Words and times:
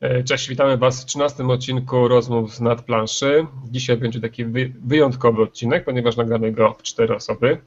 E, 0.00 0.24
cześć, 0.24 0.48
witamy 0.48 0.76
Was 0.76 1.02
w 1.02 1.06
13 1.06 1.44
odcinku 1.44 2.08
rozmów 2.08 2.54
z 2.54 2.60
nadplanszy. 2.60 3.46
Dzisiaj 3.70 3.96
będzie 3.96 4.20
taki 4.20 4.44
wyjątkowy 4.84 5.42
odcinek, 5.42 5.84
ponieważ 5.84 6.16
nagramy 6.16 6.52
go 6.52 6.74
w 6.78 6.82
cztery 6.82 7.14
osoby. 7.14 7.58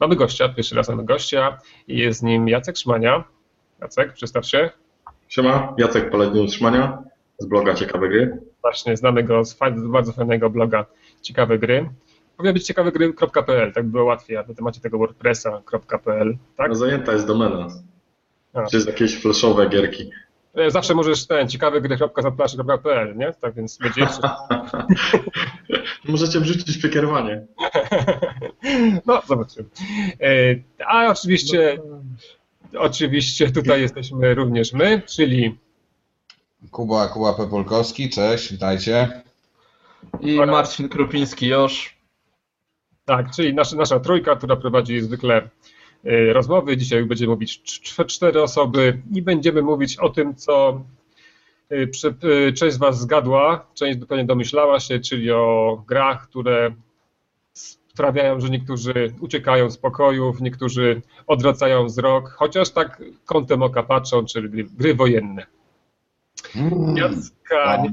Mamy 0.00 0.16
gościa, 0.16 0.48
pierwszy 0.48 0.74
raz 0.74 0.88
mamy 0.88 1.04
gościa 1.04 1.58
i 1.88 1.98
jest 1.98 2.22
nim 2.22 2.48
Jacek 2.48 2.76
Szmania. 2.76 3.24
Jacek, 3.80 4.12
przedstaw 4.12 4.46
się. 4.46 4.70
Siema, 5.28 5.74
Jacek 5.78 6.10
Poledniuk 6.10 6.50
Szmania 6.50 7.02
z 7.38 7.46
bloga 7.46 7.74
Ciekawe 7.74 8.08
Gry. 8.08 8.38
Właśnie, 8.62 8.96
znamy 8.96 9.22
go 9.22 9.44
z 9.44 9.58
bardzo 9.74 10.12
fajnego 10.12 10.50
bloga 10.50 10.86
Ciekawe 11.22 11.58
Gry. 11.58 11.90
Powinien 12.36 12.54
być 12.54 12.66
ciekawegry.pl, 12.66 13.72
tak 13.72 13.84
by 13.84 13.90
było 13.90 14.04
łatwiej, 14.04 14.36
a 14.36 14.42
wy 14.42 14.54
macie 14.60 14.80
tego 14.80 14.98
wordpressa.pl, 14.98 16.36
tak? 16.56 16.68
No 16.68 16.74
zajęta 16.74 17.12
jest 17.12 17.26
domena. 17.26 17.68
Czy 18.70 18.76
jest 18.76 18.86
jakieś 18.86 19.22
flashowe 19.22 19.68
gierki. 19.68 20.10
E, 20.58 20.70
zawsze 20.70 20.94
możesz 20.94 21.26
ten 21.26 21.48
ciekawy 21.48 21.80
gry.zaplaszy.pl, 21.80 23.16
nie? 23.16 23.32
Tak 23.40 23.54
więc 23.54 23.78
będzie 23.78 24.00
jeszcze... 24.00 24.30
Możecie 26.04 26.40
wrzucić 26.40 26.78
przekierowanie. 26.78 27.46
no, 29.06 29.22
zobaczymy. 29.26 29.68
E, 30.20 30.54
a 30.86 31.06
oczywiście, 31.06 31.78
oczywiście 32.78 33.50
tutaj 33.50 33.80
jesteśmy 33.80 34.34
również 34.34 34.72
my, 34.72 35.02
czyli 35.06 35.58
Kuba, 36.70 37.08
Kuba 37.08 37.34
Pepolkowski, 37.34 38.10
cześć, 38.10 38.52
witajcie. 38.52 39.22
I 40.20 40.36
Marcin 40.36 40.88
Krupiński 40.88 41.46
już. 41.46 41.98
Tak, 43.04 43.30
czyli 43.30 43.54
nasza, 43.54 43.76
nasza 43.76 44.00
trójka, 44.00 44.36
która 44.36 44.56
prowadzi 44.56 45.00
zwykle 45.00 45.42
Y, 45.42 45.50
rozmowy. 46.32 46.76
Dzisiaj 46.76 47.04
będziemy 47.04 47.32
mówić 47.32 47.62
cztery 48.06 48.42
osoby 48.42 49.02
i 49.14 49.22
będziemy 49.22 49.62
mówić 49.62 49.98
o 49.98 50.08
tym, 50.08 50.34
co 50.34 50.84
y, 51.72 51.90
y, 52.24 52.52
część 52.52 52.74
z 52.74 52.78
Was 52.78 53.00
zgadła, 53.00 53.66
część 53.74 53.98
pewnie 54.08 54.24
domyślała 54.24 54.80
się, 54.80 55.00
czyli 55.00 55.32
o 55.32 55.82
grach, 55.88 56.28
które 56.28 56.74
sprawiają, 57.98 58.40
że 58.40 58.48
niektórzy 58.48 59.14
uciekają 59.20 59.70
z 59.70 59.78
pokojów, 59.78 60.40
niektórzy 60.40 61.02
odwracają 61.26 61.86
wzrok, 61.86 62.28
chociaż 62.30 62.70
tak 62.70 63.02
kątem 63.24 63.62
oka 63.62 63.82
patrzą, 63.82 64.24
czyli 64.24 64.64
gry 64.64 64.94
wojenne. 64.94 65.57
Jacka, 66.94 67.82
nie, 67.82 67.90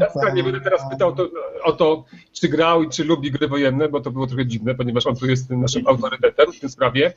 Jacka 0.00 0.30
nie 0.34 0.44
będę 0.44 0.60
teraz 0.60 0.90
pytał 0.90 1.14
to, 1.14 1.28
o 1.64 1.72
to, 1.72 2.04
czy 2.32 2.48
grał 2.48 2.82
i 2.82 2.88
czy 2.88 3.04
lubi 3.04 3.30
gry 3.30 3.48
wojenne, 3.48 3.88
bo 3.88 4.00
to 4.00 4.10
było 4.10 4.26
trochę 4.26 4.46
dziwne, 4.46 4.74
ponieważ 4.74 5.06
on 5.06 5.16
tu 5.16 5.26
jest 5.26 5.50
naszym 5.50 5.86
autorytetem 5.86 6.52
w 6.52 6.60
tej 6.60 6.70
sprawie. 6.70 7.12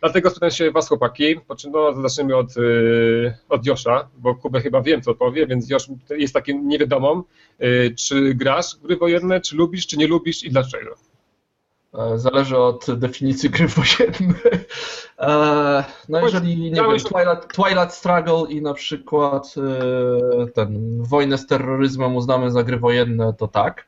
Dlatego 0.00 0.30
spytam 0.30 0.50
się 0.50 0.70
Was, 0.70 0.88
chłopaki. 0.88 1.36
No, 1.70 2.02
zaczniemy 2.02 2.36
od, 2.36 2.56
yy, 2.56 3.34
od 3.48 3.66
Josza, 3.66 4.08
bo 4.18 4.34
Kubę 4.34 4.60
chyba 4.60 4.82
wiem, 4.82 5.02
co 5.02 5.14
powie, 5.14 5.46
więc 5.46 5.70
Josz 5.70 5.86
jest 6.10 6.34
takim 6.34 6.68
niewiadomą. 6.68 7.22
Yy, 7.58 7.94
czy 7.98 8.34
grasz 8.34 8.76
w 8.76 8.82
gry 8.82 8.96
wojenne, 8.96 9.40
czy 9.40 9.56
lubisz, 9.56 9.86
czy 9.86 9.96
nie 9.96 10.06
lubisz 10.06 10.44
i 10.44 10.50
dlaczego? 10.50 11.07
E, 11.98 12.18
zależy 12.18 12.58
od 12.58 12.86
definicji 12.96 13.50
gry 13.50 13.68
wojennej. 13.76 14.66
E, 15.18 15.84
no 16.08 16.20
jeżeli, 16.20 16.56
nie 16.56 16.70
wiem, 16.70 16.98
Twilight, 16.98 17.54
Twilight 17.54 17.94
Struggle 17.94 18.44
i 18.48 18.62
na 18.62 18.74
przykład 18.74 19.54
e, 19.56 20.46
ten 20.46 21.02
wojnę 21.02 21.38
z 21.38 21.46
terroryzmem 21.46 22.16
uznamy 22.16 22.50
za 22.50 22.62
gry 22.62 22.78
wojenne, 22.78 23.34
to 23.38 23.48
tak. 23.48 23.86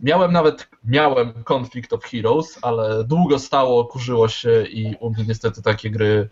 Miałem 0.00 0.32
nawet, 0.32 0.68
miałem 0.84 1.32
Conflict 1.52 1.92
of 1.92 2.04
Heroes, 2.04 2.58
ale 2.62 3.04
długo 3.04 3.38
stało, 3.38 3.84
kurzyło 3.84 4.28
się 4.28 4.62
i 4.62 4.96
u 5.00 5.10
mnie 5.10 5.24
niestety 5.28 5.62
takie 5.62 5.90
gry 5.90 6.28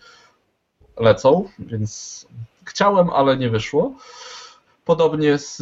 lecą, 0.96 1.48
więc 1.58 2.26
chciałem, 2.64 3.10
ale 3.10 3.36
nie 3.36 3.50
wyszło. 3.50 3.94
Podobnie 4.84 5.38
z, 5.38 5.56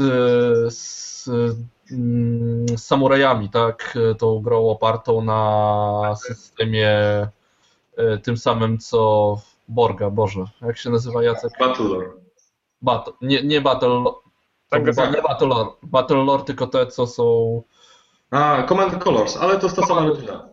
z, 0.74 1.13
mm, 1.28 2.68
z 2.78 2.84
samurajami, 2.84 3.50
tak, 3.50 3.98
tą 4.18 4.40
grą 4.40 4.68
opartą 4.68 5.22
na 5.24 6.16
systemie 6.16 6.88
e, 7.96 8.18
tym 8.22 8.36
samym 8.36 8.78
co 8.78 9.36
Borga, 9.68 10.10
Boże, 10.10 10.44
jak 10.62 10.78
się 10.78 10.90
nazywa 10.90 11.22
Jacek? 11.22 11.52
Battlelore. 11.60 12.10
Battle, 12.82 13.12
nie, 13.20 13.42
nie 13.42 13.60
Battle, 13.60 14.04
tak, 14.68 14.86
nie 14.86 15.22
Battlelore, 15.22 15.70
Battlelore, 15.82 16.44
tylko 16.44 16.66
te, 16.66 16.86
co 16.86 17.06
są 17.06 17.62
a, 18.30 18.62
Command 18.68 19.04
Colors, 19.04 19.36
ale 19.36 19.58
to 19.58 19.66
jest 19.66 19.76
ta 19.76 19.86
sama 19.86 20.06
rodzina. 20.06 20.48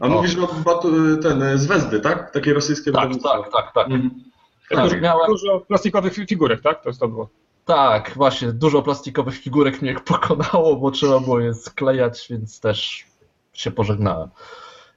A 0.00 0.08
mówisz 0.08 0.36
o 0.38 0.46
ten 1.22 1.58
z 1.58 1.66
Wezdy, 1.66 2.00
tak? 2.00 2.30
Takie 2.30 2.54
rosyjskie 2.54 2.92
Tak, 2.92 3.10
tak, 3.22 3.52
tak, 3.52 3.72
tak. 3.74 3.86
Mhm. 3.86 4.10
tak 4.70 5.02
miałem... 5.02 5.26
Dużo 5.26 5.60
plastikowych 5.60 6.14
figurek, 6.14 6.62
tak? 6.62 6.82
To 6.82 6.88
jest 6.88 7.00
to 7.00 7.08
było. 7.08 7.28
Tak, 7.66 8.12
właśnie, 8.16 8.52
dużo 8.52 8.82
plastikowych 8.82 9.38
figurek 9.38 9.82
mnie 9.82 9.94
pokonało, 10.04 10.76
bo 10.76 10.90
trzeba 10.90 11.20
było 11.20 11.40
je 11.40 11.54
sklejać, 11.54 12.26
więc 12.30 12.60
też 12.60 13.04
się 13.52 13.70
pożegnałem. 13.70 14.28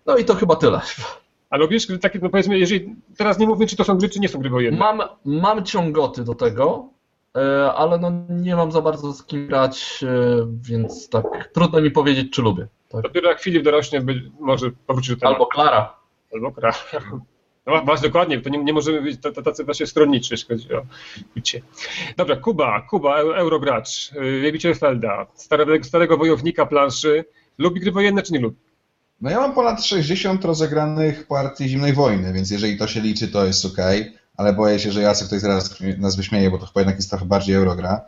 No 0.05 0.17
i 0.17 0.25
to 0.25 0.35
chyba 0.35 0.55
tyle. 0.55 0.81
Ale 1.49 1.63
lubisz 1.63 1.87
takie, 2.01 2.19
no 2.19 2.29
powiedzmy, 2.29 2.59
jeżeli 2.59 2.95
teraz 3.17 3.39
nie 3.39 3.47
mówię, 3.47 3.67
czy 3.67 3.75
to 3.75 3.83
są 3.83 3.97
gry, 3.97 4.09
czy 4.09 4.19
nie 4.19 4.29
są 4.29 4.39
gry 4.39 4.49
wojenne. 4.49 4.79
Mam, 4.79 5.01
mam 5.25 5.65
ciągoty 5.65 6.23
do 6.23 6.35
tego, 6.35 6.89
E, 7.37 7.73
ale 7.73 7.97
no 7.97 8.11
nie 8.29 8.55
mam 8.55 8.71
za 8.71 8.81
bardzo 8.81 9.13
z 9.13 9.23
kim 9.23 9.47
grać, 9.47 10.03
e, 10.03 10.47
więc 10.61 11.09
tak 11.09 11.49
trudno 11.53 11.81
mi 11.81 11.91
powiedzieć, 11.91 12.31
czy 12.31 12.41
lubię. 12.41 12.67
Tak. 12.89 13.01
Dopiero 13.01 13.29
jak 13.29 13.39
Filip 13.41 13.63
dorośnie, 13.63 14.01
może 14.39 14.71
powrócić 14.87 15.09
do 15.09 15.15
tego. 15.15 15.31
Albo 15.33 15.45
Klara. 15.45 15.95
Albo 16.33 16.51
Klara. 16.51 16.73
No 17.65 17.85
właśnie, 17.85 18.07
dokładnie, 18.07 18.41
to 18.41 18.49
nie, 18.49 18.63
nie 18.63 18.73
możemy 18.73 19.01
być 19.01 19.17
tacy 19.45 19.63
właśnie 19.63 19.87
stronniczy, 19.87 20.33
jeśli 20.33 20.47
chodzi 20.47 20.73
o 20.73 20.81
bycie. 21.35 21.61
Dobra, 22.17 22.35
Kuba, 22.35 22.81
Kuba, 22.81 23.17
Eurogracz, 23.17 24.11
y, 24.11 24.41
wielbiciel 24.41 24.75
Felda, 24.75 25.25
starego, 25.35 25.83
starego 25.83 26.17
wojownika 26.17 26.65
planszy. 26.65 27.25
Lubi 27.57 27.79
gry 27.79 27.91
wojenne, 27.91 28.21
czy 28.23 28.33
nie 28.33 28.39
lubi? 28.39 28.57
No 29.21 29.29
ja 29.29 29.39
mam 29.39 29.53
ponad 29.53 29.85
60 29.85 30.45
rozegranych 30.45 31.27
partii 31.27 31.69
zimnej 31.69 31.93
wojny, 31.93 32.33
więc 32.33 32.51
jeżeli 32.51 32.77
to 32.77 32.87
się 32.87 33.01
liczy, 33.01 33.27
to 33.27 33.45
jest 33.45 33.65
ok 33.65 33.77
ale 34.39 34.53
boję 34.53 34.79
się, 34.79 34.91
że 34.91 35.01
Jacek 35.01 35.27
tutaj 35.27 35.39
zaraz 35.39 35.75
nas 35.97 36.15
wyśmieje, 36.15 36.51
bo 36.51 36.57
to 36.57 36.65
chyba 36.65 36.81
jednak 36.81 36.95
jest 36.95 37.09
trochę 37.09 37.25
bardziej 37.25 37.55
Eurogra. 37.55 38.01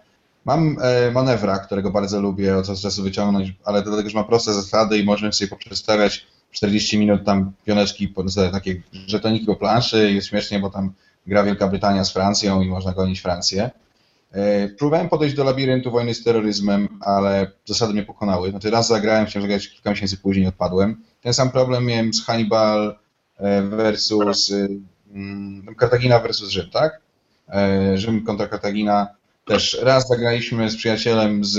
Mam 0.46 0.78
e, 0.82 1.12
manewra, 1.12 1.60
którego 1.60 1.92
bardzo 1.92 2.22
lubię 2.22 2.58
od 2.58 2.82
czasu 2.82 3.04
wyciągnąć, 3.04 3.54
ale 3.66 3.82
dlatego, 3.82 4.10
że 4.10 4.18
ma 4.18 4.24
proste 4.24 4.54
zasady 4.54 4.98
i 4.98 5.04
możemy 5.04 5.34
sobie 5.34 5.50
poprzestawiać 5.50 6.28
40 6.52 6.98
minut 6.98 7.26
tam 7.26 7.52
pioneczki, 7.66 8.14
takie 8.52 8.82
żetoniki 9.08 9.46
po 9.46 9.56
planszy, 9.56 10.12
jest 10.12 10.28
śmiesznie, 10.28 10.60
bo 10.60 10.70
tam 10.70 10.94
gra 11.28 11.44
Wielka 11.44 11.68
Brytania 11.68 12.04
z 12.04 12.14
Francją 12.14 12.62
i 12.62 12.68
można 12.68 12.94
gonić 12.94 13.22
Francję. 13.22 13.70
E, 14.32 14.68
próbowałem 14.68 15.10
podejść 15.10 15.36
do 15.36 15.44
labiryntu 15.44 15.92
wojny 15.92 16.14
z 16.14 16.24
terroryzmem, 16.24 16.88
ale 17.02 17.52
zasady 17.66 17.94
mnie 17.94 18.04
pokonały. 18.04 18.50
Znaczy 18.50 18.70
raz 18.70 18.88
zagrałem, 18.88 19.26
chciałem 19.26 19.50
zagrać 19.50 19.70
kilka 19.70 19.90
miesięcy 19.90 20.18
później 20.18 20.48
odpadłem. 20.48 21.04
Ten 21.22 21.34
sam 21.34 21.52
problem 21.52 21.86
miałem 21.86 22.14
z 22.14 22.26
Hannibal 22.26 22.96
e, 23.38 23.62
versus 23.62 24.52
Mm, 25.14 25.76
Kartagina 25.76 26.20
versus 26.20 26.50
Rzym, 26.50 26.70
tak? 26.70 27.02
E, 27.50 27.98
Rzym 27.98 28.24
kontra 28.24 28.48
Kartagina. 28.48 29.08
Też 29.46 29.80
raz 29.82 30.08
zagraliśmy 30.08 30.70
z 30.70 30.76
przyjacielem 30.76 31.46
z 31.46 31.58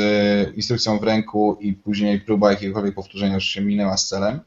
instrukcją 0.56 0.98
w 0.98 1.02
ręku 1.02 1.58
i 1.60 1.72
później 1.72 2.20
próba 2.20 2.50
jakiegokolwiek 2.50 2.94
powtórzenia 2.94 3.34
już 3.34 3.44
się 3.44 3.60
minęła 3.60 3.96
z 3.96 4.08
celem. 4.08 4.40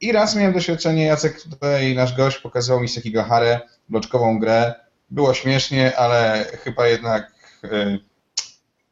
I 0.00 0.12
raz 0.12 0.36
miałem 0.36 0.52
doświadczenie, 0.52 1.04
Jacek 1.04 1.42
tutaj, 1.42 1.94
nasz 1.94 2.16
gość, 2.16 2.38
pokazywał 2.38 2.80
mi 2.80 2.88
Sekigahara, 2.88 3.60
bloczkową 3.88 4.38
grę. 4.38 4.74
Było 5.10 5.34
śmiesznie, 5.34 5.96
ale 5.96 6.44
chyba 6.64 6.86
jednak 6.86 7.34
e, 7.64 7.98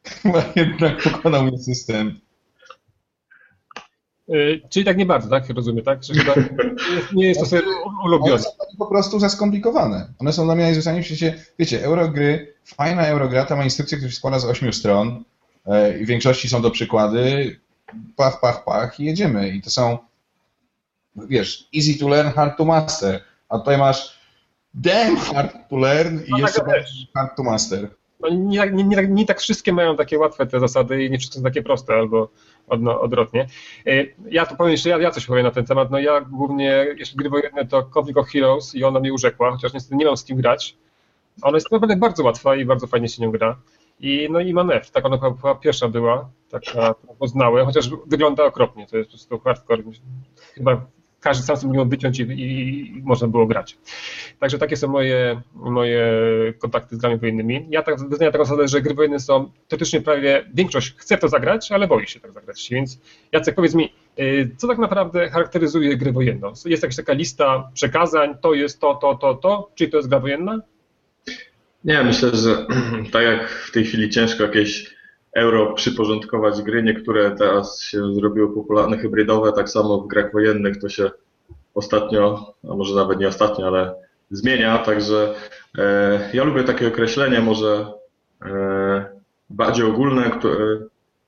chyba 0.21 0.43
jednak 0.55 1.03
pokonał 1.03 1.43
mnie 1.43 1.57
system. 1.57 2.19
Y, 4.29 4.61
czyli 4.69 4.85
tak 4.85 4.97
nie 4.97 5.05
bardzo, 5.05 5.29
tak? 5.29 5.49
Rozumiem, 5.49 5.85
tak? 5.85 6.03
Że 6.03 6.13
chyba 6.13 6.33
nie 7.13 7.27
jest 7.27 7.39
to 7.39 7.45
sobie 7.45 7.61
ulubione. 8.05 8.33
One 8.33 8.43
są 8.43 8.77
po 8.77 8.85
prostu 8.85 9.19
za 9.19 9.29
skomplikowane. 9.29 10.13
One 10.19 10.33
są 10.33 10.45
dla 10.45 10.55
mnie 10.55 10.63
najzwyczajniej 10.63 11.03
w 11.03 11.05
świecie, 11.05 11.43
wiecie, 11.59 11.83
eurogry, 11.83 12.53
fajna 12.65 13.07
eurogra, 13.07 13.45
ta 13.45 13.55
ma 13.55 13.63
instrukcję, 13.63 13.97
która 13.97 14.11
się 14.11 14.17
składa 14.17 14.39
z 14.39 14.45
ośmiu 14.45 14.73
stron 14.73 15.23
e, 15.65 15.99
i 15.99 16.05
w 16.05 16.07
większości 16.07 16.49
są 16.49 16.61
to 16.61 16.71
przykłady, 16.71 17.55
pach, 18.15 18.39
pach, 18.39 18.63
pach 18.63 18.99
i 18.99 19.05
jedziemy. 19.05 19.49
I 19.49 19.61
to 19.61 19.69
są, 19.69 19.97
wiesz, 21.15 21.69
easy 21.75 21.99
to 21.99 22.09
learn, 22.09 22.29
hard 22.29 22.57
to 22.57 22.65
master. 22.65 23.21
A 23.49 23.59
tutaj 23.59 23.77
masz 23.77 24.19
damn 24.73 25.17
hard 25.17 25.55
to 25.69 25.77
learn 25.77 26.19
i 26.27 26.31
no 26.31 26.37
jeszcze 26.37 26.61
tak, 26.61 26.85
hard 27.13 27.37
to 27.37 27.43
master. 27.43 27.89
No, 28.19 28.29
nie, 28.29 28.71
nie, 28.71 28.83
nie, 28.83 29.07
nie, 29.07 29.25
tak 29.25 29.41
wszystkie 29.41 29.73
mają 29.73 29.97
takie 29.97 30.19
łatwe 30.19 30.45
te 30.45 30.59
zasady 30.59 31.03
i 31.03 31.11
nie 31.11 31.17
wszystkie 31.17 31.39
są 31.39 31.43
takie 31.43 31.61
proste, 31.61 31.93
albo 31.93 32.29
odno, 32.67 33.01
odwrotnie. 33.01 33.47
E, 33.87 34.05
ja 34.29 34.45
to 34.45 34.55
powiem 34.55 34.71
jeszcze, 34.71 34.89
ja, 34.89 34.97
ja 34.97 35.11
coś 35.11 35.25
powiem 35.25 35.43
na 35.43 35.51
ten 35.51 35.65
temat. 35.65 35.91
No 35.91 35.99
ja 35.99 36.21
głównie, 36.21 36.87
jeśli 36.97 37.17
gry 37.17 37.29
wojenne, 37.29 37.65
to 37.65 37.83
Conflict 37.83 38.19
of 38.19 38.29
Heroes 38.29 38.75
i 38.75 38.83
ona 38.83 38.99
mnie 38.99 39.13
urzekła, 39.13 39.51
chociaż 39.51 39.73
niestety 39.73 39.95
nie 39.95 40.05
mam 40.05 40.17
z 40.17 40.23
kim 40.23 40.37
grać. 40.37 40.77
Ona 41.41 41.57
jest 41.57 41.71
naprawdę 41.71 41.95
bardzo 41.95 42.23
łatwa 42.23 42.55
i 42.55 42.65
bardzo 42.65 42.87
fajnie 42.87 43.09
się 43.09 43.21
nią 43.21 43.31
gra. 43.31 43.57
I, 43.99 44.27
no 44.31 44.39
i 44.39 44.53
Manef, 44.53 44.91
tak 44.91 45.05
ona 45.05 45.17
chyba 45.17 45.55
pierwsza 45.55 45.87
była, 45.87 46.29
taka 46.49 46.95
poznałem, 47.19 47.65
chociaż 47.65 47.89
wygląda 48.07 48.43
okropnie, 48.43 48.87
to 48.87 48.97
jest 48.97 49.09
po 49.09 49.17
prostu 49.17 49.39
hardcore. 49.39 49.83
Chyba 50.53 50.85
każdy 51.25 51.43
sam 51.43 51.57
sobie 51.57 51.73
mógł 51.73 51.89
wyciąć 51.89 52.19
i, 52.19 52.23
i, 52.23 53.01
można 53.03 53.27
było 53.27 53.45
grać. 53.45 53.77
Także 54.39 54.57
takie 54.57 54.77
są 54.77 54.87
moje, 54.87 55.41
moje 55.53 56.07
kontakty 56.59 56.95
z 56.95 56.99
grami 56.99 57.17
wojennymi. 57.17 57.65
Ja 57.69 57.83
tak 57.83 58.09
wyznaję 58.09 58.31
taką 58.31 58.45
zasadę, 58.45 58.67
że 58.67 58.81
gry 58.81 58.93
wojenne 58.93 59.19
są 59.19 59.51
teoretycznie 59.67 60.01
prawie, 60.01 60.45
większość 60.53 60.95
chce 60.97 61.17
to 61.17 61.27
zagrać, 61.27 61.71
ale 61.71 61.87
boi 61.87 62.07
się 62.07 62.19
tak 62.19 62.31
zagrać. 62.31 62.67
Więc 62.71 62.99
Jacek, 63.31 63.55
powiedz 63.55 63.73
mi, 63.73 63.93
y, 64.19 64.51
co 64.57 64.67
tak 64.67 64.77
naprawdę 64.77 65.29
charakteryzuje 65.29 65.97
grę 65.97 66.11
wojenną? 66.11 66.47
Jest 66.65 66.83
jakaś 66.83 66.95
taka 66.95 67.13
lista 67.13 67.69
przekazań, 67.73 68.35
to 68.41 68.53
jest 68.53 68.79
to, 68.79 68.95
to, 68.95 69.15
to, 69.15 69.33
to, 69.33 69.69
czyli 69.75 69.91
to 69.91 69.97
jest 69.97 70.09
gra 70.09 70.19
wojenna? 70.19 70.61
Nie, 71.85 72.03
myślę, 72.03 72.29
że 72.33 72.65
tak 73.13 73.23
jak 73.23 73.49
w 73.49 73.71
tej 73.71 73.85
chwili 73.85 74.09
ciężko 74.09 74.43
jakieś 74.43 74.95
euro 75.33 75.73
przyporządkować 75.73 76.61
gry, 76.61 76.83
niektóre 76.83 77.31
teraz 77.31 77.81
się 77.81 78.13
zrobiły 78.13 78.53
popularne, 78.53 78.97
hybrydowe, 78.97 79.53
tak 79.53 79.69
samo 79.69 79.97
w 79.97 80.07
grach 80.07 80.31
wojennych 80.31 80.81
to 80.81 80.89
się 80.89 81.11
ostatnio, 81.73 82.53
a 82.69 82.75
może 82.75 82.95
nawet 82.95 83.19
nie 83.19 83.27
ostatnio, 83.27 83.67
ale 83.67 83.95
zmienia, 84.31 84.77
także 84.77 85.35
e, 85.77 86.29
ja 86.33 86.43
lubię 86.43 86.63
takie 86.63 86.87
określenie 86.87 87.41
może 87.41 87.91
e, 88.45 89.05
bardziej 89.49 89.85
ogólne, 89.85 90.31
które 90.31 90.79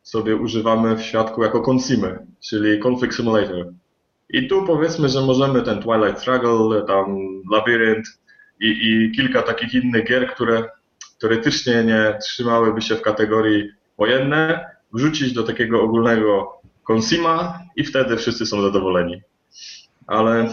sobie 0.03 0.35
używamy 0.35 0.95
w 0.95 1.01
świadku 1.01 1.43
jako 1.43 1.71
consumer, 1.71 2.19
czyli 2.39 2.79
conflict 2.79 3.15
simulator. 3.15 3.65
I 4.29 4.47
tu 4.47 4.65
powiedzmy, 4.65 5.09
że 5.09 5.21
możemy 5.21 5.61
ten 5.61 5.81
Twilight 5.81 6.21
Struggle, 6.21 6.85
tam 6.87 7.17
Labyrinth 7.51 8.09
i, 8.59 8.67
i 8.67 9.11
kilka 9.11 9.41
takich 9.41 9.73
innych 9.73 10.05
gier, 10.05 10.27
które 10.33 10.63
teoretycznie 11.19 11.83
nie 11.83 12.17
trzymałyby 12.21 12.81
się 12.81 12.95
w 12.95 13.01
kategorii 13.01 13.69
wojenne, 13.97 14.69
wrzucić 14.93 15.33
do 15.33 15.43
takiego 15.43 15.81
ogólnego 15.81 16.61
konsima 16.83 17.59
i 17.75 17.83
wtedy 17.83 18.17
wszyscy 18.17 18.45
są 18.45 18.61
zadowoleni. 18.61 19.21
Ale 20.07 20.49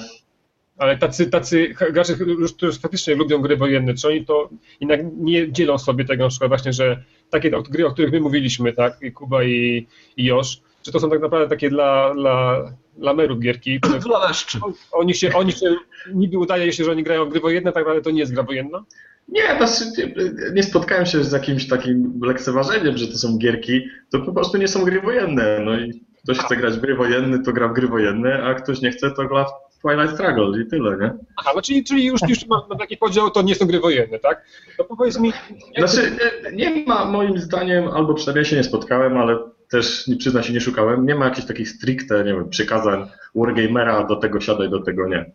ale 0.79 0.99
tacy, 0.99 1.27
tacy 1.27 1.75
gracze, 1.93 2.15
którzy 2.57 2.81
faktycznie 2.81 3.15
lubią 3.15 3.39
gry 3.39 3.57
wojenne, 3.57 3.95
czy 3.95 4.09
oni 4.09 4.25
to 4.25 4.49
jednak 4.81 5.01
nie 5.17 5.53
dzielą 5.53 5.79
sobie 5.79 6.05
tego 6.05 6.25
na 6.25 6.31
przykład 6.31 6.51
właśnie, 6.51 6.73
że 6.73 7.03
takie 7.31 7.51
gry, 7.51 7.87
o 7.87 7.91
których 7.91 8.13
my 8.13 8.21
mówiliśmy, 8.21 8.73
tak, 8.73 9.03
i 9.03 9.13
Kuba 9.13 9.45
i, 9.45 9.87
i 10.17 10.25
Josz, 10.25 10.61
czy 10.83 10.93
to 10.93 11.01
są 11.01 11.11
tak 11.11 11.21
naprawdę 11.21 11.49
takie 11.49 11.71
dla, 11.71 12.15
dla 12.15 12.63
lamerów 12.99 13.41
gierki? 13.41 13.81
Dla 14.07 14.29
leszczy. 14.29 14.59
Oni 14.93 15.15
się, 15.15 15.35
oni 15.35 15.53
się, 15.53 15.75
niby 16.15 16.39
udaje 16.39 16.73
się, 16.73 16.85
że 16.85 16.91
oni 16.91 17.03
grają 17.03 17.29
gry 17.29 17.41
wojenne, 17.41 17.73
tak 17.73 17.81
naprawdę 17.81 18.03
to 18.03 18.11
nie 18.11 18.21
jest 18.21 18.35
gra 18.35 18.43
wojenna? 18.43 18.85
Nie, 19.29 19.43
znaczy, 19.57 20.13
nie 20.55 20.63
spotkałem 20.63 21.07
się 21.07 21.25
z 21.25 21.33
jakimś 21.33 21.69
takim 21.69 22.21
lekceważeniem, 22.23 22.97
że 22.97 23.07
to 23.07 23.19
są 23.19 23.39
gierki, 23.39 23.89
to 24.11 24.21
po 24.21 24.33
prostu 24.33 24.59
nie 24.59 24.69
są 24.69 24.85
gry 24.85 25.01
wojenne. 25.01 25.61
No 25.65 25.79
i 25.79 26.05
ktoś 26.25 26.39
chce 26.39 26.57
grać 26.57 26.75
w 26.75 26.81
gry 26.81 26.95
wojenne, 26.95 27.43
to 27.43 27.53
gra 27.53 27.69
w 27.69 27.73
gry 27.73 27.89
wojenne, 27.89 28.43
a 28.43 28.55
ktoś 28.55 28.81
nie 28.81 28.91
chce, 28.91 29.11
to 29.11 29.25
gra 29.29 29.45
w 29.45 29.79
Twilight 29.83 30.15
Struggle 30.15 30.63
i 30.63 30.67
tyle, 30.67 30.97
nie? 30.97 31.15
Aha, 31.37 31.53
no 31.55 31.63
czyli, 31.63 31.85
czyli 31.85 32.05
już, 32.05 32.21
już 32.29 32.47
ma, 32.47 32.67
ma 32.71 32.77
taki 32.77 32.97
podział, 32.97 33.31
to 33.31 33.43
nie 33.43 33.55
są 33.55 33.67
gry 33.67 33.81
wojenne, 33.81 34.19
tak? 34.19 34.45
To 34.77 34.85
powiedz 34.85 35.21
mi... 35.21 35.33
Znaczy, 35.79 36.13
nie 36.53 36.85
ma 36.87 37.05
moim 37.05 37.39
zdaniem, 37.39 37.89
albo 37.89 38.15
przynajmniej 38.15 38.45
się 38.45 38.57
nie 38.57 38.65
spotkałem, 38.65 39.19
ale 39.19 39.39
też 39.71 40.07
nie 40.07 40.17
przyzna 40.17 40.43
się 40.43 40.53
nie 40.53 40.61
szukałem, 40.61 41.07
nie 41.07 41.15
ma 41.15 41.25
jakichś 41.25 41.47
takich 41.47 41.69
stricte, 41.69 42.25
nie 42.25 42.35
wiem, 42.35 42.49
przykazań 42.49 43.07
Wargamera, 43.35 44.05
do 44.05 44.17
tego 44.17 44.41
siadaj, 44.41 44.71
do 44.71 44.81
tego 44.81 45.09
nie. 45.09 45.33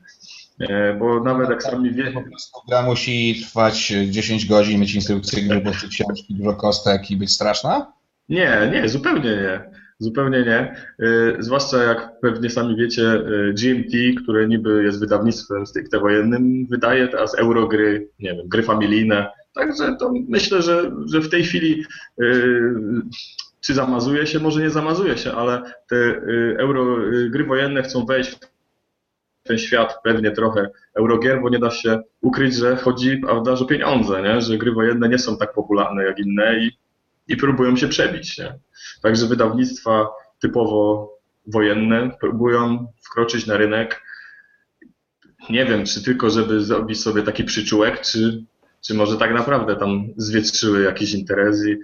E, 0.59 0.93
bo 0.93 1.23
nawet 1.23 1.49
jak 1.49 1.63
sami 1.63 1.91
wie... 1.91 2.13
Gra 2.67 2.81
musi 2.81 3.41
trwać 3.41 3.93
10 4.09 4.45
godzin, 4.45 4.79
mieć 4.79 4.95
instrukcje 4.95 5.43
gry, 5.43 5.61
bo 5.61 5.71
książki, 5.71 6.35
dużo 6.35 6.53
kostek 6.53 7.11
i 7.11 7.17
być 7.17 7.31
straszna? 7.31 7.93
Nie, 8.29 8.71
nie, 8.73 8.89
zupełnie 8.89 9.29
nie. 9.29 9.69
Zupełnie 9.99 10.43
nie. 10.43 10.59
E, 10.59 10.75
zwłaszcza 11.39 11.83
jak 11.83 12.19
pewnie 12.21 12.49
sami 12.49 12.75
wiecie, 12.75 13.03
e, 13.03 13.53
GMT, 13.53 14.21
które 14.23 14.47
niby 14.47 14.83
jest 14.83 14.99
wydawnictwem 14.99 15.67
stricte 15.67 15.99
wojennym, 15.99 16.67
wydaje 16.69 17.07
teraz 17.07 17.35
eurogry, 17.35 18.07
nie 18.19 18.35
wiem, 18.35 18.47
gry 18.47 18.63
familijne. 18.63 19.27
Także 19.53 19.95
to 19.99 20.13
myślę, 20.27 20.61
że, 20.61 20.91
że 21.05 21.21
w 21.21 21.29
tej 21.29 21.43
chwili 21.43 21.83
czy 23.61 23.73
zamazuje 23.73 24.27
się, 24.27 24.39
może 24.39 24.61
nie 24.61 24.69
zamazuje 24.69 25.17
się, 25.17 25.31
ale 25.31 25.61
te 25.87 26.21
euro 26.57 26.97
gry 27.29 27.43
wojenne 27.43 27.83
chcą 27.83 28.05
wejść 28.05 28.31
w 28.31 28.39
ten 29.43 29.57
świat 29.57 29.99
pewnie 30.03 30.31
trochę 30.31 30.69
Eurogier, 30.93 31.41
bo 31.41 31.49
nie 31.49 31.59
da 31.59 31.71
się 31.71 31.99
ukryć, 32.21 32.55
że 32.55 32.75
chodzi 32.75 33.17
prawda, 33.17 33.51
o 33.51 33.65
pieniądze, 33.65 34.21
nie? 34.21 34.41
że 34.41 34.57
gry 34.57 34.71
wojenne 34.71 35.09
nie 35.09 35.19
są 35.19 35.37
tak 35.37 35.53
popularne 35.53 36.03
jak 36.03 36.19
inne 36.19 36.59
i, 36.59 36.71
i 37.27 37.37
próbują 37.37 37.75
się 37.75 37.87
przebić. 37.87 38.37
Nie? 38.37 38.59
Także 39.01 39.25
wydawnictwa 39.25 40.07
typowo 40.39 41.09
wojenne 41.47 42.11
próbują 42.19 42.87
wkroczyć 43.01 43.47
na 43.47 43.57
rynek. 43.57 44.01
Nie 45.49 45.65
wiem, 45.65 45.85
czy 45.85 46.03
tylko, 46.03 46.29
żeby 46.29 46.61
zrobić 46.61 47.01
sobie 47.01 47.23
taki 47.23 47.43
przyczółek, 47.43 48.01
czy, 48.01 48.43
czy 48.81 48.93
może 48.93 49.17
tak 49.17 49.33
naprawdę 49.33 49.75
tam 49.75 50.03
zwietrzyły 50.17 50.83
jakieś 50.83 51.13
interesy 51.13 51.71
i 51.71 51.77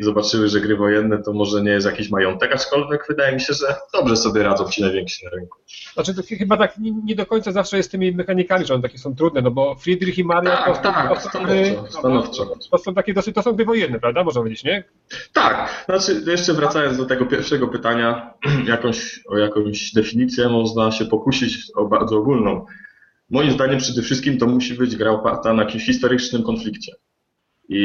zobaczyły, 0.00 0.48
że 0.48 0.60
gry 0.60 0.76
wojenne 0.76 1.22
to 1.22 1.32
może 1.32 1.62
nie 1.62 1.70
jest 1.70 1.86
jakiś 1.86 2.10
majątek, 2.10 2.54
aczkolwiek 2.54 3.04
wydaje 3.08 3.34
mi 3.34 3.40
się, 3.40 3.54
że 3.54 3.66
dobrze 3.92 4.16
sobie 4.16 4.42
radzą 4.42 4.70
ci 4.70 4.82
najwięksi 4.82 5.24
na 5.24 5.30
rynku. 5.30 5.58
Znaczy 5.94 6.14
to 6.14 6.22
chyba 6.38 6.56
tak 6.56 6.78
nie, 6.78 6.92
nie 7.04 7.14
do 7.14 7.26
końca 7.26 7.52
zawsze 7.52 7.76
jest 7.76 7.88
z 7.88 7.92
tymi 7.92 8.12
mechanikami, 8.12 8.66
że 8.66 8.74
one 8.74 8.82
takie 8.82 8.98
są 8.98 9.14
trudne, 9.14 9.42
no 9.42 9.50
bo 9.50 9.74
Friedrich 9.74 10.18
i 10.18 10.24
Mario 10.24 10.50
tak, 10.50 10.66
to, 10.66 10.82
tak, 10.82 11.08
to, 11.08 11.20
stanowczo, 11.20 11.46
gry, 11.46 11.76
stanowczo. 11.90 12.56
to 12.70 12.78
są 12.78 12.94
takie 12.94 13.14
dosyć, 13.14 13.34
to 13.34 13.42
są 13.42 13.52
gry 13.52 13.64
wojenne, 13.64 14.00
prawda, 14.00 14.24
można 14.24 14.40
powiedzieć, 14.40 14.64
nie? 14.64 14.84
Tak, 15.32 15.84
znaczy 15.86 16.22
jeszcze 16.26 16.54
wracając 16.54 16.96
do 16.96 17.06
tego 17.06 17.26
pierwszego 17.26 17.68
pytania, 17.68 18.34
jakąś, 18.66 19.20
o 19.28 19.38
jakąś 19.38 19.92
definicję 19.92 20.48
można 20.48 20.92
się 20.92 21.04
pokusić 21.04 21.58
o 21.74 21.84
bardzo 21.84 22.16
ogólną. 22.16 22.66
Moim 23.30 23.50
zdaniem 23.50 23.78
przede 23.78 24.02
wszystkim 24.02 24.38
to 24.38 24.46
musi 24.46 24.74
być 24.74 24.96
gra 24.96 25.10
oparta 25.10 25.52
na 25.52 25.62
jakimś 25.62 25.86
historycznym 25.86 26.42
konflikcie. 26.42 26.92
I, 27.68 27.82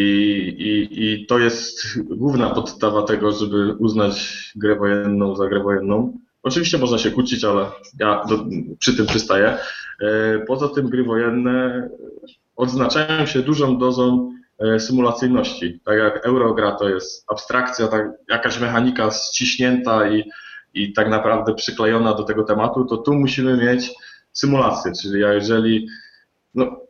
i, 0.58 1.04
I 1.06 1.26
to 1.26 1.40
jest 1.40 2.00
główna 2.04 2.50
podstawa 2.50 3.04
tego, 3.04 3.32
żeby 3.32 3.74
uznać 3.74 4.52
grę 4.56 4.76
wojenną 4.76 5.36
za 5.36 5.48
grę 5.48 5.64
wojenną. 5.64 6.18
Oczywiście 6.44 6.78
można 6.78 6.98
się 6.98 7.12
kłócić, 7.12 7.44
ale 7.44 7.66
ja 8.00 8.26
do, 8.30 8.46
przy 8.80 8.98
tym 8.98 9.06
przystaję. 9.06 9.58
E, 10.02 10.40
poza 10.48 10.68
tym 10.68 10.90
gry 10.90 11.04
wojenne 11.04 11.90
odznaczają 12.56 13.26
się 13.26 13.42
dużą 13.42 13.78
dozą 13.78 14.34
e, 14.60 14.80
symulacyjności. 14.80 15.80
Tak 15.86 15.98
jak 15.98 16.26
Eurogra 16.26 16.72
to 16.72 16.90
jest 16.90 17.32
abstrakcja, 17.32 17.88
tak, 17.88 18.12
jakaś 18.30 18.60
mechanika 18.60 19.12
ściśnięta 19.12 20.10
i, 20.10 20.30
i 20.74 20.94
tak 20.94 21.10
naprawdę 21.10 21.54
przyklejona 21.54 22.14
do 22.14 22.24
tego 22.24 22.44
tematu, 22.44 22.86
to 22.86 22.98
tu 22.98 23.14
musimy 23.14 23.58
mieć 23.58 23.92
symulację, 24.32 24.92
czyli 25.02 25.22
ja 25.22 25.34
jeżeli 25.34 25.88
no, 26.56 26.81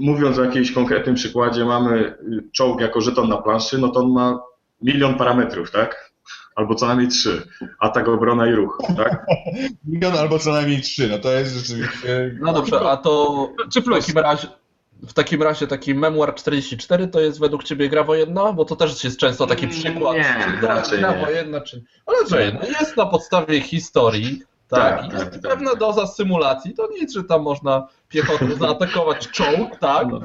mówiąc 0.00 0.38
o 0.38 0.44
jakimś 0.44 0.72
konkretnym 0.72 1.14
przykładzie, 1.14 1.64
mamy 1.64 2.14
czołg 2.52 2.80
jako 2.80 3.00
żeton 3.00 3.28
na 3.28 3.36
planszy, 3.36 3.78
no 3.78 3.88
to 3.88 4.00
on 4.00 4.12
ma 4.12 4.40
milion 4.82 5.14
parametrów, 5.14 5.70
tak? 5.70 6.10
Albo 6.54 6.74
co 6.74 6.86
najmniej 6.86 7.08
trzy. 7.08 7.42
Atak, 7.78 8.08
obrona 8.08 8.46
i 8.46 8.52
ruch, 8.52 8.78
tak? 8.96 9.26
milion 9.88 10.16
albo 10.16 10.38
co 10.38 10.52
najmniej 10.52 10.80
trzy, 10.80 11.08
no 11.08 11.18
to 11.18 11.32
jest 11.32 11.54
rzeczywiście... 11.56 12.36
No 12.40 12.52
dobrze, 12.52 12.80
a 12.80 12.96
to 12.96 13.48
w 13.70 13.90
takim 13.90 14.18
razie... 14.18 14.48
W 15.08 15.12
takim 15.12 15.42
razie 15.42 15.66
taki 15.66 15.94
Memoir 15.94 16.34
44 16.34 17.08
to 17.08 17.20
jest 17.20 17.40
według 17.40 17.64
Ciebie 17.64 17.88
gra 17.88 18.04
wojenna? 18.04 18.52
Bo 18.52 18.64
to 18.64 18.76
też 18.76 19.04
jest 19.04 19.18
często 19.18 19.46
taki 19.46 19.64
mm, 19.64 19.76
przykład. 19.76 20.16
Nie, 20.16 20.68
raczej 20.68 20.98
gra 20.98 21.12
nie. 21.12 21.24
wojenna, 21.24 21.60
czy... 21.60 21.84
Ale 22.06 22.26
że 22.30 22.58
no 22.62 22.68
jest 22.80 22.96
na 22.96 23.06
podstawie 23.06 23.60
historii, 23.60 24.42
tak, 24.70 25.00
tak, 25.00 25.12
jest 25.12 25.30
tak, 25.30 25.40
pewna 25.40 25.70
tak. 25.70 25.78
doza 25.78 26.06
symulacji. 26.06 26.74
To 26.74 26.88
nic, 27.00 27.14
że 27.14 27.24
tam 27.24 27.42
można 27.42 27.88
piechotą 28.08 28.46
zaatakować 28.60 29.28
czołg, 29.28 29.78
tak? 29.80 30.08
No. 30.08 30.20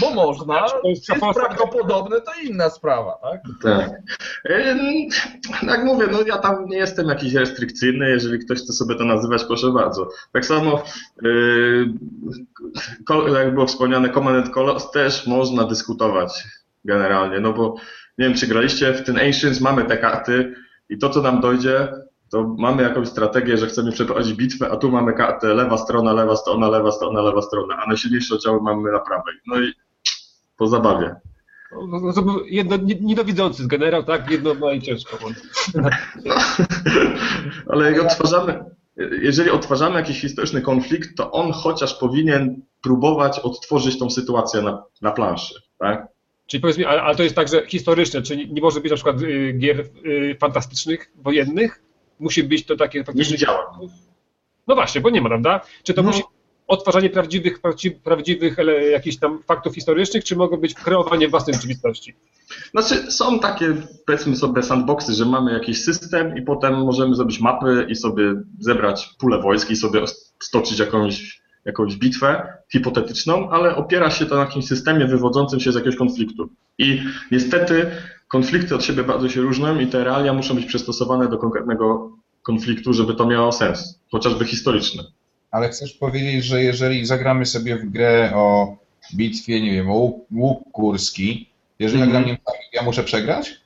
Bo 0.00 0.10
można. 0.10 0.66
Jest 0.84 1.06
prawdopodobne, 1.34 2.20
to 2.20 2.32
inna 2.42 2.70
sprawa, 2.70 3.18
tak? 3.22 3.40
Tak. 3.62 3.90
Jak 5.62 5.84
mówię, 5.84 6.06
no 6.12 6.22
ja 6.26 6.38
tam 6.38 6.66
nie 6.66 6.76
jestem 6.76 7.08
jakiś 7.08 7.34
restrykcyjny. 7.34 8.10
Jeżeli 8.10 8.38
ktoś 8.38 8.58
chce 8.58 8.72
sobie 8.72 8.94
to 8.94 9.04
nazywać, 9.04 9.44
proszę 9.44 9.72
bardzo. 9.72 10.08
Tak 10.32 10.46
samo, 10.46 10.82
yy, 11.22 11.86
jak 13.34 13.54
było 13.54 13.66
wspomniane, 13.66 14.10
Command 14.10 14.50
Colors 14.50 14.90
też 14.90 15.26
można 15.26 15.64
dyskutować 15.64 16.44
generalnie, 16.84 17.40
no 17.40 17.52
bo 17.52 17.74
nie 18.18 18.24
wiem, 18.24 18.34
czy 18.34 18.46
graliście 18.46 18.92
w 18.92 19.04
ten 19.04 19.18
Ancients, 19.18 19.60
mamy 19.60 19.84
te 19.84 19.98
karty 19.98 20.54
i 20.88 20.98
to, 20.98 21.10
co 21.10 21.22
nam 21.22 21.40
dojdzie, 21.40 21.88
to 22.30 22.54
mamy 22.58 22.82
jakąś 22.82 23.08
strategię, 23.08 23.56
że 23.56 23.66
chcemy 23.66 23.92
przeprowadzić 23.92 24.34
bitwę, 24.34 24.70
a 24.70 24.76
tu 24.76 24.90
mamy 24.90 25.12
kartę 25.12 25.54
lewa 25.54 25.78
strona, 25.78 26.12
lewa 26.12 26.36
strona, 26.36 26.68
lewa 26.68 26.92
strona, 26.92 27.22
lewa 27.22 27.42
strona, 27.42 27.76
a 27.76 27.86
najsilniejsze 27.86 28.34
oddziały 28.34 28.62
mamy 28.62 28.92
na 28.92 28.98
prawej. 28.98 29.34
No 29.46 29.60
i 29.60 29.72
po 30.56 30.66
zabawie. 30.66 31.14
No, 31.72 32.00
no, 32.00 32.22
no 32.26 32.40
jedno, 32.46 32.76
niedowidzący 33.00 33.62
z 33.62 33.66
generał, 33.66 34.04
tak? 34.04 34.30
Jedno 34.30 34.54
ma 34.54 34.72
i 34.72 34.82
ciężko. 34.82 35.18
No, 35.74 35.88
ale 37.72 37.92
jak 37.92 38.02
odtwarzamy, 38.02 38.64
jeżeli 39.22 39.50
odtwarzamy 39.50 39.96
jakiś 39.96 40.20
historyczny 40.20 40.60
konflikt, 40.60 41.16
to 41.16 41.30
on 41.30 41.52
chociaż 41.52 41.94
powinien 41.94 42.62
próbować 42.82 43.38
odtworzyć 43.38 43.98
tą 43.98 44.10
sytuację 44.10 44.62
na, 44.62 44.82
na 45.02 45.10
planszy, 45.10 45.54
tak? 45.78 46.06
Czyli 46.46 46.60
powiedz 46.60 46.78
mi, 46.78 46.84
ale 46.84 47.16
to 47.16 47.22
jest 47.22 47.34
także 47.34 47.66
historyczne, 47.66 48.22
czyli 48.22 48.52
nie 48.52 48.62
może 48.62 48.80
być 48.80 48.90
na 48.90 48.96
przykład 48.96 49.22
y, 49.22 49.52
gier 49.58 49.80
y, 49.80 50.36
fantastycznych, 50.40 51.10
wojennych, 51.16 51.82
musi 52.20 52.44
być 52.44 52.66
to 52.66 52.76
takie 52.76 53.04
faktycznie... 53.04 53.32
Nie 53.32 53.38
widziałem. 53.38 53.66
No 54.66 54.74
właśnie, 54.74 55.00
bo 55.00 55.10
nie 55.10 55.20
ma, 55.20 55.28
prawda? 55.28 55.60
Czy 55.82 55.94
to 55.94 56.02
no. 56.02 56.08
musi 56.08 56.22
odtwarzanie 56.68 57.10
prawdziwych, 57.10 57.60
prawdziwych 58.04 58.56
jakichś 58.92 59.16
tam 59.16 59.42
faktów 59.42 59.74
historycznych, 59.74 60.24
czy 60.24 60.36
mogą 60.36 60.56
być 60.56 60.74
kreowanie 60.74 61.28
własnej 61.28 61.54
rzeczywistości? 61.54 62.14
Znaczy, 62.70 63.12
są 63.12 63.38
takie, 63.40 63.74
powiedzmy 64.06 64.36
sobie, 64.36 64.62
sandboxy, 64.62 65.14
że 65.14 65.24
mamy 65.24 65.52
jakiś 65.52 65.84
system 65.84 66.36
i 66.38 66.42
potem 66.42 66.74
możemy 66.74 67.14
zrobić 67.14 67.40
mapy 67.40 67.86
i 67.88 67.96
sobie 67.96 68.34
zebrać 68.58 69.10
pulę 69.18 69.42
wojsk 69.42 69.70
i 69.70 69.76
sobie 69.76 70.04
stoczyć 70.42 70.78
jakąś, 70.78 71.42
jakąś 71.64 71.96
bitwę 71.96 72.52
hipotetyczną, 72.72 73.50
ale 73.50 73.76
opiera 73.76 74.10
się 74.10 74.26
to 74.26 74.34
na 74.34 74.40
jakimś 74.40 74.66
systemie 74.66 75.06
wywodzącym 75.06 75.60
się 75.60 75.72
z 75.72 75.74
jakiegoś 75.74 75.96
konfliktu. 75.96 76.48
I 76.78 77.02
niestety 77.30 77.90
konflikty 78.28 78.74
od 78.74 78.84
siebie 78.84 79.04
bardzo 79.04 79.28
się 79.28 79.40
różnią 79.40 79.78
i 79.80 79.86
te 79.86 80.04
realia 80.04 80.32
muszą 80.32 80.54
być 80.54 80.64
przystosowane 80.64 81.28
do 81.28 81.38
konkretnego 81.38 82.10
konfliktu, 82.42 82.92
żeby 82.92 83.14
to 83.14 83.26
miało 83.26 83.52
sens, 83.52 84.00
chociażby 84.10 84.44
historyczny. 84.44 85.02
Ale 85.50 85.68
chcesz 85.68 85.92
powiedzieć, 85.92 86.44
że 86.44 86.62
jeżeli 86.62 87.06
zagramy 87.06 87.46
sobie 87.46 87.76
w 87.76 87.90
grę 87.90 88.32
o 88.34 88.76
bitwie, 89.14 89.60
nie 89.60 89.72
wiem, 89.72 89.90
o 89.90 90.12
łuk, 90.32 90.62
kurski, 90.72 91.50
jeżeli 91.78 92.02
mm. 92.02 92.14
ja 92.14 92.20
gram 92.20 92.36
ja 92.72 92.82
muszę 92.82 93.04
przegrać? 93.04 93.60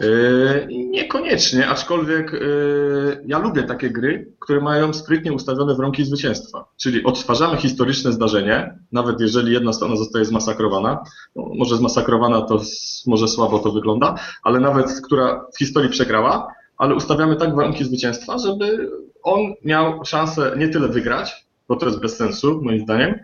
Yy, 0.00 0.66
niekoniecznie, 0.70 1.68
aczkolwiek 1.68 2.32
yy, 2.32 3.24
ja 3.26 3.38
lubię 3.38 3.62
takie 3.62 3.90
gry, 3.90 4.32
które 4.38 4.60
mają 4.60 4.92
sprytnie 4.92 5.32
ustawione 5.32 5.74
warunki 5.74 6.04
zwycięstwa. 6.04 6.64
Czyli 6.76 7.04
odtwarzamy 7.04 7.56
historyczne 7.56 8.12
zdarzenie, 8.12 8.78
nawet 8.92 9.20
jeżeli 9.20 9.52
jedna 9.52 9.72
strona 9.72 9.96
zostaje 9.96 10.24
zmasakrowana, 10.24 11.02
no, 11.36 11.50
może 11.54 11.76
zmasakrowana 11.76 12.42
to 12.42 12.60
może 13.06 13.28
słabo 13.28 13.58
to 13.58 13.72
wygląda, 13.72 14.14
ale 14.42 14.60
nawet 14.60 15.00
która 15.04 15.46
w 15.54 15.58
historii 15.58 15.90
przegrała, 15.90 16.54
ale 16.78 16.94
ustawiamy 16.94 17.36
tak 17.36 17.54
warunki 17.54 17.84
zwycięstwa, 17.84 18.38
żeby 18.38 18.90
on 19.22 19.40
miał 19.64 20.04
szansę 20.04 20.54
nie 20.58 20.68
tyle 20.68 20.88
wygrać, 20.88 21.46
bo 21.68 21.76
to 21.76 21.86
jest 21.86 22.00
bez 22.00 22.16
sensu 22.16 22.60
moim 22.62 22.80
zdaniem, 22.80 23.14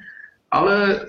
ale 0.50 1.00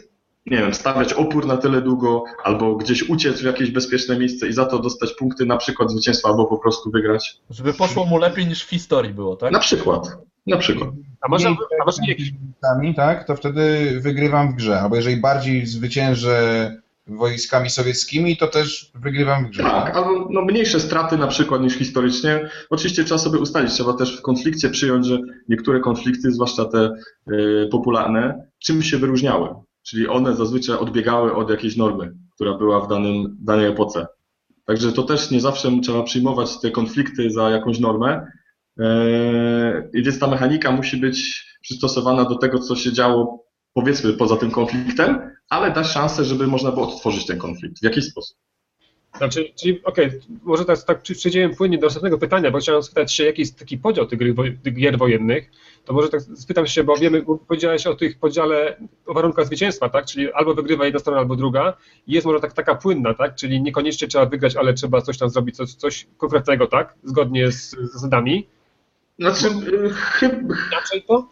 nie 0.51 0.57
wiem, 0.57 0.73
stawiać 0.73 1.13
opór 1.13 1.47
na 1.47 1.57
tyle 1.57 1.81
długo, 1.81 2.23
albo 2.43 2.75
gdzieś 2.75 3.09
uciec 3.09 3.41
w 3.41 3.45
jakieś 3.45 3.71
bezpieczne 3.71 4.19
miejsce 4.19 4.47
i 4.47 4.53
za 4.53 4.65
to 4.65 4.79
dostać 4.79 5.13
punkty, 5.13 5.45
na 5.45 5.57
przykład 5.57 5.91
zwycięstwa, 5.91 6.29
albo 6.29 6.45
po 6.45 6.57
prostu 6.57 6.91
wygrać. 6.91 7.37
Żeby 7.49 7.73
poszło 7.73 8.05
mu 8.05 8.17
lepiej 8.17 8.47
niż 8.47 8.63
w 8.63 8.69
historii 8.69 9.13
było, 9.13 9.35
tak? 9.35 9.51
Na 9.51 9.59
przykład. 9.59 10.17
Na 10.47 10.57
przykład. 10.57 10.89
A 11.21 11.27
może, 11.27 11.49
a 11.49 11.85
może 11.85 12.01
jakieś... 12.07 12.31
tak, 12.95 13.27
to 13.27 13.35
wtedy 13.35 13.97
wygrywam 14.01 14.51
w 14.51 14.55
grze. 14.55 14.81
Albo 14.81 14.95
jeżeli 14.95 15.17
bardziej 15.17 15.65
zwyciężę 15.65 16.71
wojskami 17.07 17.69
sowieckimi, 17.69 18.37
to 18.37 18.47
też 18.47 18.91
wygrywam 18.95 19.45
w 19.45 19.49
grze. 19.49 19.63
Tak, 19.63 19.95
albo 19.95 20.27
no, 20.29 20.41
mniejsze 20.41 20.79
straty 20.79 21.17
na 21.17 21.27
przykład 21.27 21.61
niż 21.61 21.73
historycznie. 21.73 22.49
Oczywiście 22.69 23.03
trzeba 23.03 23.17
sobie 23.17 23.39
ustalić, 23.39 23.73
trzeba 23.73 23.93
też 23.93 24.17
w 24.17 24.21
konflikcie 24.21 24.69
przyjąć, 24.69 25.05
że 25.05 25.19
niektóre 25.49 25.79
konflikty, 25.79 26.31
zwłaszcza 26.31 26.65
te 26.65 26.89
y, 27.31 27.69
popularne, 27.71 28.47
czym 28.59 28.83
się 28.83 28.97
wyróżniały. 28.97 29.49
Czyli 29.89 30.07
one 30.07 30.35
zazwyczaj 30.35 30.77
odbiegały 30.77 31.35
od 31.35 31.49
jakiejś 31.49 31.75
normy, 31.75 32.13
która 32.35 32.57
była 32.57 32.79
w 32.79 32.87
danym, 32.87 33.37
danej 33.39 33.65
epoce. 33.65 34.07
Także 34.65 34.91
to 34.91 35.03
też 35.03 35.31
nie 35.31 35.41
zawsze 35.41 35.71
trzeba 35.83 36.03
przyjmować 36.03 36.59
te 36.59 36.71
konflikty 36.71 37.31
za 37.31 37.49
jakąś 37.49 37.79
normę. 37.79 38.27
E, 38.79 39.89
I 39.93 40.19
ta 40.19 40.27
mechanika 40.27 40.71
musi 40.71 40.97
być 40.97 41.47
przystosowana 41.61 42.25
do 42.25 42.35
tego, 42.35 42.59
co 42.59 42.75
się 42.75 42.93
działo, 42.93 43.45
powiedzmy, 43.73 44.13
poza 44.13 44.37
tym 44.37 44.51
konfliktem, 44.51 45.31
ale 45.49 45.71
dać 45.71 45.87
szansę, 45.87 46.25
żeby 46.25 46.47
można 46.47 46.71
było 46.71 46.87
odtworzyć 46.87 47.25
ten 47.25 47.37
konflikt 47.37 47.79
w 47.79 47.83
jakiś 47.83 48.05
sposób. 48.05 48.37
Znaczy, 49.17 49.53
czyli 49.55 49.83
okej, 49.83 50.07
okay, 50.07 50.19
może 50.43 50.65
tak 50.65 51.01
przejdziemy 51.01 51.55
płynnie 51.55 51.77
do 51.77 51.87
następnego 51.87 52.17
pytania, 52.17 52.51
bo 52.51 52.59
chciałem 52.59 52.83
spytać 52.83 53.13
się, 53.13 53.23
jaki 53.23 53.41
jest 53.41 53.59
taki 53.59 53.77
podział 53.77 54.05
tych 54.05 54.19
gier 54.73 54.97
wojennych, 54.97 55.51
to 55.87 55.93
może 55.93 56.09
tak 56.09 56.21
spytam 56.21 56.67
się, 56.67 56.83
bo 56.83 56.97
wiemy, 56.97 57.21
bo 57.21 57.37
powiedziałeś 57.37 57.87
o 57.87 57.95
tych 57.95 58.19
podziale, 58.19 58.77
o 59.05 59.13
warunkach 59.13 59.45
zwycięstwa, 59.45 59.89
tak, 59.89 60.05
czyli 60.05 60.33
albo 60.33 60.53
wygrywa 60.53 60.85
jedna 60.85 60.99
strona, 60.99 61.19
albo 61.19 61.35
druga 61.35 61.73
jest 62.07 62.25
może 62.25 62.39
tak, 62.39 62.53
taka 62.53 62.75
płynna, 62.75 63.13
tak, 63.13 63.35
czyli 63.35 63.61
niekoniecznie 63.61 64.07
trzeba 64.07 64.25
wygrać, 64.25 64.55
ale 64.55 64.73
trzeba 64.73 65.01
coś 65.01 65.17
tam 65.17 65.29
zrobić, 65.29 65.55
coś, 65.55 65.73
coś 65.73 66.07
konkretnego, 66.17 66.67
tak, 66.67 66.93
zgodnie 67.03 67.51
z 67.51 67.75
zasadami. 67.93 68.47
Znaczy, 69.19 69.49
chyba... 69.93 70.55
Inaczej 70.71 71.03
to? 71.07 71.29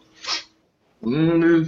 Mm, 1.02 1.66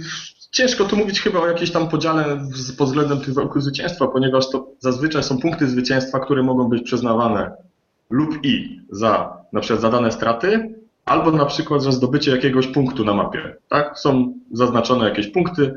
Ciężko 0.51 0.85
tu 0.85 0.97
mówić 0.97 1.21
chyba 1.21 1.39
o 1.39 1.47
jakiejś 1.47 1.71
tam 1.71 1.89
podziale 1.89 2.45
pod 2.77 2.87
względem 2.87 3.21
tych 3.21 3.33
warunków 3.33 3.63
zwycięstwa, 3.63 4.07
ponieważ 4.07 4.49
to 4.49 4.67
zazwyczaj 4.79 5.23
są 5.23 5.37
punkty 5.37 5.67
zwycięstwa, 5.67 6.19
które 6.19 6.43
mogą 6.43 6.69
być 6.69 6.83
przyznawane 6.83 7.51
lub 8.09 8.45
i 8.45 8.81
za 8.89 9.39
na 9.53 9.59
przykład 9.59 9.81
za 9.81 9.89
dane 9.89 10.11
straty, 10.11 10.78
albo 11.09 11.31
na 11.31 11.45
przykład 11.45 11.83
za 11.83 11.91
zdobycie 11.91 12.31
jakiegoś 12.31 12.67
punktu 12.67 13.05
na 13.05 13.13
mapie. 13.13 13.55
Tak? 13.69 13.99
Są 13.99 14.33
zaznaczone 14.51 15.09
jakieś 15.09 15.27
punkty, 15.27 15.73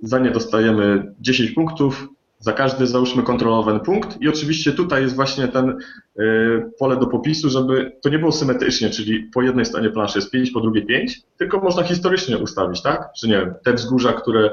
za 0.00 0.18
nie 0.18 0.30
dostajemy 0.30 1.14
10 1.20 1.50
punktów, 1.50 2.08
za 2.38 2.52
każdy 2.52 2.86
załóżmy 2.86 3.22
kontrolowany 3.22 3.80
punkt 3.80 4.22
i 4.22 4.28
oczywiście 4.28 4.72
tutaj 4.72 5.02
jest 5.02 5.14
właśnie 5.14 5.48
ten 5.48 5.78
y, 6.18 6.70
pole 6.78 6.96
do 6.96 7.06
popisu, 7.06 7.50
żeby 7.50 7.96
to 8.02 8.08
nie 8.08 8.18
było 8.18 8.32
symetrycznie, 8.32 8.90
czyli 8.90 9.30
po 9.34 9.42
jednej 9.42 9.64
stronie 9.64 9.90
planszy 9.90 10.18
jest 10.18 10.30
5, 10.30 10.50
po 10.50 10.60
drugiej 10.60 10.86
5, 10.86 11.20
tylko 11.38 11.60
można 11.60 11.82
historycznie 11.82 12.38
ustawić, 12.38 12.82
tak? 12.82 13.10
Że 13.22 13.28
nie 13.28 13.54
te 13.64 13.72
wzgórza, 13.72 14.12
które 14.12 14.50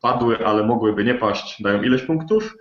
padły, 0.00 0.46
ale 0.46 0.66
mogłyby 0.66 1.04
nie 1.04 1.14
paść, 1.14 1.62
dają 1.62 1.82
ileś 1.82 2.02
punktów, 2.02 2.56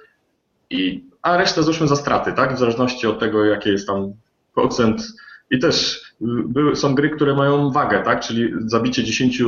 i, 0.69 1.05
a 1.21 1.37
resztę 1.37 1.63
załóżmy 1.63 1.87
za 1.87 1.95
straty, 1.95 2.33
tak? 2.33 2.55
W 2.55 2.59
zależności 2.59 3.07
od 3.07 3.19
tego, 3.19 3.45
jaki 3.45 3.69
jest 3.69 3.87
tam 3.87 4.13
procent. 4.53 5.07
I 5.51 5.59
też 5.59 6.01
były, 6.23 6.75
są 6.75 6.95
gry, 6.95 7.09
które 7.09 7.35
mają 7.35 7.71
wagę, 7.71 8.03
tak? 8.03 8.19
Czyli 8.19 8.53
zabicie 8.65 9.03
10 9.03 9.43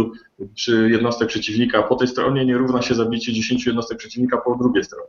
czy 0.55 0.89
jednostek 0.91 1.27
przeciwnika 1.27 1.83
po 1.83 1.95
tej 1.95 2.07
stronie 2.07 2.45
nie 2.45 2.57
równa 2.57 2.81
się 2.81 2.95
zabicie 2.95 3.33
10 3.33 3.65
jednostek 3.65 3.97
przeciwnika 3.97 4.37
po 4.37 4.55
drugiej 4.55 4.83
stronie. 4.83 5.07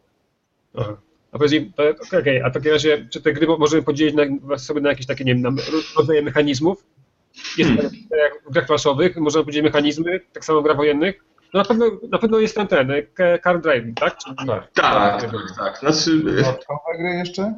Aha. 0.77 0.97
A 1.33 1.39
powiedz 1.39 1.53
mi, 1.53 1.73
okay, 2.19 2.45
a 2.45 2.51
w 2.51 2.53
takim 2.53 2.73
razie, 2.73 3.09
czy 3.11 3.23
te 3.23 3.33
gry 3.33 3.47
możemy 3.47 3.83
podzielić 3.83 4.15
na, 4.15 4.59
sobie 4.59 4.81
na 4.81 4.89
jakieś 4.89 5.07
takie, 5.07 5.25
nie 5.25 5.35
wiem, 5.35 5.57
rodzaje 5.97 6.23
mechanizmów? 6.23 6.85
Jest 7.59 7.71
hmm. 7.71 7.91
tak 8.11 8.19
jak 8.19 8.43
w 8.51 8.53
grach 8.53 8.67
klaszowych, 8.67 9.17
możemy 9.17 9.45
podzielić 9.45 9.65
mechanizmy, 9.65 10.21
tak 10.33 10.45
samo 10.45 10.61
w 10.61 10.65
grach 10.65 10.77
wojennych? 10.77 11.25
No 11.55 11.61
na 11.61 11.65
pewno, 11.65 11.87
na 12.11 12.19
pewno 12.19 12.39
jest 12.39 12.55
ten, 12.55 12.67
ten, 12.67 12.93
car 13.45 13.61
driving, 13.61 14.01
tak? 14.01 14.19
Czy, 14.19 14.35
tak, 14.47 14.73
tak, 14.73 15.21
tak, 15.21 15.31
tak. 15.59 15.79
Znaczy, 15.79 16.19
Dodatkowe 16.25 16.99
gry 16.99 17.09
jeszcze? 17.09 17.55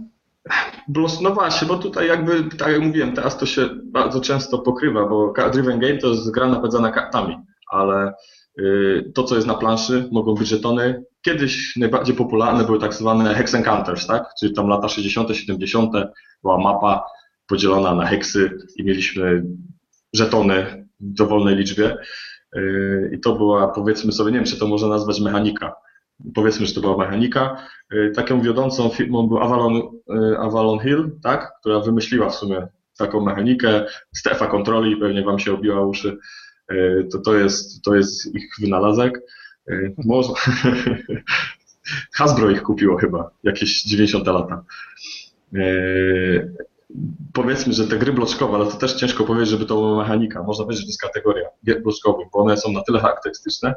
No 1.21 1.35
właśnie, 1.35 1.69
bo 1.69 1.77
tutaj 1.77 2.09
jakby, 2.09 2.45
tak 2.57 2.73
jak 2.73 2.83
mówiłem, 2.83 3.13
teraz 3.13 3.39
to 3.39 3.47
się 3.47 3.69
bardzo 3.85 4.21
często 4.21 4.59
pokrywa, 4.59 5.07
bo 5.07 5.33
Driven 5.53 5.81
Game 5.81 5.99
to 5.99 6.09
jest 6.09 6.31
gra 6.31 6.49
napędzana 6.49 6.91
kartami, 6.91 7.37
ale 7.71 8.13
y, 8.59 9.13
to, 9.15 9.25
co 9.25 9.35
jest 9.35 9.47
na 9.47 9.55
planszy, 9.55 10.09
mogą 10.13 10.35
być 10.35 10.49
żetony. 10.49 11.05
Kiedyś 11.23 11.77
najbardziej 11.77 12.17
popularne 12.17 12.65
były 12.65 12.79
tak 12.79 12.95
zwane 12.95 13.35
Hex 13.35 13.55
Encounters, 13.55 14.07
tak? 14.07 14.25
Czyli 14.41 14.55
tam 14.55 14.69
lata 14.69 14.89
60., 14.89 15.37
70. 15.37 15.93
była 16.43 16.59
mapa 16.59 17.05
podzielona 17.49 17.95
na 17.95 18.07
heksy 18.07 18.59
i 18.77 18.85
mieliśmy 18.85 19.43
żetony 20.13 20.87
w 21.01 21.15
dowolnej 21.15 21.57
liczbie. 21.57 21.97
Y, 22.57 23.11
I 23.15 23.21
to 23.21 23.35
była, 23.35 23.69
powiedzmy 23.69 24.13
sobie, 24.13 24.31
nie 24.31 24.39
wiem, 24.39 24.47
czy 24.47 24.59
to 24.59 24.67
można 24.67 24.89
nazwać 24.89 25.21
mechanika 25.21 25.73
powiedzmy, 26.35 26.67
że 26.67 26.75
to 26.75 26.81
była 26.81 26.97
mechanika. 26.97 27.57
Y, 27.93 28.13
taką 28.15 28.41
wiodącą 28.41 28.89
firmą 28.89 29.29
był 29.29 29.39
Avalon, 29.39 29.77
y, 29.77 30.39
Avalon 30.39 30.79
Hill, 30.79 31.11
tak, 31.23 31.53
która 31.61 31.81
wymyśliła 31.81 32.31
w 32.31 32.35
sumie 32.35 32.67
taką 32.99 33.21
mechanikę, 33.21 33.87
strefa 34.15 34.47
kontroli, 34.47 34.97
pewnie 34.97 35.23
wam 35.23 35.39
się 35.39 35.55
obiła 35.55 35.87
uszy, 35.87 36.19
y, 36.73 37.09
to, 37.13 37.19
to, 37.19 37.35
jest, 37.35 37.83
to 37.83 37.95
jest 37.95 38.35
ich 38.35 38.51
wynalazek. 38.61 39.21
Może... 40.05 40.29
Hasbro 42.17 42.51
ich 42.51 42.63
kupiło 42.63 42.97
chyba, 42.97 43.31
jakieś 43.43 43.83
90 43.83 44.27
lata. 44.27 44.65
Powiedzmy, 47.33 47.73
że 47.73 47.87
te 47.87 47.99
gry 47.99 48.13
bloczkowe, 48.13 48.57
ale 48.57 48.67
to 48.67 48.77
też 48.77 48.95
ciężko 48.95 49.25
powiedzieć, 49.25 49.49
żeby 49.49 49.67
to 49.67 49.75
była 49.75 50.03
mechanika. 50.03 50.43
Można 50.43 50.65
powiedzieć, 50.65 50.81
że 50.81 50.87
to 50.87 50.91
jest 50.91 51.01
kategoria 51.01 51.49
gier 51.65 51.83
bloczkowych, 51.83 52.29
bo 52.33 52.39
one 52.39 52.57
są 52.57 52.73
na 52.73 52.83
tyle 52.83 53.01
charakterystyczne, 53.01 53.75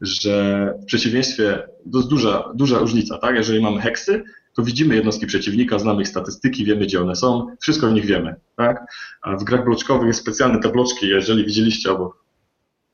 że 0.00 0.74
w 0.82 0.84
przeciwieństwie, 0.84 1.62
to 1.92 1.98
jest 1.98 2.10
duża, 2.10 2.52
duża 2.54 2.78
różnica, 2.78 3.18
tak? 3.18 3.36
Jeżeli 3.36 3.62
mamy 3.62 3.80
heksy, 3.80 4.22
to 4.54 4.62
widzimy 4.62 4.94
jednostki 4.94 5.26
przeciwnika, 5.26 5.78
znamy 5.78 6.02
ich 6.02 6.08
statystyki, 6.08 6.64
wiemy 6.64 6.86
gdzie 6.86 7.00
one 7.00 7.16
są, 7.16 7.46
wszystko 7.60 7.86
o 7.86 7.90
nich 7.90 8.06
wiemy, 8.06 8.34
tak? 8.56 8.84
A 9.22 9.36
w 9.36 9.44
grach 9.44 9.64
bloczkowych 9.64 10.06
jest 10.06 10.20
specjalne 10.20 10.60
te 10.60 10.68
bloczki, 10.68 11.08
jeżeli 11.08 11.44
widzieliście 11.44 11.90
albo 11.90 12.14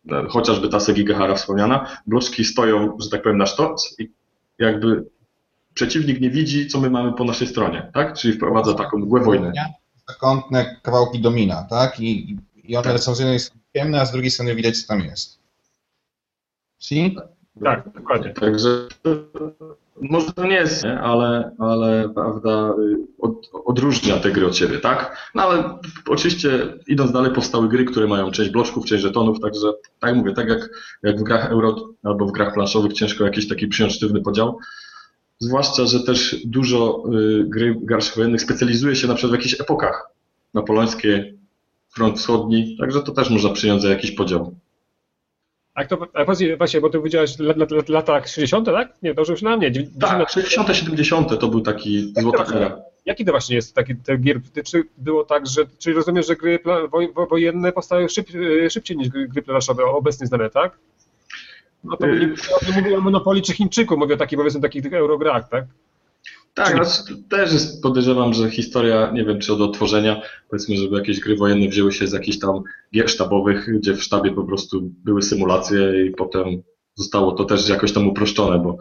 no, 0.05 0.29
chociażby 0.29 0.69
ta 0.69 0.81
Segigahara 0.81 1.35
wspomniana, 1.35 1.99
bloczki 2.07 2.45
stoją, 2.45 2.97
że 3.01 3.11
tak 3.11 3.23
powiem, 3.23 3.39
na 3.39 3.47
sztorc 3.47 3.99
i 3.99 4.13
jakby 4.59 5.05
przeciwnik 5.75 6.21
nie 6.21 6.31
widzi, 6.31 6.69
co 6.69 6.81
my 6.81 6.91
mamy 6.91 7.13
po 7.13 7.25
naszej 7.25 7.49
stronie, 7.49 7.91
tak? 7.95 8.15
Czyli 8.19 8.35
wprowadza 8.35 8.75
taką 8.75 8.99
mgłę 8.99 9.21
wojny. 9.21 9.53
Zakątne 10.09 10.81
kawałki 10.83 11.21
domina, 11.21 11.67
tak? 11.71 12.01
I, 12.01 12.37
i 12.65 12.77
one 12.77 12.93
tak. 12.93 13.01
są 13.01 13.15
z 13.15 13.19
jednej 13.19 13.41
strony 13.41 13.61
ciemne, 13.77 14.01
a 14.01 14.07
z 14.07 14.13
drugiej 14.13 14.31
strony 14.31 14.55
widać, 14.55 14.83
co 14.83 14.89
tam 14.89 15.01
jest. 15.01 15.39
Tak, 17.65 17.91
dokładnie. 17.95 18.35
Także 18.35 18.89
może 20.01 20.33
to 20.33 20.47
nie 20.47 20.55
jest, 20.55 20.85
nie? 20.85 21.01
Ale, 21.01 21.51
ale 21.59 22.09
prawda, 22.15 22.75
od, 23.19 23.51
odróżnia 23.65 24.17
te 24.17 24.31
gry 24.31 24.47
od 24.47 24.57
siebie, 24.57 24.79
tak? 24.79 25.31
No 25.35 25.43
ale 25.43 25.79
oczywiście 26.07 26.49
idąc 26.87 27.13
dalej 27.13 27.33
powstały 27.33 27.69
gry, 27.69 27.85
które 27.85 28.07
mają 28.07 28.31
część 28.31 28.51
bloczków, 28.51 28.85
część 28.85 29.03
żetonów, 29.03 29.41
także 29.41 29.67
tak 30.01 30.09
jak 30.09 30.17
mówię, 30.17 30.33
tak 30.33 30.49
jak, 30.49 30.71
jak 31.03 31.21
w 31.21 31.23
grach 31.23 31.51
euro 31.51 31.77
albo 32.03 32.27
w 32.27 32.33
grach 32.33 32.55
planszowych 32.55 32.93
ciężko 32.93 33.25
jakiś 33.25 33.49
taki 33.49 33.69
przyjąć 33.69 33.95
sztywny 33.95 34.21
podział. 34.21 34.59
Zwłaszcza, 35.39 35.87
że 35.87 36.01
też 36.01 36.37
dużo 36.45 37.03
y, 37.15 37.45
gry 37.45 37.77
garszych 37.83 38.17
wojennych 38.17 38.43
specjalizuje 38.43 38.97
się 38.97 39.09
na 39.09 39.15
przykład 39.15 39.33
w 39.33 39.43
jakichś 39.43 39.61
epokach. 39.61 40.09
Napoleońskie, 40.55 41.33
front 41.91 42.19
wschodni, 42.19 42.77
także 42.81 43.03
to 43.03 43.13
też 43.13 43.31
można 43.31 43.51
przyjąć 43.51 43.83
za 43.83 43.89
jakiś 43.89 44.11
podział. 44.11 44.55
A 45.77 45.85
to, 45.85 46.09
a 46.15 46.25
właśnie, 46.59 46.81
bo 46.81 46.91
ty 46.91 46.99
powiedziałeś 46.99 47.39
lat, 47.39 47.89
latach 47.89 48.29
60., 48.29 48.67
tak? 48.67 48.95
Nie, 49.03 49.15
to 49.15 49.23
już 49.29 49.43
na 49.43 49.57
mnie. 49.57 49.73
Tak, 50.01 50.31
60., 50.31 50.77
70. 50.77 51.41
to 51.41 51.49
był 51.49 51.61
taki 51.61 52.13
złota 52.21 52.45
era. 52.55 52.79
Jaki 53.07 53.25
to 53.25 53.31
właśnie 53.33 53.57
jest 53.57 53.75
taki 53.75 53.97
te 53.97 54.17
gier? 54.17 54.41
Czy 54.65 54.85
było 54.99 55.25
tak, 55.25 55.47
że 55.47 55.63
czyli 55.79 55.97
rozumiem, 55.97 56.23
że 56.23 56.37
gry 56.37 56.59
wojenne 57.31 57.73
powstały 57.73 58.09
szyb, 58.09 58.29
szybciej 58.71 58.97
niż 58.97 59.09
gry 59.09 59.43
planszowe 59.43 59.85
obecnie 59.85 60.27
znane, 60.27 60.51
tak? 60.51 60.79
No 61.85 61.97
to 61.97 62.07
nie, 62.07 62.17
nie 62.17 62.83
mówię 62.83 62.99
o 62.99 63.01
Monopoli 63.01 63.43
czy 63.43 63.53
Chińczyku, 63.53 63.97
mówię 63.97 64.15
o 64.15 64.19
takich 64.19 64.39
powiedzmy 64.39 64.61
takich 64.61 64.93
eurograch, 64.93 65.49
tak? 65.49 65.65
Tak, 66.57 66.87
znaczy, 66.87 67.23
też 67.29 67.53
jest, 67.53 67.83
podejrzewam, 67.83 68.35
że 68.35 68.51
historia, 68.51 69.11
nie 69.15 69.25
wiem, 69.25 69.41
czy 69.41 69.53
od 69.53 69.61
otworzenia, 69.61 70.23
powiedzmy, 70.51 70.77
żeby 70.77 70.97
jakieś 70.97 71.21
gry 71.21 71.37
wojenne 71.37 71.69
wzięły 71.69 71.93
się 71.93 72.07
z 72.07 72.13
jakichś 72.13 72.39
tam 72.39 72.63
gier 72.95 73.11
sztabowych, 73.11 73.79
gdzie 73.79 73.95
w 73.95 74.03
sztabie 74.03 74.33
po 74.33 74.45
prostu 74.45 74.81
były 74.83 75.23
symulacje 75.23 76.07
i 76.07 76.11
potem 76.11 76.63
zostało 76.95 77.33
to 77.33 77.45
też 77.45 77.69
jakoś 77.69 77.93
tam 77.93 78.09
uproszczone, 78.09 78.59
bo 78.59 78.77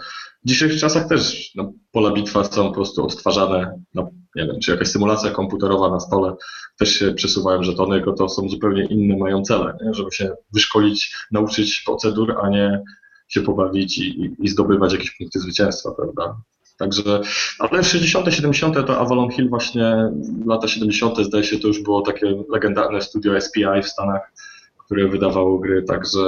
w 0.45 0.47
dzisiejszych 0.47 0.79
czasach 0.79 1.07
też 1.07 1.51
no, 1.55 1.73
pola 1.91 2.11
bitwa 2.11 2.43
są 2.43 2.67
po 2.67 2.73
prostu 2.73 3.05
odtwarzane, 3.05 3.81
no, 3.93 4.09
nie 4.35 4.45
wiem, 4.45 4.59
czy 4.59 4.71
jakaś 4.71 4.87
symulacja 4.87 5.31
komputerowa 5.31 5.89
na 5.89 5.99
stole, 5.99 6.35
też 6.77 6.89
się 6.89 7.13
przesuwają 7.13 7.63
żetony, 7.63 7.95
tylko 7.95 8.13
to 8.13 8.29
są 8.29 8.49
zupełnie 8.49 8.85
inne 8.85 9.17
mają 9.17 9.41
cele, 9.41 9.77
nie? 9.85 9.93
żeby 9.93 10.11
się 10.11 10.35
wyszkolić, 10.53 11.17
nauczyć 11.31 11.83
procedur, 11.85 12.35
a 12.41 12.49
nie 12.49 12.83
się 13.27 13.41
pobawić 13.41 13.97
i, 13.97 14.21
i, 14.21 14.35
i 14.39 14.47
zdobywać 14.47 14.93
jakieś 14.93 15.17
punkty 15.17 15.39
zwycięstwa, 15.39 15.91
prawda? 15.91 16.37
Także, 16.77 17.21
ale 17.59 17.83
w 17.83 17.87
60., 17.87 18.33
70. 18.33 18.75
to 18.87 18.99
Avalon 18.99 19.31
Hill 19.31 19.49
właśnie, 19.49 20.11
lata 20.45 20.67
70. 20.67 21.17
zdaje 21.17 21.43
się, 21.43 21.59
to 21.59 21.67
już 21.67 21.83
było 21.83 22.01
takie 22.01 22.43
legendarne 22.49 23.01
studio 23.01 23.41
SPI 23.41 23.81
w 23.83 23.87
Stanach, 23.87 24.31
które 24.77 25.07
wydawało 25.07 25.59
gry, 25.59 25.83
także 25.83 26.19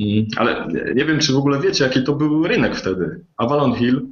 mm, 0.00 0.26
ale 0.36 0.68
nie 0.94 1.04
wiem, 1.04 1.18
czy 1.18 1.32
w 1.32 1.36
ogóle 1.36 1.60
wiecie, 1.60 1.84
jaki 1.84 2.04
to 2.04 2.12
był 2.12 2.46
rynek 2.46 2.76
wtedy. 2.76 3.20
Avalon 3.36 3.74
Hill 3.74 4.06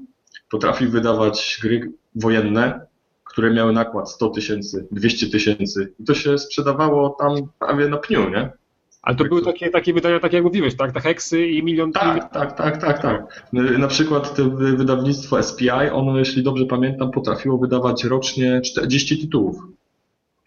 potrafił 0.51 0.91
wydawać 0.91 1.59
gry 1.63 1.93
wojenne, 2.15 2.87
które 3.25 3.51
miały 3.51 3.73
nakład 3.73 4.11
100 4.11 4.29
tysięcy, 4.29 4.87
200 4.91 5.27
tysięcy 5.31 5.93
i 6.01 6.05
to 6.05 6.15
się 6.15 6.39
sprzedawało 6.39 7.17
tam 7.21 7.37
prawie 7.59 7.89
na 7.89 7.97
pniu, 7.97 8.31
nie? 8.31 8.51
Ale 9.03 9.17
to 9.17 9.25
były 9.25 9.43
takie, 9.43 9.71
takie 9.71 9.93
wydania, 9.93 10.21
tak 10.21 10.33
jak 10.33 10.45
mówiłeś, 10.45 10.77
tak? 10.77 10.93
Te 10.93 11.01
heksy 11.01 11.47
i 11.47 11.63
milion... 11.63 11.93
Tak, 11.93 12.33
tak, 12.33 12.57
tak, 12.57 12.81
tak, 12.81 13.03
tak. 13.03 13.45
Na 13.53 13.89
przykład 13.89 14.37
to 14.37 14.51
wydawnictwo 14.51 15.43
SPI, 15.43 15.71
ono, 15.71 16.19
jeśli 16.19 16.43
dobrze 16.43 16.67
pamiętam, 16.67 17.11
potrafiło 17.11 17.59
wydawać 17.59 18.05
rocznie 18.05 18.61
40 18.61 19.19
tytułów 19.19 19.57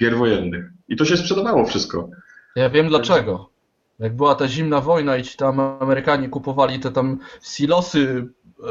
gier 0.02 0.18
wojennych. 0.18 0.66
I 0.88 0.96
to 0.96 1.06
się 1.06 1.18
sprzedawało 1.18 1.66
wszystko. 1.66 2.10
Ja 2.56 2.70
wiem 2.70 2.88
dlaczego. 2.88 3.50
Jak 4.00 4.16
była 4.16 4.36
ta 4.36 4.48
zimna 4.48 4.82
wojna 4.82 5.18
i 5.18 5.24
ci 5.24 5.38
tam 5.38 5.60
Amerykanie 5.60 6.30
kupowali 6.30 6.80
te 6.80 6.92
tam 6.92 7.20
silosy 7.44 8.28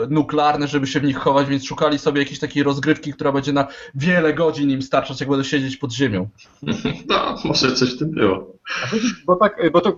nuklearne, 0.08 0.68
żeby 0.68 0.86
się 0.86 1.00
w 1.00 1.04
nich 1.04 1.16
chować, 1.16 1.48
więc 1.48 1.64
szukali 1.64 1.98
sobie 1.98 2.20
jakiejś 2.20 2.38
takiej 2.38 2.62
rozgrywki, 2.62 3.12
która 3.12 3.32
będzie 3.32 3.52
na 3.52 3.66
wiele 3.94 4.34
godzin 4.34 4.70
im 4.70 4.82
starczać, 4.82 5.20
jak 5.20 5.28
będą 5.28 5.44
siedzieć 5.44 5.76
pod 5.76 5.92
ziemią. 5.92 6.28
No, 7.08 7.36
może 7.44 7.72
coś 7.72 7.94
w 7.94 7.98
tym 7.98 8.10
było. 8.10 8.53
Bo 9.26 9.36
tak, 9.36 9.70
bo 9.72 9.80
to 9.80 9.96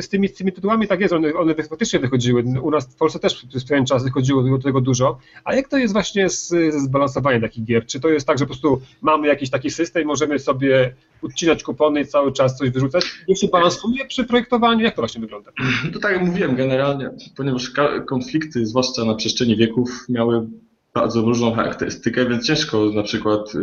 z 0.00 0.08
tymi, 0.08 0.28
z 0.28 0.34
tymi 0.34 0.52
tytułami 0.52 0.88
tak 0.88 1.00
jest, 1.00 1.14
one, 1.14 1.34
one 1.34 1.54
faktycznie 1.54 1.98
wychodziły. 1.98 2.44
U 2.62 2.70
nas 2.70 2.86
w 2.86 2.96
Polsce 2.96 3.18
też 3.18 3.46
przez 3.48 3.64
pewien 3.64 3.86
czas 3.86 4.04
wychodziło 4.04 4.42
do 4.42 4.58
tego 4.58 4.80
dużo. 4.80 5.18
A 5.44 5.54
jak 5.54 5.68
to 5.68 5.78
jest 5.78 5.92
właśnie 5.92 6.30
z, 6.30 6.48
ze 6.48 6.80
zbalansowaniem 6.80 7.42
takich 7.42 7.64
gier? 7.64 7.86
Czy 7.86 8.00
to 8.00 8.08
jest 8.08 8.26
tak, 8.26 8.38
że 8.38 8.44
po 8.44 8.48
prostu 8.48 8.80
mamy 9.02 9.28
jakiś 9.28 9.50
taki 9.50 9.70
system 9.70 10.06
możemy 10.06 10.38
sobie 10.38 10.94
odcinać 11.22 11.62
kupony 11.62 12.00
i 12.00 12.06
cały 12.06 12.32
czas 12.32 12.56
coś 12.56 12.70
wyrzucać? 12.70 13.04
Jak 13.28 13.38
się 13.38 13.48
balansuje 13.48 14.06
przy 14.06 14.24
projektowaniu? 14.24 14.84
Jak 14.84 14.94
to 14.94 15.02
właśnie 15.02 15.20
wygląda? 15.20 15.52
To 15.92 15.98
tak 15.98 16.12
jak 16.12 16.22
mówiłem, 16.22 16.56
generalnie, 16.56 17.10
ponieważ 17.36 17.72
konflikty, 18.06 18.66
zwłaszcza 18.66 19.04
na 19.04 19.14
przestrzeni 19.14 19.56
wieków, 19.56 20.06
miały 20.08 20.46
bardzo 20.94 21.20
różną 21.22 21.52
charakterystykę, 21.52 22.28
więc 22.28 22.46
ciężko 22.46 22.84
na 22.94 23.02
przykład 23.02 23.54
yy, 23.54 23.60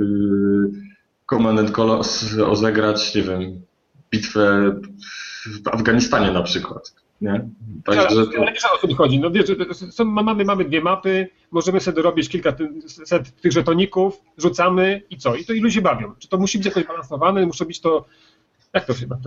Command 1.30 1.60
and 1.60 1.72
Colors 1.72 2.34
rozegrać, 2.34 3.16
nie 3.16 3.22
wiem, 3.22 3.62
bitwę 4.14 4.76
w 5.64 5.68
Afganistanie 5.68 6.32
na 6.32 6.44
przykład. 6.44 6.94
Nie? 7.22 7.50
Także 7.86 8.08
ale, 8.08 8.26
to... 8.26 8.32
ale 8.38 8.52
o 8.74 8.78
co 8.82 8.88
mi 8.88 8.94
chodzi. 8.94 9.20
No, 9.20 9.32
wiesz, 9.32 9.46
są, 9.92 10.06
mamy, 10.06 10.46
mamy 10.46 10.66
dwie 10.66 10.82
mapy, 10.82 11.28
możemy 11.52 11.80
sobie 11.80 11.96
dorobić 11.96 12.30
kilka 12.30 12.56
set 13.06 13.42
tych 13.42 13.52
żetoników, 13.52 14.22
rzucamy 14.38 15.02
i 15.10 15.18
co? 15.18 15.36
I 15.36 15.46
to 15.46 15.54
i 15.54 15.60
ludzie 15.60 15.82
bawią. 15.82 16.14
Czy 16.20 16.28
to 16.28 16.38
musi 16.38 16.58
być 16.58 16.66
jakoś 16.66 16.84
balansowane, 16.84 17.46
musi 17.46 17.66
być 17.66 17.80
to. 17.80 18.06
Jak 18.74 18.86
to 18.86 18.94
się 18.94 19.08
to, 19.08 19.18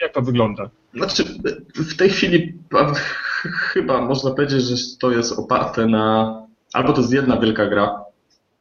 jak 0.00 0.12
to 0.14 0.22
wygląda? 0.22 0.70
Znaczy, 0.94 1.24
w 1.74 1.96
tej 1.96 2.10
chwili 2.10 2.54
chyba 3.52 4.00
można 4.00 4.30
powiedzieć, 4.30 4.62
że 4.62 4.76
to 5.00 5.10
jest 5.10 5.38
oparte 5.38 5.86
na. 5.86 6.36
Albo 6.72 6.92
to 6.92 7.00
jest 7.00 7.12
jedna 7.12 7.40
wielka 7.40 7.66
gra, 7.66 8.04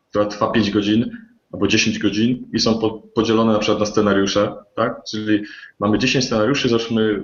która 0.09 0.25
trwa 0.25 0.51
5 0.51 0.71
godzin, 0.71 1.17
albo 1.56 1.68
10 1.68 2.00
godzin 2.00 2.48
i 2.54 2.60
są 2.60 2.80
podzielone 3.15 3.54
na 3.54 3.60
przykład 3.60 3.80
na 3.80 3.86
scenariusze, 3.86 4.54
tak? 4.76 5.02
Czyli 5.12 5.44
mamy 5.80 6.00
10 6.00 6.26
scenariuszy, 6.26 6.70
załóżmy 6.70 7.24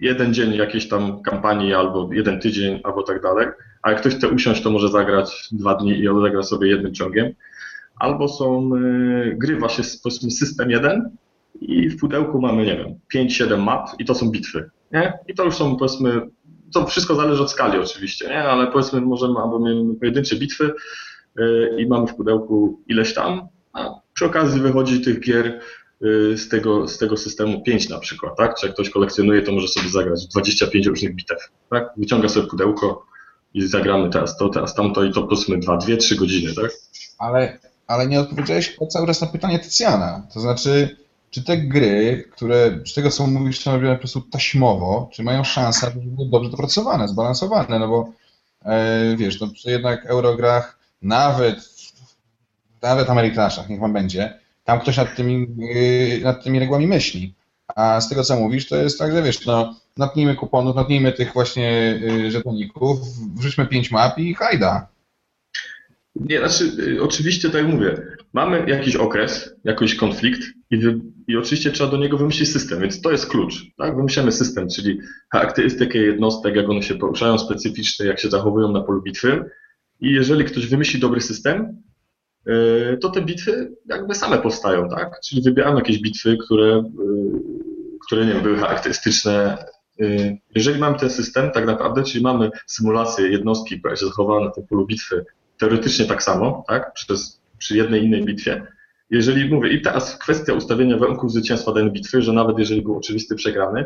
jeden 0.00 0.34
dzień 0.34 0.54
jakiejś 0.54 0.88
tam 0.88 1.22
kampanii, 1.22 1.74
albo 1.74 2.08
jeden 2.12 2.40
tydzień, 2.40 2.80
albo 2.84 3.02
tak 3.02 3.22
dalej, 3.22 3.46
a 3.82 3.90
jak 3.90 4.00
ktoś 4.00 4.14
chce 4.14 4.28
usiąść, 4.28 4.62
to 4.62 4.70
może 4.70 4.88
zagrać 4.88 5.48
dwa 5.52 5.74
dni 5.74 5.98
i 5.98 6.08
odegra 6.08 6.42
sobie 6.42 6.68
jednym 6.68 6.94
ciągiem. 6.94 7.32
Albo 7.96 8.28
są 8.28 8.70
y, 8.76 9.36
gry 9.38 9.56
właśnie, 9.56 9.84
system 10.30 10.70
jeden 10.70 11.16
i 11.60 11.88
w 11.88 12.00
pudełku 12.00 12.40
mamy, 12.40 12.66
nie 12.66 12.76
wiem, 12.76 13.28
5-7 13.28 13.58
map 13.58 13.88
i 13.98 14.04
to 14.04 14.14
są 14.14 14.30
bitwy, 14.30 14.70
nie? 14.92 15.12
I 15.28 15.34
to 15.34 15.44
już 15.44 15.54
są, 15.54 15.76
powiedzmy, 15.76 16.20
to 16.72 16.86
wszystko 16.86 17.14
zależy 17.14 17.42
od 17.42 17.50
skali 17.50 17.78
oczywiście, 17.78 18.28
nie? 18.28 18.42
Ale 18.42 18.66
powiedzmy, 18.66 19.00
możemy 19.00 19.38
albo 19.38 19.58
mamy 19.58 19.94
pojedyncze 19.94 20.36
bitwy, 20.36 20.72
i 21.78 21.86
mamy 21.86 22.06
w 22.06 22.14
pudełku 22.14 22.80
ileś 22.86 23.14
tam, 23.14 23.48
a 23.72 23.90
przy 24.14 24.26
okazji 24.26 24.60
wychodzi 24.60 25.00
tych 25.00 25.20
gier 25.20 25.60
y, 26.02 26.38
z 26.38 26.48
tego, 26.48 26.88
z 26.88 26.98
tego 26.98 27.16
systemu 27.16 27.62
5 27.62 27.88
na 27.88 27.98
przykład, 27.98 28.36
tak? 28.36 28.54
Czy 28.54 28.66
jak 28.66 28.74
ktoś 28.74 28.90
kolekcjonuje, 28.90 29.42
to 29.42 29.52
może 29.52 29.68
sobie 29.68 29.88
zagrać 29.88 30.26
25 30.26 30.86
różnych 30.86 31.14
bitew, 31.14 31.50
tak? 31.70 31.90
Wyciąga 31.96 32.28
sobie 32.28 32.46
pudełko 32.46 33.06
i 33.54 33.66
zagramy 33.66 34.10
teraz 34.10 34.36
to, 34.36 34.48
teraz 34.48 34.74
tamto 34.74 35.04
i 35.04 35.12
to 35.12 35.22
powiedzmy 35.22 35.58
2, 35.58 35.76
2, 35.76 35.96
3 35.96 36.16
godziny, 36.16 36.54
tak? 36.54 36.70
Ale, 37.18 37.58
ale 37.86 38.06
nie 38.06 38.20
odpowiedziałeś 38.20 38.78
cały 38.88 39.06
raz 39.06 39.20
na 39.20 39.26
pytanie 39.26 39.58
Tycjana, 39.58 40.26
to 40.34 40.40
znaczy 40.40 40.96
czy 41.30 41.44
te 41.44 41.58
gry, 41.58 42.28
które 42.32 42.78
z 42.86 42.94
tego 42.94 43.10
co 43.10 43.26
mówisz 43.26 43.66
robione 43.66 43.94
po 43.94 43.98
prostu 43.98 44.20
taśmowo, 44.20 45.10
czy 45.12 45.22
mają 45.22 45.44
szansę, 45.44 45.86
żeby 45.86 46.00
były 46.00 46.28
dobrze 46.28 46.50
dopracowane, 46.50 47.08
zbalansowane, 47.08 47.78
no 47.78 47.88
bo 47.88 48.12
e, 48.64 49.16
wiesz, 49.16 49.40
no 49.40 49.48
przy 49.48 49.70
jednak 49.70 50.06
Eurograch 50.06 50.83
nawet, 51.04 51.56
nawet 52.82 53.10
Amerykanach, 53.10 53.68
niech 53.68 53.80
wam 53.80 53.92
będzie, 53.92 54.38
tam 54.64 54.80
ktoś 54.80 54.96
nad 54.96 55.16
tymi, 55.16 55.46
yy, 55.58 56.20
nad 56.20 56.44
tymi 56.44 56.58
regułami 56.58 56.86
myśli. 56.86 57.34
A 57.76 58.00
z 58.00 58.08
tego, 58.08 58.24
co 58.24 58.36
mówisz, 58.36 58.68
to 58.68 58.76
jest 58.76 58.98
tak, 58.98 59.12
że 59.12 59.22
wiesz, 59.22 59.46
no, 59.46 59.74
natnijmy 59.96 60.34
kuponów, 60.34 60.76
natnijmy 60.76 61.12
tych 61.12 61.32
właśnie 61.32 62.00
yy, 62.00 62.30
żetoników, 62.30 62.98
wrzućmy 63.36 63.66
pięć 63.66 63.90
map 63.90 64.18
i 64.18 64.34
hajda. 64.34 64.88
Nie, 66.16 66.38
znaczy, 66.38 66.64
y, 66.78 67.02
oczywiście, 67.02 67.50
tak 67.50 67.62
jak 67.62 67.72
mówię, 67.72 68.02
mamy 68.32 68.64
jakiś 68.70 68.96
okres, 68.96 69.54
jakiś 69.64 69.94
konflikt 69.94 70.40
i, 70.70 70.80
i 71.28 71.36
oczywiście 71.36 71.70
trzeba 71.70 71.90
do 71.90 71.96
niego 71.96 72.18
wymyślić 72.18 72.52
system, 72.52 72.80
więc 72.80 73.00
to 73.00 73.10
jest 73.10 73.26
klucz. 73.26 73.54
Tak? 73.78 73.96
Wymyślamy 73.96 74.32
system, 74.32 74.68
czyli 74.68 75.00
charakterystykę 75.32 75.98
jednostek, 75.98 76.56
jak 76.56 76.70
one 76.70 76.82
się 76.82 76.94
poruszają 76.94 77.38
specyficzne, 77.38 78.06
jak 78.06 78.20
się 78.20 78.30
zachowują 78.30 78.72
na 78.72 78.80
polu 78.80 79.02
bitwy, 79.02 79.44
i 80.04 80.12
jeżeli 80.12 80.44
ktoś 80.44 80.66
wymyśli 80.66 81.00
dobry 81.00 81.20
system, 81.20 81.82
y, 82.48 82.98
to 83.00 83.10
te 83.10 83.22
bitwy 83.22 83.72
jakby 83.86 84.14
same 84.14 84.38
powstają, 84.38 84.88
tak? 84.88 85.20
Czyli 85.24 85.42
wybieramy 85.42 85.76
jakieś 85.76 85.98
bitwy, 85.98 86.36
które, 86.44 86.78
y, 86.78 86.82
które 88.06 88.26
nie 88.26 88.32
wiem, 88.32 88.42
były 88.42 88.56
charakterystyczne. 88.56 89.64
Y, 90.00 90.38
jeżeli 90.54 90.80
mamy 90.80 90.98
ten 90.98 91.10
system, 91.10 91.50
tak 91.50 91.66
naprawdę, 91.66 92.02
czyli 92.02 92.24
mamy 92.24 92.50
symulację 92.66 93.28
jednostki, 93.28 93.78
która 93.78 93.96
się 93.96 94.06
zachowała 94.06 94.44
na 94.44 94.50
tym 94.50 94.66
polu 94.66 94.86
bitwy, 94.86 95.24
teoretycznie 95.58 96.04
tak 96.04 96.22
samo, 96.22 96.64
tak? 96.68 96.92
Przez, 96.92 97.40
przy 97.58 97.76
jednej 97.76 98.04
innej 98.04 98.24
bitwie. 98.24 98.66
Jeżeli 99.10 99.54
mówię, 99.54 99.72
i 99.72 99.82
teraz 99.82 100.18
kwestia 100.18 100.52
ustawienia 100.52 100.98
warunków 100.98 101.32
zwycięstwa 101.32 101.72
danej 101.72 101.92
bitwy, 101.92 102.22
że 102.22 102.32
nawet 102.32 102.58
jeżeli 102.58 102.82
był 102.82 102.96
oczywisty 102.96 103.34
przegrany, 103.34 103.84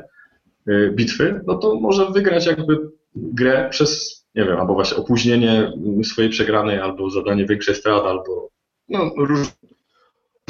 bitwy, 0.92 1.40
no 1.46 1.54
to 1.54 1.80
może 1.80 2.10
wygrać 2.10 2.46
jakby 2.46 2.78
grę 3.14 3.68
przez, 3.70 4.18
nie 4.34 4.44
wiem, 4.44 4.60
albo 4.60 4.74
właśnie 4.74 4.96
opóźnienie 4.96 5.72
swojej 6.02 6.30
przegranej, 6.30 6.78
albo 6.78 7.10
zadanie 7.10 7.46
większej 7.46 7.74
straty, 7.74 8.06
albo 8.08 8.48
no, 8.88 9.10
różne, 9.16 9.52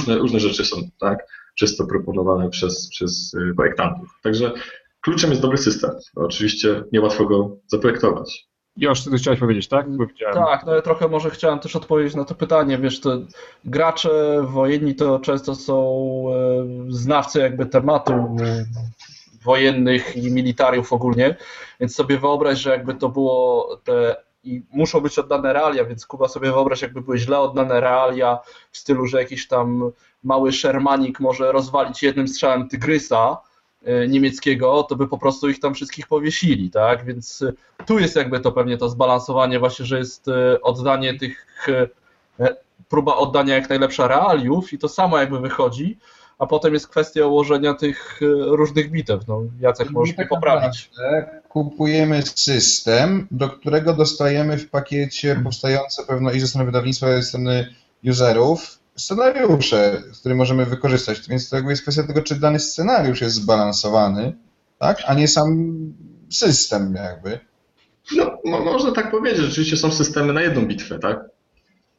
różne 0.08 0.40
rzeczy 0.40 0.64
są, 0.64 0.76
tak, 1.00 1.26
przez 1.54 1.76
to 1.76 1.86
proponowane 1.86 2.50
przez, 2.50 2.88
przez 2.90 3.34
y, 3.34 3.54
projektantów. 3.56 4.08
Także 4.22 4.52
kluczem 5.00 5.30
jest 5.30 5.42
dobry 5.42 5.58
system. 5.58 5.90
Oczywiście 6.16 6.84
niełatwo 6.92 7.24
go 7.24 7.56
zaprojektować. 7.66 8.48
Już 8.76 9.04
ty 9.04 9.10
chciałeś 9.16 9.40
powiedzieć, 9.40 9.68
tak? 9.68 9.86
Tak, 10.34 10.66
no 10.66 10.74
ja 10.74 10.82
trochę 10.82 11.08
może 11.08 11.30
chciałem 11.30 11.58
też 11.58 11.76
odpowiedzieć 11.76 12.14
na 12.14 12.24
to 12.24 12.34
pytanie. 12.34 12.78
Wiesz, 12.78 13.00
to 13.00 13.18
gracze 13.64 14.42
wojenni 14.42 14.94
to 14.94 15.18
często 15.18 15.54
są 15.54 16.24
e, 16.32 16.66
znawcy 16.88 17.38
jakby 17.38 17.66
tematu 17.66 18.36
wojennych 19.48 20.16
i 20.16 20.30
militariów 20.30 20.92
ogólnie, 20.92 21.36
więc 21.80 21.94
sobie 21.94 22.18
wyobraź, 22.18 22.58
że 22.58 22.70
jakby 22.70 22.94
to 22.94 23.08
było 23.08 23.68
te 23.84 24.16
i 24.44 24.62
muszą 24.70 25.00
być 25.00 25.18
oddane 25.18 25.52
realia, 25.52 25.84
więc 25.84 26.06
Kuba 26.06 26.28
sobie 26.28 26.52
wyobraź, 26.52 26.82
jakby 26.82 27.00
były 27.00 27.18
źle 27.18 27.38
oddane 27.38 27.80
realia 27.80 28.38
w 28.70 28.78
stylu, 28.78 29.06
że 29.06 29.18
jakiś 29.18 29.48
tam 29.48 29.92
mały 30.24 30.52
szermanik 30.52 31.20
może 31.20 31.52
rozwalić 31.52 32.02
jednym 32.02 32.28
strzałem 32.28 32.68
tygrysa, 32.68 33.36
E, 33.84 34.08
niemieckiego, 34.08 34.82
to 34.82 34.96
by 34.96 35.08
po 35.08 35.18
prostu 35.18 35.48
ich 35.48 35.60
tam 35.60 35.74
wszystkich 35.74 36.06
powiesili, 36.06 36.70
tak? 36.70 37.04
Więc 37.04 37.42
e, 37.42 37.52
tu 37.84 37.98
jest 37.98 38.16
jakby 38.16 38.40
to 38.40 38.52
pewnie 38.52 38.76
to 38.76 38.88
zbalansowanie 38.88 39.58
właśnie, 39.58 39.84
że 39.84 39.98
jest 39.98 40.28
e, 40.28 40.60
oddanie 40.60 41.18
tych, 41.18 41.66
próba 42.88 43.16
oddania 43.16 43.54
jak 43.54 43.68
najlepsza 43.68 44.08
realiów 44.08 44.72
i 44.72 44.78
to 44.78 44.88
samo 44.88 45.18
jakby 45.18 45.40
wychodzi, 45.40 45.98
a 46.38 46.46
potem 46.46 46.74
jest 46.74 46.88
kwestia 46.88 47.26
ułożenia 47.26 47.74
tych 47.74 48.20
różnych 48.46 48.90
bitew. 48.90 49.28
No, 49.28 49.42
Jacek, 49.60 49.90
możesz 49.90 50.18
mi 50.18 50.26
poprawić. 50.26 50.90
Kupujemy 51.48 52.22
system, 52.22 53.26
do 53.30 53.48
którego 53.48 53.94
dostajemy 53.94 54.58
w 54.58 54.70
pakiecie 54.70 55.40
powstające 55.44 56.04
pewno 56.04 56.30
i 56.30 56.40
ze 56.40 56.46
strony 56.46 56.66
wydawnictwa, 56.66 57.08
i 57.08 57.12
ze 57.12 57.22
strony 57.22 57.68
userów 58.04 58.78
scenariusze, 58.96 60.02
które 60.20 60.34
możemy 60.34 60.66
wykorzystać. 60.66 61.28
Więc 61.28 61.50
to 61.50 61.56
jakby 61.56 61.72
jest 61.72 61.82
kwestia 61.82 62.02
tego, 62.02 62.22
czy 62.22 62.34
dany 62.34 62.60
scenariusz 62.60 63.20
jest 63.20 63.34
zbalansowany, 63.34 64.32
tak, 64.78 65.02
a 65.06 65.14
nie 65.14 65.28
sam 65.28 65.76
system 66.30 66.94
jakby. 66.94 67.38
No, 68.16 68.38
można 68.44 68.92
tak 68.92 69.10
powiedzieć, 69.10 69.40
rzeczywiście 69.40 69.76
są 69.76 69.92
systemy 69.92 70.32
na 70.32 70.42
jedną 70.42 70.66
bitwę, 70.66 70.98
tak? 70.98 71.20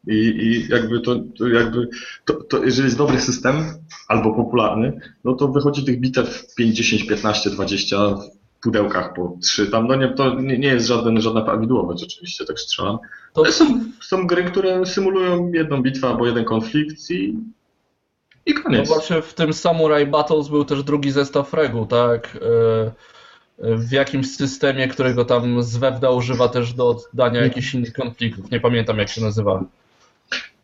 I, 0.08 0.14
i 0.14 0.68
jakby 0.70 1.02
to, 1.02 1.16
to 1.38 1.48
jakby, 1.48 1.88
to, 2.26 2.34
to, 2.34 2.64
jeżeli 2.64 2.86
jest 2.86 2.98
dobry 2.98 3.22
system 3.22 3.64
albo 4.08 4.34
popularny, 4.34 5.00
no 5.24 5.34
to 5.34 5.48
wychodzi 5.48 5.86
tych 5.86 6.00
bitew 6.00 6.56
5, 6.56 6.76
10, 6.78 7.08
15, 7.08 7.50
20 7.50 7.98
pudełkach 8.62 9.14
po 9.14 9.38
trzy. 9.44 9.68
Tam 9.68 9.88
no 9.88 9.96
nie, 9.96 10.08
to 10.08 10.34
nie, 10.40 10.60
nie 10.60 10.68
jest 10.68 10.88
żaden, 10.88 11.22
żadna 11.22 11.42
prawidłowość 11.42 12.04
oczywiście, 12.04 12.46
tak 12.46 12.60
strzelam. 12.60 12.98
To... 13.34 13.46
Są, 13.46 13.84
są 14.02 14.28
gry, 14.28 14.44
które 14.44 14.86
symulują 14.86 15.52
jedną 15.52 15.82
bitwę 15.82 16.08
albo 16.08 16.28
jeden 16.28 16.46
konflikt 16.46 17.12
i, 17.12 17.38
i 18.46 18.54
koniec. 18.54 18.90
No 18.90 18.96
właśnie 18.96 19.22
w 19.22 19.34
tym 19.34 19.54
Samurai 19.54 20.06
Battles 20.06 20.48
był 20.48 20.66
też 20.66 20.84
drugi 20.84 21.12
zestaw 21.12 21.54
reguł, 21.54 21.86
tak? 21.86 22.38
E, 22.42 22.92
w 23.78 23.92
jakimś 23.92 24.36
systemie, 24.36 24.88
którego 24.88 25.26
tam 25.26 25.64
Zwewda 25.64 26.10
używa 26.10 26.48
też 26.48 26.74
do 26.74 26.90
oddania 26.90 27.42
jakichś 27.42 27.74
innych 27.74 27.94
konfliktów. 27.94 28.52
Nie 28.52 28.60
pamiętam 28.60 28.98
jak 28.98 29.10
się 29.10 29.22
nazywa. 29.22 29.64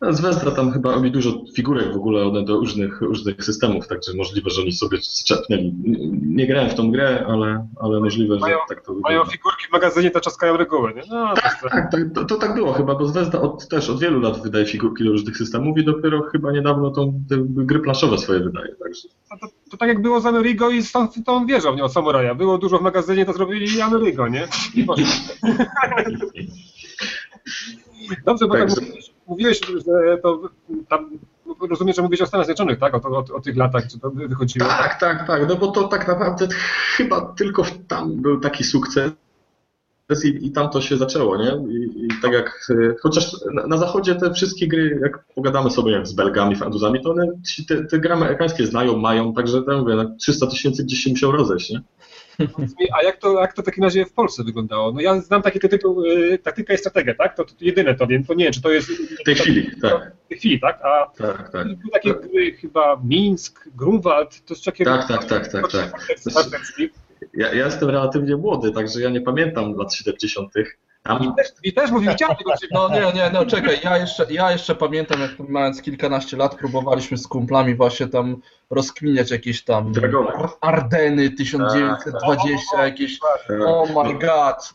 No, 0.00 0.12
z 0.12 0.20
Westra 0.20 0.50
tam 0.50 0.72
chyba 0.72 0.92
robi 0.92 1.10
dużo 1.10 1.30
figurek 1.54 1.92
w 1.92 1.96
ogóle 1.96 2.24
one 2.24 2.44
do 2.44 2.56
różnych, 2.56 3.00
różnych 3.00 3.44
systemów, 3.44 3.88
także 3.88 4.14
możliwe, 4.14 4.50
że 4.50 4.62
oni 4.62 4.72
sobie 4.72 4.98
zczepnęli. 5.02 5.74
Nie 6.22 6.46
grałem 6.46 6.70
w 6.70 6.74
tą 6.74 6.90
grę, 6.90 7.24
ale, 7.28 7.68
ale 7.80 8.00
możliwe, 8.00 8.38
mają, 8.38 8.56
że 8.56 8.74
tak 8.74 8.84
to 8.84 8.94
wygląda. 8.94 9.08
Mają 9.08 9.24
figurki 9.30 9.66
w 9.68 9.72
magazynie, 9.72 10.10
to 10.10 10.20
czaskają 10.20 10.56
reguły, 10.56 10.94
nie? 10.94 11.02
No, 11.10 11.34
tak, 11.34 11.60
to... 11.62 11.68
tak, 11.68 11.90
tak 11.90 12.00
to, 12.14 12.24
to, 12.24 12.36
tak 12.36 12.54
było 12.54 12.72
chyba, 12.72 12.94
bo 12.94 13.06
Zvezda 13.06 13.40
od, 13.40 13.68
też 13.68 13.90
od 13.90 14.00
wielu 14.00 14.20
lat 14.20 14.42
wydaje 14.42 14.66
figurki 14.66 15.04
do 15.04 15.10
różnych 15.10 15.36
systemów 15.36 15.78
i 15.78 15.84
dopiero 15.84 16.22
chyba 16.22 16.52
niedawno 16.52 16.90
tą, 16.90 17.22
te 17.28 17.36
gry 17.38 17.80
planszowe 17.80 18.18
swoje 18.18 18.40
wydaje. 18.40 18.74
Także. 18.74 19.08
To, 19.40 19.48
to, 19.70 19.76
tak 19.76 19.88
jak 19.88 20.02
było 20.02 20.20
z 20.20 20.26
Amerigo 20.26 20.70
i 20.70 20.82
stąd 20.82 21.14
to 21.26 21.32
on 21.32 21.46
wierzą 21.46 21.72
w 21.72 21.76
nią, 21.76 21.88
Samuraja. 21.88 22.34
Było 22.34 22.58
dużo 22.58 22.78
w 22.78 22.82
magazynie, 22.82 23.26
to 23.26 23.32
zrobili 23.32 23.80
Amerigo, 23.80 24.28
nie? 24.28 24.48
I 24.74 24.86
Dobrze, 28.24 28.46
bo 28.46 28.54
tak, 28.54 28.68
tak 28.68 28.80
mówiłeś, 28.80 29.15
mówiłeś, 29.28 29.60
że 29.86 30.18
to 30.22 30.40
tam, 30.88 31.10
rozumiem, 31.70 31.94
że 31.94 32.02
mówiłeś 32.02 32.22
o 32.22 32.26
Stanach 32.26 32.46
Zjednoczonych, 32.46 32.78
tak? 32.78 32.94
O, 32.94 33.10
o, 33.10 33.24
o, 33.34 33.40
tych 33.40 33.56
latach, 33.56 33.86
czy 33.90 33.98
to 33.98 34.10
wychodziło? 34.10 34.68
Tak, 34.68 35.00
tak, 35.00 35.26
tak, 35.26 35.48
no 35.48 35.56
bo 35.56 35.66
to 35.66 35.88
tak 35.88 36.08
naprawdę 36.08 36.48
chyba 36.96 37.20
tylko 37.20 37.62
tam 37.88 38.22
był 38.22 38.40
taki 38.40 38.64
sukces 38.64 39.12
i, 40.24 40.46
i 40.46 40.52
tam 40.52 40.70
to 40.70 40.80
się 40.80 40.96
zaczęło, 40.96 41.36
nie? 41.36 41.74
I, 41.74 42.06
i 42.06 42.08
tak 42.22 42.32
jak, 42.32 42.68
chociaż 43.00 43.32
na, 43.54 43.66
na, 43.66 43.78
zachodzie 43.78 44.14
te 44.14 44.32
wszystkie 44.32 44.68
gry, 44.68 44.98
jak 45.02 45.24
pogadamy 45.34 45.70
sobie 45.70 45.92
jak 45.92 46.06
z 46.06 46.12
Belgami, 46.12 46.56
Francuzami, 46.56 47.02
to 47.02 47.10
one 47.10 47.26
te, 47.68 47.84
te 47.84 47.98
gry 47.98 48.12
amerykańskie 48.12 48.66
znają, 48.66 48.96
mają, 48.96 49.34
także 49.34 49.62
tam 49.62 49.80
mówię, 49.80 50.14
300 50.18 50.46
tysięcy 50.46 50.84
gdzieś 50.84 51.00
się 51.00 51.10
musiał 51.10 51.32
rozejść, 51.32 51.70
nie? 51.70 51.80
A 52.98 53.02
jak 53.02 53.16
to, 53.16 53.40
jak 53.40 53.52
to 53.52 53.62
w 53.62 53.64
takim 53.64 53.84
razie 53.84 54.06
w 54.06 54.12
Polsce 54.12 54.44
wyglądało? 54.44 54.92
No 54.92 55.00
ja 55.00 55.20
znam 55.20 55.42
taki 55.42 55.58
tytuł, 55.60 56.04
y, 56.04 56.38
taktyka 56.38 56.74
i 56.74 56.78
strategia, 56.78 57.14
tak? 57.14 57.36
To, 57.36 57.44
to 57.44 57.52
jedyne 57.60 57.94
to 57.94 58.06
wiem, 58.06 58.24
to 58.24 58.34
nie 58.34 58.44
wiem, 58.44 58.52
czy 58.52 58.62
to 58.62 58.70
jest... 58.70 58.88
W 58.90 59.24
tej 59.24 59.34
chwili, 59.34 59.70
tak. 59.82 60.12
W 60.24 60.28
tej 60.28 60.38
chwili, 60.38 60.60
tak? 60.60 60.80
A 60.82 61.10
tak, 61.16 61.50
tak. 61.52 61.66
były 61.66 61.90
takie 61.92 62.14
tak. 62.14 62.30
gry 62.30 62.52
chyba 62.52 63.00
Minsk, 63.04 63.68
Grunwald, 63.76 64.44
to 64.44 64.54
jest 64.54 64.64
takiego... 64.64 64.90
Tak, 64.90 65.08
tak, 65.08 65.24
tak, 65.24 65.48
tak, 65.48 65.72
tak. 65.72 66.10
Ja, 67.34 67.54
ja 67.54 67.64
jestem 67.64 67.90
relatywnie 67.90 68.36
młody, 68.36 68.72
także 68.72 69.00
ja 69.00 69.10
nie 69.10 69.20
pamiętam 69.20 69.74
lat 69.74 69.94
70. 69.94 70.52
Mi 71.20 71.34
też, 71.36 71.48
mi 71.64 71.72
też 71.72 71.90
mówił, 71.90 72.10
tego 72.14 72.52
No 72.72 72.88
nie, 72.88 73.12
nie, 73.12 73.30
no 73.32 73.46
czekaj, 73.46 73.80
ja 73.84 73.98
jeszcze, 73.98 74.26
ja 74.30 74.52
jeszcze 74.52 74.74
pamiętam, 74.74 75.20
jak 75.20 75.48
mając 75.48 75.82
kilkanaście 75.82 76.36
lat, 76.36 76.54
próbowaliśmy 76.54 77.18
z 77.18 77.26
kumplami 77.26 77.74
właśnie 77.74 78.06
tam 78.06 78.36
rozkminiać 78.70 79.30
jakieś 79.30 79.64
tam 79.64 79.92
Dragony. 79.92 80.30
Ardeny 80.60 81.30
1920, 81.30 82.76
tak, 82.76 82.80
jakieś, 82.80 83.18
tak. 83.18 83.58
oh 83.66 84.04
my 84.04 84.14
god. 84.14 84.74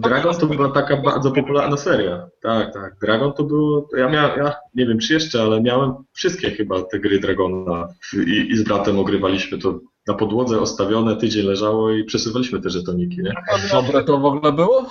Dragon 0.00 0.34
to 0.34 0.46
była 0.46 0.68
taka 0.68 0.96
bardzo 0.96 1.30
popularna 1.30 1.76
seria. 1.76 2.26
Tak, 2.42 2.74
tak. 2.74 2.98
Dragon 3.00 3.32
to 3.32 3.44
było. 3.44 3.88
Ja 3.98 4.08
miałem, 4.08 4.38
ja 4.38 4.56
nie 4.74 4.86
wiem 4.86 4.98
czy 4.98 5.12
jeszcze, 5.12 5.42
ale 5.42 5.60
miałem 5.60 5.94
wszystkie 6.12 6.50
chyba 6.50 6.82
te 6.82 6.98
gry 6.98 7.20
Dragona 7.20 7.88
i, 8.26 8.46
i 8.50 8.56
z 8.56 8.62
bratem 8.62 8.98
ogrywaliśmy 8.98 9.58
to 9.58 9.78
na 10.06 10.14
podłodze 10.14 10.60
ostawione, 10.60 11.16
tydzień 11.16 11.46
leżało 11.46 11.90
i 11.90 12.04
przesuwaliśmy 12.04 12.60
te 12.60 12.70
żetoniki. 12.70 13.22
Nie? 13.22 13.32
Dobre 13.72 14.04
to 14.04 14.18
w 14.18 14.24
ogóle 14.24 14.52
było? 14.52 14.86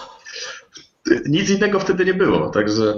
Nic 1.26 1.50
innego 1.50 1.80
wtedy 1.80 2.06
nie 2.06 2.14
było, 2.14 2.50
także... 2.50 2.94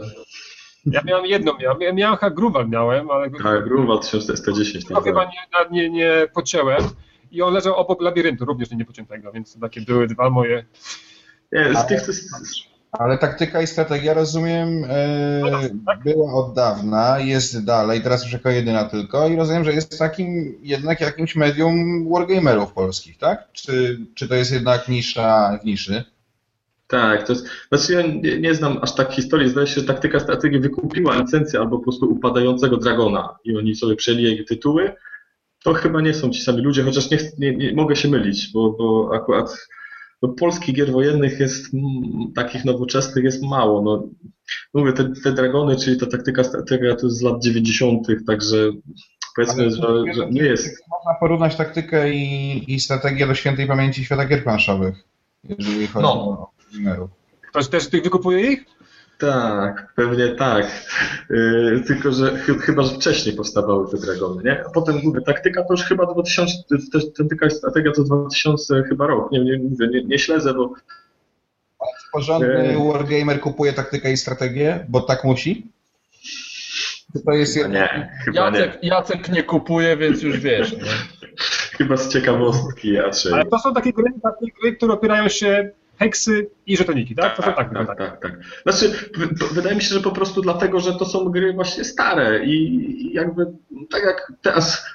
Ja 0.85 1.01
miałem 1.05 1.25
jedną, 1.25 1.51
miałem, 1.57 1.95
miałem 1.95 2.17
Grunwald 2.31 2.69
miałem, 2.69 3.11
ale... 3.11 3.29
Tak, 3.29 3.63
Grunwald 3.63 4.01
1110. 4.01 4.85
To 4.85 5.01
chyba 5.01 5.25
nie, 5.25 5.69
nie, 5.71 5.89
nie 5.89 6.27
pocięłem 6.33 6.83
i 7.31 7.41
on 7.41 7.53
leżał 7.53 7.75
obok 7.75 8.01
labiryntu, 8.01 8.45
również 8.45 8.71
nie 8.71 8.77
niepociętego, 8.77 9.31
więc 9.31 9.59
takie 9.59 9.81
były 9.81 10.07
dwa 10.07 10.29
moje... 10.29 10.65
Nie, 11.51 11.75
z 11.75 11.87
tych... 11.87 12.01
Ale 12.91 13.17
taktyka 13.17 13.61
i 13.61 13.67
strategia, 13.67 14.13
rozumiem, 14.13 14.85
e, 14.89 15.69
była 16.03 16.33
od 16.33 16.53
dawna, 16.53 17.19
jest 17.19 17.65
dalej, 17.65 18.01
teraz 18.01 18.23
już 18.23 18.33
jako 18.33 18.49
jedyna 18.49 18.83
tylko 18.83 19.27
i 19.27 19.35
rozumiem, 19.35 19.63
że 19.63 19.73
jest 19.73 19.99
takim 19.99 20.57
jednak 20.61 21.01
jakimś 21.01 21.35
medium 21.35 22.09
wargamerów 22.09 22.73
polskich, 22.73 23.17
tak? 23.17 23.51
Czy, 23.51 23.99
czy 24.15 24.27
to 24.27 24.35
jest 24.35 24.51
jednak 24.51 24.87
nisza 24.87 25.59
w 25.61 25.65
niszy? 25.65 26.03
Tak, 26.91 27.27
to 27.27 27.33
jest, 27.33 27.47
znaczy 27.69 27.93
ja 27.93 28.01
nie, 28.01 28.39
nie, 28.39 28.55
znam 28.55 28.77
aż 28.81 28.95
tak 28.95 29.13
historii, 29.13 29.49
zdaje 29.49 29.67
się, 29.67 29.81
że 29.81 29.87
taktyka 29.87 30.19
strategii 30.19 30.59
wykupiła 30.59 31.15
licencję 31.15 31.59
albo 31.59 31.77
po 31.77 31.83
prostu 31.83 32.11
upadającego 32.11 32.77
Dragona 32.77 33.37
i 33.43 33.57
oni 33.57 33.75
sobie 33.75 33.95
przejęli 33.95 34.23
jego 34.23 34.45
tytuły, 34.45 34.91
to 35.63 35.73
chyba 35.73 36.01
nie 36.01 36.13
są 36.13 36.29
ci 36.29 36.41
sami 36.41 36.61
ludzie, 36.61 36.83
chociaż 36.83 37.11
nie, 37.11 37.17
nie, 37.37 37.55
nie 37.55 37.73
mogę 37.73 37.95
się 37.95 38.09
mylić, 38.09 38.51
bo, 38.53 38.71
bo 38.71 39.09
akurat 39.15 39.67
no, 40.21 40.29
polskich 40.29 40.75
gier 40.75 40.91
wojennych 40.91 41.39
jest, 41.39 41.73
m, 41.73 41.81
takich 42.35 42.65
nowoczesnych 42.65 43.23
jest 43.23 43.43
mało. 43.43 43.81
No, 43.81 44.09
mówię, 44.73 44.93
te, 44.93 45.13
te 45.23 45.31
Dragony, 45.31 45.75
czyli 45.75 45.99
ta 45.99 46.05
taktyka 46.05 46.43
strategia 46.43 46.95
to 46.95 47.07
jest 47.07 47.17
z 47.17 47.21
lat 47.21 47.43
90., 47.43 48.07
także 48.27 48.71
powiedzmy, 49.35 49.71
że, 49.71 50.03
że 50.13 50.29
nie 50.29 50.43
jest. 50.43 50.83
Można 50.91 51.19
porównać 51.19 51.55
taktykę 51.55 52.13
i, 52.13 52.73
i 52.73 52.79
strategię 52.79 53.27
do 53.27 53.35
świętej 53.35 53.67
pamięci 53.67 54.05
świata 54.05 54.25
gier 54.25 54.43
planszowych, 54.43 54.95
jeżeli 55.43 55.87
chodzi 55.87 56.05
no. 56.05 56.13
o 56.13 56.60
streamerów. 56.71 57.09
Ktoś 57.49 57.67
też 57.67 57.87
tych 57.87 58.03
wykupuje 58.03 58.51
ich? 58.51 58.65
Tak, 59.17 59.93
pewnie 59.95 60.27
tak. 60.27 60.85
Yy, 61.29 61.83
tylko, 61.87 62.11
że 62.11 62.37
ch 62.37 62.61
chyba, 62.61 62.83
że 62.83 62.95
wcześniej 62.95 63.35
powstawały 63.35 63.91
te 63.91 63.97
dragony, 63.97 64.43
nie? 64.43 64.63
A 64.65 64.69
potem 64.69 64.99
mówię, 65.03 65.21
taktyka 65.21 65.63
to 65.63 65.73
już 65.73 65.83
chyba 65.83 66.13
2000, 66.13 66.57
taktyka 67.17 67.49
strategia 67.49 67.91
to 67.91 68.03
2000 68.03 68.83
chyba 68.89 69.07
rok, 69.07 69.31
nie, 69.31 69.39
nie, 69.39 69.57
nie, 69.57 70.03
nie 70.03 70.19
śledzę, 70.19 70.53
bo... 70.53 70.73
Porządny 72.13 72.77
yy... 72.79 72.93
wargamer 72.93 73.39
kupuje 73.39 73.73
taktykę 73.73 74.11
i 74.11 74.17
strategię, 74.17 74.85
bo 74.89 75.01
tak 75.01 75.23
musi? 75.23 75.71
To 77.25 77.31
jest 77.31 77.55
nie, 77.55 78.09
Jacek, 78.33 78.83
nie. 78.83 78.89
Jacek 78.89 79.29
nie 79.29 79.43
kupuje, 79.43 79.97
więc 79.97 80.21
już 80.21 80.39
wiesz. 80.39 80.71
Nie? 80.71 80.83
chyba 81.77 81.97
z 81.97 82.13
ciekawostki 82.13 82.95
raczej. 82.95 83.33
Ale 83.33 83.45
to 83.45 83.59
są 83.59 83.73
takie 83.73 83.93
gry, 83.93 84.05
takie 84.23 84.51
gry, 84.61 84.75
które 84.75 84.93
opierają 84.93 85.29
się 85.29 85.71
heksy 86.01 86.49
i 86.65 86.77
żetoniki, 86.77 87.15
tak? 87.15 87.35
To 87.35 87.43
tak, 87.43 87.55
są 87.55 87.73
tak, 87.73 87.87
tak, 87.87 87.97
tak, 87.97 88.21
tak. 88.21 88.39
Znaczy, 88.63 89.09
wydaje 89.51 89.75
mi 89.75 89.81
się, 89.81 89.95
że 89.95 90.01
po 90.01 90.11
prostu 90.11 90.41
dlatego, 90.41 90.79
że 90.79 90.93
to 90.93 91.05
są 91.05 91.25
gry 91.25 91.53
właśnie 91.53 91.83
stare 91.83 92.45
i 92.45 93.13
jakby 93.13 93.45
tak 93.89 94.03
jak 94.03 94.33
teraz 94.41 94.85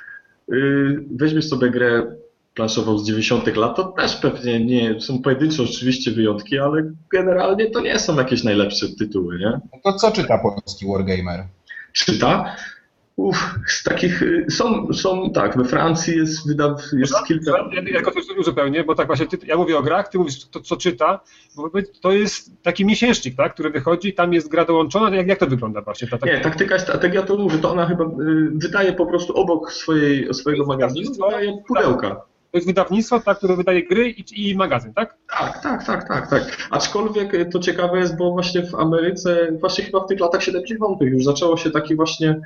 yy, 0.49 1.05
weźmiesz 1.11 1.49
sobie 1.49 1.71
grę 1.71 2.17
planszową 2.55 2.99
z 2.99 3.07
90 3.07 3.57
lat, 3.57 3.77
to 3.77 3.85
też 3.85 4.17
pewnie 4.17 4.65
nie, 4.65 5.01
są 5.01 5.23
pojedyncze 5.23 5.63
oczywiście 5.63 6.11
wyjątki, 6.11 6.59
ale 6.59 6.93
generalnie 7.13 7.71
to 7.71 7.81
nie 7.81 7.99
są 7.99 8.17
jakieś 8.17 8.45
najlepsze 8.45 8.87
tytuły, 8.99 9.39
nie? 9.39 9.61
To 9.85 9.93
co 9.93 10.13
czyta 10.13 10.39
polski 10.39 10.87
Wargamer? 10.87 11.45
Czyta? 11.93 12.57
Uf, 13.17 13.55
z 13.67 13.83
takich, 13.83 14.23
y, 14.23 14.47
są, 14.51 14.93
są, 14.93 15.31
tak, 15.31 15.57
we 15.57 15.65
Francji 15.65 16.17
jest, 16.17 16.49
wydaw, 16.49 16.83
jest 16.93 17.13
no, 17.13 17.23
kilka... 17.27 17.51
Ja, 17.73 17.83
ja 17.91 18.03
to 18.03 18.11
uzupełnię, 18.39 18.85
bo 18.85 18.95
tak 18.95 19.07
właśnie, 19.07 19.27
ty, 19.27 19.39
ja 19.47 19.57
mówię 19.57 19.79
o 19.79 19.83
grach, 19.83 20.09
ty 20.09 20.19
mówisz 20.19 20.45
to, 20.45 20.61
co 20.61 20.77
czyta, 20.77 21.21
bo 21.57 21.71
to 22.01 22.13
jest 22.13 22.63
taki 22.63 22.85
miesięcznik, 22.85 23.37
tak, 23.37 23.55
który 23.55 23.71
wychodzi, 23.71 24.15
tam 24.15 24.33
jest 24.33 24.49
gra 24.49 24.65
dołączona, 24.65 25.17
jak, 25.17 25.27
jak 25.27 25.39
to 25.39 25.47
wygląda 25.47 25.81
właśnie? 25.81 26.09
Ta, 26.09 26.19
ta... 26.19 26.27
Nie, 26.27 26.41
taktyka 26.41 26.77
i 26.77 26.81
strategia 26.81 27.23
to 27.23 27.37
mówię, 27.37 27.59
to 27.59 27.71
ona 27.71 27.87
chyba 27.87 28.05
y, 28.05 28.09
wydaje 28.55 28.93
po 28.93 29.07
prostu 29.07 29.37
obok 29.37 29.73
swojej, 29.73 30.35
swojego 30.35 30.67
magazynu, 30.67 31.13
wydaje 31.13 31.59
pudełka. 31.69 32.09
Tak. 32.09 32.19
To 32.51 32.59
jest 32.59 32.67
wydawnictwo, 32.67 33.21
tak, 33.21 33.39
które 33.39 33.57
wydaje 33.57 33.87
gry 33.87 34.09
i, 34.09 34.51
i, 34.51 34.57
magazyn, 34.57 34.95
tak? 34.95 35.17
Tak, 35.39 35.63
tak, 35.63 35.87
tak, 35.87 36.09
tak, 36.09 36.31
tak. 36.31 36.69
Aczkolwiek 36.71 37.51
to 37.53 37.59
ciekawe 37.59 37.99
jest, 37.99 38.17
bo 38.17 38.31
właśnie 38.31 38.63
w 38.63 38.75
Ameryce, 38.75 39.53
właśnie 39.61 39.85
chyba 39.85 40.01
w 40.01 40.07
tych 40.07 40.21
latach 40.21 40.43
70. 40.43 41.01
już 41.01 41.25
zaczęło 41.25 41.57
się 41.57 41.71
taki 41.71 41.97
właśnie 41.97 42.41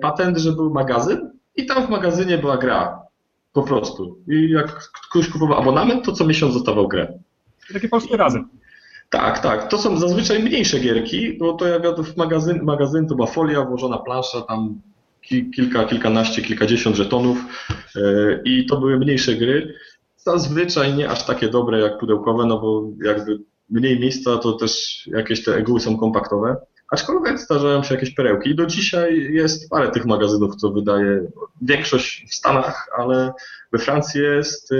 patent, 0.00 0.38
że 0.38 0.52
był 0.52 0.70
magazyn 0.70 1.30
i 1.56 1.66
tam 1.66 1.86
w 1.86 1.90
magazynie 1.90 2.38
była 2.38 2.56
gra. 2.56 3.04
Po 3.52 3.62
prostu. 3.62 4.18
I 4.28 4.50
jak 4.50 4.90
ktoś 5.10 5.28
kupował 5.28 5.58
abonament, 5.58 6.04
to 6.04 6.12
co 6.12 6.26
miesiąc 6.26 6.54
dostawał 6.54 6.88
grę. 6.88 7.18
Takie 7.72 7.88
polskie 7.88 8.16
razem. 8.16 8.48
Tak, 9.10 9.38
tak. 9.38 9.68
To 9.68 9.78
są 9.78 9.96
zazwyczaj 9.96 10.42
mniejsze 10.42 10.80
gierki, 10.80 11.38
bo 11.38 11.52
to 11.52 11.66
jak 11.66 12.00
w 12.00 12.16
magazyn, 12.16 12.62
magazyn 12.62 13.08
to 13.08 13.14
była 13.14 13.26
folia, 13.26 13.64
włożona 13.64 13.98
plansza, 13.98 14.40
tam 14.40 14.80
kilka, 15.54 15.84
kilkanaście, 15.84 16.42
kilkadziesiąt 16.42 16.96
żetonów 16.96 17.38
e, 17.96 18.00
i 18.44 18.66
to 18.66 18.76
były 18.76 18.98
mniejsze 18.98 19.34
gry. 19.34 19.74
Zazwyczaj 20.16 20.94
nie 20.94 21.10
aż 21.10 21.26
takie 21.26 21.48
dobre 21.48 21.80
jak 21.80 21.98
pudełkowe, 21.98 22.46
no 22.46 22.60
bo 22.60 22.82
jakby 23.04 23.38
mniej 23.70 24.00
miejsca, 24.00 24.38
to 24.38 24.52
też 24.52 25.02
jakieś 25.06 25.44
te 25.44 25.56
eguły 25.56 25.80
są 25.80 25.96
kompaktowe. 25.96 26.56
Aczkolwiek 26.94 27.38
zdarzają 27.38 27.82
się 27.82 27.94
jakieś 27.94 28.14
perełki. 28.14 28.50
I 28.50 28.54
do 28.54 28.66
dzisiaj 28.66 29.32
jest 29.32 29.70
parę 29.70 29.90
tych 29.90 30.06
magazynów, 30.06 30.56
co 30.56 30.70
wydaje 30.70 31.20
większość 31.62 32.26
w 32.30 32.34
Stanach, 32.34 32.88
ale 32.98 33.32
we 33.72 33.78
Francji 33.78 34.20
jest 34.20 34.70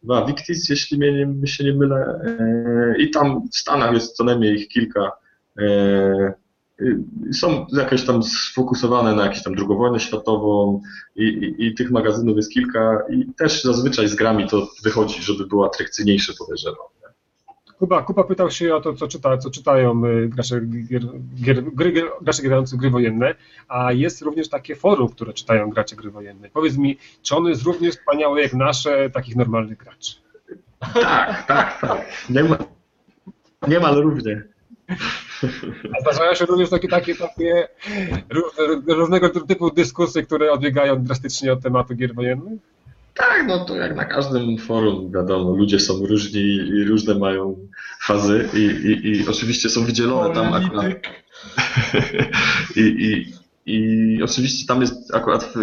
chyba 0.00 0.22
e, 0.22 0.26
Victis, 0.26 0.68
jeśli 0.68 0.98
mnie 0.98 1.26
nie, 1.26 1.46
się 1.46 1.64
nie 1.64 1.74
mylę. 1.74 2.20
E, 2.24 2.98
I 2.98 3.10
tam 3.10 3.48
w 3.52 3.56
Stanach 3.56 3.92
jest 3.92 4.16
co 4.16 4.24
najmniej 4.24 4.54
ich 4.54 4.68
kilka. 4.68 5.12
Y, 6.80 7.04
są 7.32 7.66
jakieś 7.72 8.04
tam 8.04 8.22
sfokusowane 8.22 9.14
na 9.14 9.22
jakąś 9.22 9.42
tam 9.42 9.54
drugą 9.54 9.76
wojnę 9.76 10.00
światową 10.00 10.80
i, 11.16 11.24
i, 11.24 11.66
i, 11.66 11.74
tych 11.74 11.90
magazynów 11.90 12.36
jest 12.36 12.52
kilka 12.52 13.02
i 13.10 13.32
też 13.32 13.64
zazwyczaj 13.64 14.08
z 14.08 14.14
grami 14.14 14.48
to 14.48 14.68
wychodzi, 14.82 15.22
żeby 15.22 15.46
było 15.46 15.66
atrakcyjniejsze, 15.66 16.32
podejrzewam. 16.38 16.86
Kuba, 17.78 18.02
Kuba 18.02 18.24
pytał 18.24 18.50
się 18.50 18.74
o 18.74 18.80
to, 18.80 18.94
co, 18.94 19.08
czyta, 19.08 19.38
co 19.38 19.50
czytają 19.50 20.04
y, 20.04 20.28
gracze, 20.28 20.60
gier, 20.60 21.02
gier, 21.34 21.64
gry, 21.64 21.92
gracze 22.22 22.42
grający 22.42 22.76
gry 22.76 22.90
wojenne, 22.90 23.34
a 23.68 23.92
jest 23.92 24.22
również 24.22 24.48
takie 24.48 24.76
forum, 24.76 25.08
które 25.08 25.32
czytają 25.32 25.70
gracze 25.70 25.96
gry 25.96 26.10
wojenne. 26.10 26.50
Powiedz 26.50 26.76
mi, 26.76 26.98
czy 27.22 27.36
ono 27.36 27.48
jest 27.48 27.62
równie 27.62 27.90
wspaniałe 27.90 28.42
jak 28.42 28.54
nasze, 28.54 29.10
takich 29.10 29.36
normalnych 29.36 29.78
graczy? 29.78 30.14
Tak, 30.94 31.46
tak, 31.46 31.80
tak. 31.80 32.26
Niemal, 32.30 32.58
niemal 33.68 33.94
równie. 33.94 34.42
A 35.96 36.00
zdarzają 36.00 36.34
się 36.34 36.46
również 36.46 36.70
takie, 36.70 36.88
takie, 36.88 37.14
takie 37.14 37.68
różnego 38.86 39.28
typu 39.28 39.70
dyskusje, 39.70 40.22
które 40.22 40.52
odbiegają 40.52 41.02
drastycznie 41.02 41.52
od 41.52 41.62
tematu 41.62 41.94
gier 41.94 42.14
wojennych? 42.14 42.75
Tak, 43.16 43.44
no 43.46 43.64
to 43.64 43.76
jak 43.76 43.96
na 43.96 44.04
każdym 44.04 44.58
forum, 44.58 45.12
wiadomo, 45.12 45.50
ludzie 45.50 45.80
są 45.80 46.06
różni 46.06 46.42
i 46.42 46.84
różne 46.84 47.14
mają 47.14 47.56
fazy 48.02 48.48
i, 48.54 48.58
i, 48.58 49.06
i 49.06 49.28
oczywiście 49.28 49.68
są 49.68 49.84
wydzielone 49.84 50.34
tam 50.34 50.52
akurat. 50.52 50.86
I, 52.76 52.80
i, 52.80 53.32
I 53.66 54.22
oczywiście 54.22 54.66
tam 54.66 54.80
jest 54.80 55.14
akurat 55.14 55.54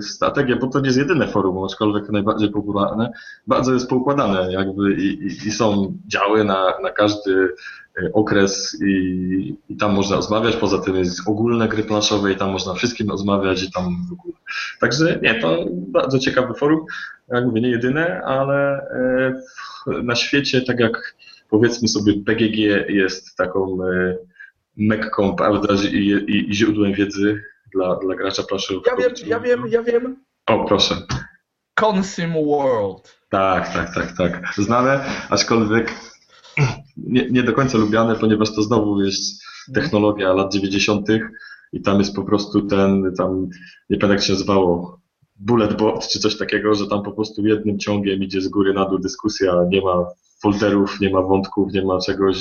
strategia, 0.00 0.56
bo 0.56 0.66
to 0.66 0.80
nie 0.80 0.86
jest 0.86 0.98
jedyne 0.98 1.28
forum, 1.28 1.64
aczkolwiek 1.64 2.08
najbardziej 2.08 2.50
popularne, 2.50 3.12
bardzo 3.46 3.72
jest 3.72 3.88
poukładane 3.88 4.52
jakby 4.52 4.94
i, 4.94 5.06
i, 5.06 5.26
i 5.26 5.50
są 5.50 5.98
działy 6.06 6.44
na, 6.44 6.72
na 6.82 6.90
każdy 6.90 7.48
okres 8.12 8.82
i, 8.86 8.92
i, 9.68 9.76
tam 9.76 9.94
można 9.94 10.16
rozmawiać. 10.16 10.56
Poza 10.56 10.78
tym 10.78 10.96
jest 10.96 11.28
ogólne 11.28 11.68
gry 11.68 11.82
planszowe 11.82 12.32
i 12.32 12.36
tam 12.36 12.50
można 12.50 12.74
wszystkim 12.74 13.10
rozmawiać 13.10 13.62
i 13.62 13.72
tam 13.72 14.06
w 14.08 14.12
ogóle. 14.12 14.34
Także 14.80 15.18
nie, 15.22 15.34
to 15.34 15.64
bardzo 15.70 16.18
ciekawy 16.18 16.54
forum. 16.54 16.86
Jak 17.28 17.44
mówię, 17.44 17.60
nie 17.60 17.70
jedyne, 17.70 18.22
ale 18.24 18.88
e, 19.86 20.02
na 20.02 20.14
świecie, 20.14 20.62
tak 20.62 20.80
jak 20.80 21.16
powiedzmy 21.50 21.88
sobie 21.88 22.12
PGG 22.26 22.56
jest 22.88 23.36
taką 23.36 23.78
e, 23.84 24.16
mekką, 24.76 25.36
prawda, 25.36 25.74
i, 25.92 25.96
i, 25.96 26.50
i 26.50 26.54
źródłem 26.54 26.92
wiedzy 26.92 27.42
dla, 27.74 27.96
dla 27.96 28.14
gracza 28.14 28.42
planszowego. 28.42 28.90
Ja 28.90 28.96
wiem, 28.96 29.12
ja 29.26 29.40
wiem, 29.40 29.66
ja 29.68 29.82
wiem. 29.82 30.16
O, 30.46 30.64
proszę. 30.64 30.94
Consim 31.80 32.32
World. 32.32 33.18
Tak, 33.28 33.72
tak, 33.72 33.94
tak, 33.94 34.16
tak. 34.16 34.54
Znane, 34.56 35.04
aczkolwiek 35.30 35.94
nie, 36.96 37.30
nie 37.30 37.42
do 37.42 37.52
końca 37.52 37.78
lubiane, 37.78 38.16
ponieważ 38.16 38.54
to 38.54 38.62
znowu 38.62 39.02
jest 39.02 39.42
technologia 39.74 40.32
lat 40.32 40.52
90. 40.52 41.08
i 41.72 41.80
tam 41.82 41.98
jest 41.98 42.14
po 42.14 42.24
prostu 42.24 42.62
ten, 42.62 43.14
tam, 43.18 43.48
nie 43.90 43.98
pamiętam 43.98 44.10
jak 44.10 44.22
się 44.22 44.32
nazywało, 44.32 45.00
bullet 45.36 45.76
board 45.76 46.08
czy 46.08 46.18
coś 46.18 46.38
takiego, 46.38 46.74
że 46.74 46.86
tam 46.86 47.02
po 47.02 47.12
prostu 47.12 47.46
jednym 47.46 47.78
ciągiem 47.78 48.22
idzie 48.22 48.40
z 48.40 48.48
góry 48.48 48.74
na 48.74 48.88
dół 48.88 48.98
dyskusja, 48.98 49.54
nie 49.68 49.80
ma 49.80 50.06
folderów, 50.42 51.00
nie 51.00 51.10
ma 51.10 51.22
wątków, 51.22 51.72
nie 51.72 51.84
ma 51.84 52.00
czegoś. 52.00 52.36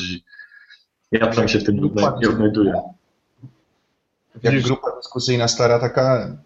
Ja 1.11 1.27
tam 1.27 1.47
się 1.47 1.59
w 1.59 1.63
tym 1.63 1.75
nie 2.21 2.29
odnajduję. 2.29 2.73
Jak 4.43 4.61
grupa 4.61 4.95
dyskusyjna 4.95 5.47
stara 5.47 5.79
taka 5.79 6.37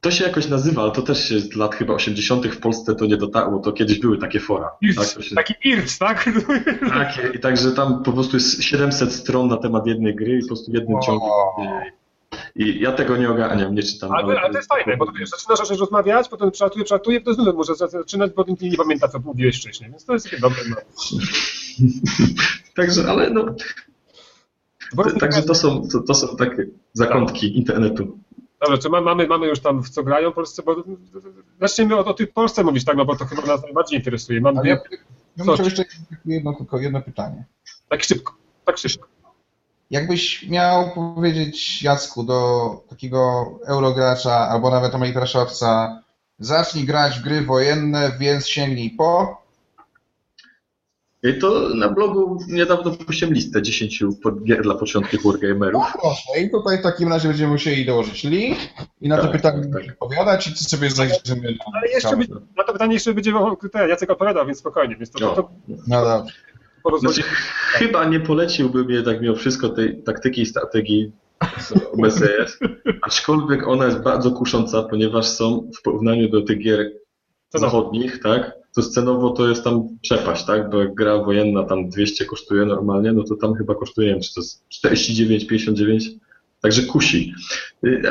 to 0.00 0.10
się 0.10 0.24
jakoś 0.24 0.48
nazywa, 0.48 0.82
ale 0.82 0.92
to 0.92 1.02
też 1.02 1.28
się 1.28 1.40
z 1.40 1.56
lat 1.56 1.74
chyba 1.74 1.94
80. 1.94 2.46
w 2.46 2.60
Polsce 2.60 2.94
to 2.94 3.06
nie 3.06 3.16
dotarło, 3.16 3.58
to 3.58 3.72
kiedyś 3.72 3.98
były 3.98 4.18
takie 4.18 4.40
fora. 4.40 4.70
tak? 4.96 5.24
się... 5.24 5.34
Taki 5.34 5.54
IRC, 5.64 5.98
tak? 5.98 6.30
Tak, 6.88 7.34
i 7.34 7.38
także 7.38 7.72
tam 7.72 8.02
po 8.02 8.12
prostu 8.12 8.36
jest 8.36 8.62
700 8.62 9.12
stron 9.12 9.48
na 9.48 9.56
temat 9.56 9.86
jednej 9.86 10.14
gry 10.14 10.38
i 10.38 10.40
po 10.40 10.46
prostu 10.46 10.72
jednym 10.72 10.94
wow. 10.94 11.02
ciągiem. 11.02 11.28
I 12.56 12.80
ja 12.80 12.92
tego 12.92 13.16
nie 13.16 13.30
ogarniam, 13.30 13.74
nie 13.74 13.82
czytam. 13.82 14.12
Ale, 14.12 14.24
ale, 14.24 14.40
ale 14.40 14.50
to 14.50 14.58
jest 14.58 14.68
fajne, 14.68 14.96
bo 14.96 15.12
wiesz, 15.12 15.30
zaczynasz 15.30 15.68
coś 15.68 15.78
rozmawiać, 15.78 16.28
potem 16.28 16.50
przelatuje, 16.50 16.84
przelatuje, 16.84 17.20
to 17.20 17.34
znów 17.34 17.54
może 17.54 17.74
zaczynać, 17.74 18.32
bo 18.32 18.44
nikt 18.48 18.62
nie 18.62 18.76
pamięta, 18.76 19.08
co 19.08 19.18
mówiłeś 19.18 19.58
wcześniej, 19.60 19.90
więc 19.90 20.04
to 20.04 20.12
jest 20.12 20.30
takie 20.30 20.40
dobre. 20.40 20.58
No. 20.70 20.76
także, 22.76 23.08
ale 23.08 23.30
no... 23.30 23.44
Także 25.20 25.42
to 25.42 25.54
są, 25.54 25.88
to, 25.92 26.00
to 26.00 26.14
są 26.14 26.36
takie 26.36 26.66
zakątki 26.92 27.48
tak. 27.48 27.56
internetu. 27.56 28.18
Dobrze, 28.60 28.78
czy 28.78 28.88
mamy, 28.88 29.26
mamy 29.26 29.46
już 29.46 29.60
tam 29.60 29.82
w 29.82 29.90
co 29.90 30.02
grają 30.02 30.30
w 30.30 30.34
Polsce, 30.34 30.62
bo 30.62 30.76
zacznijmy 31.60 31.96
od, 31.96 32.06
o 32.06 32.14
tej 32.14 32.26
Polsce 32.26 32.64
mówić, 32.64 32.84
tak, 32.84 32.96
no 32.96 33.04
bo 33.04 33.16
to 33.16 33.24
chyba 33.24 33.42
nas 33.42 33.62
najbardziej 33.62 33.98
interesuje. 33.98 34.40
Mam 34.40 34.54
dwie... 34.54 34.70
ja, 34.70 34.78
ja 35.36 35.44
mam 35.44 35.56
jeszcze 35.64 35.84
jedno, 36.24 36.54
tylko 36.54 36.78
jedno 36.78 37.02
pytanie. 37.02 37.44
Tak 37.88 38.04
szybko, 38.04 38.34
tak 38.64 38.78
szybko. 38.78 39.08
Jakbyś 39.90 40.48
miał 40.48 40.90
powiedzieć, 40.94 41.82
Jacku, 41.82 42.22
do 42.22 42.70
takiego 42.88 43.50
eurogracza 43.66 44.48
albo 44.48 44.70
nawet 44.70 44.94
amerykraszowca, 44.94 46.02
zacznij 46.38 46.84
grać 46.84 47.18
w 47.18 47.22
gry 47.22 47.42
wojenne, 47.42 48.12
więc 48.18 48.48
sięgnij 48.48 48.90
po... 48.90 49.42
I 51.22 51.38
to 51.38 51.68
na 51.74 51.88
blogu 51.88 52.38
niedawno 52.48 52.90
puściłem 52.90 53.34
listę 53.34 53.62
10 53.62 54.04
gier 54.44 54.62
dla 54.62 54.74
początkowych 54.74 55.22
wargamerów. 55.24 55.82
No 55.82 56.00
proszę, 56.00 56.40
i 56.40 56.50
tutaj 56.50 56.78
w 56.78 56.82
takim 56.82 57.08
razie 57.08 57.28
będziemy 57.28 57.52
musieli 57.52 57.86
dołożyć 57.86 58.24
link 58.24 58.58
i 59.00 59.08
na 59.08 59.16
tak, 59.16 59.26
to 59.26 59.32
pytanie 59.32 59.62
tak. 59.72 60.02
odpowiadać 60.02 60.46
i 60.46 60.50
ty 60.50 60.64
sobie 60.64 60.90
zajrzymy. 60.90 61.58
Ale 61.74 61.88
jeszcze 61.92 62.16
by, 62.16 62.26
na 62.56 62.64
to 62.64 62.72
pytanie 62.72 62.94
jeszcze 62.94 63.14
będzie 63.14 63.32
Jacek 63.88 64.10
odpowiadał, 64.10 64.46
więc 64.46 64.58
spokojnie. 64.58 64.96
Więc 64.96 65.10
to, 65.10 65.18
to, 65.18 65.34
to, 65.34 65.50
no 65.86 66.04
dobrze. 66.04 66.34
Znaczy, 66.98 67.22
chyba 67.72 68.04
nie 68.04 68.20
poleciłbym 68.20 68.90
jednak 68.90 69.20
mimo 69.20 69.34
wszystko 69.34 69.68
tej 69.68 70.02
taktyki 70.02 70.42
i 70.42 70.46
strategii 70.46 71.12
OBCS, 71.92 72.58
aczkolwiek 73.06 73.68
ona 73.68 73.86
jest 73.86 74.02
bardzo 74.02 74.30
kusząca, 74.30 74.82
ponieważ 74.82 75.28
są 75.28 75.70
w 75.78 75.82
porównaniu 75.82 76.28
do 76.28 76.42
tych 76.42 76.58
gier 76.58 76.92
zachodnich, 77.54 78.22
tak, 78.22 78.52
to 78.78 78.82
scenowo 78.82 79.30
to 79.30 79.48
jest 79.48 79.64
tam 79.64 79.88
przepaść, 80.02 80.44
tak? 80.44 80.70
Bo 80.70 80.80
jak 80.80 80.94
gra 80.94 81.18
wojenna 81.18 81.64
tam 81.64 81.88
200 81.88 82.24
kosztuje 82.24 82.64
normalnie, 82.64 83.12
no 83.12 83.24
to 83.24 83.36
tam 83.36 83.54
chyba 83.54 83.74
kosztuje, 83.74 84.20
czy 84.20 84.34
to 84.34 84.40
jest 84.40 84.68
49, 84.68 85.46
59, 85.46 86.10
Także 86.60 86.82
kusi. 86.82 87.34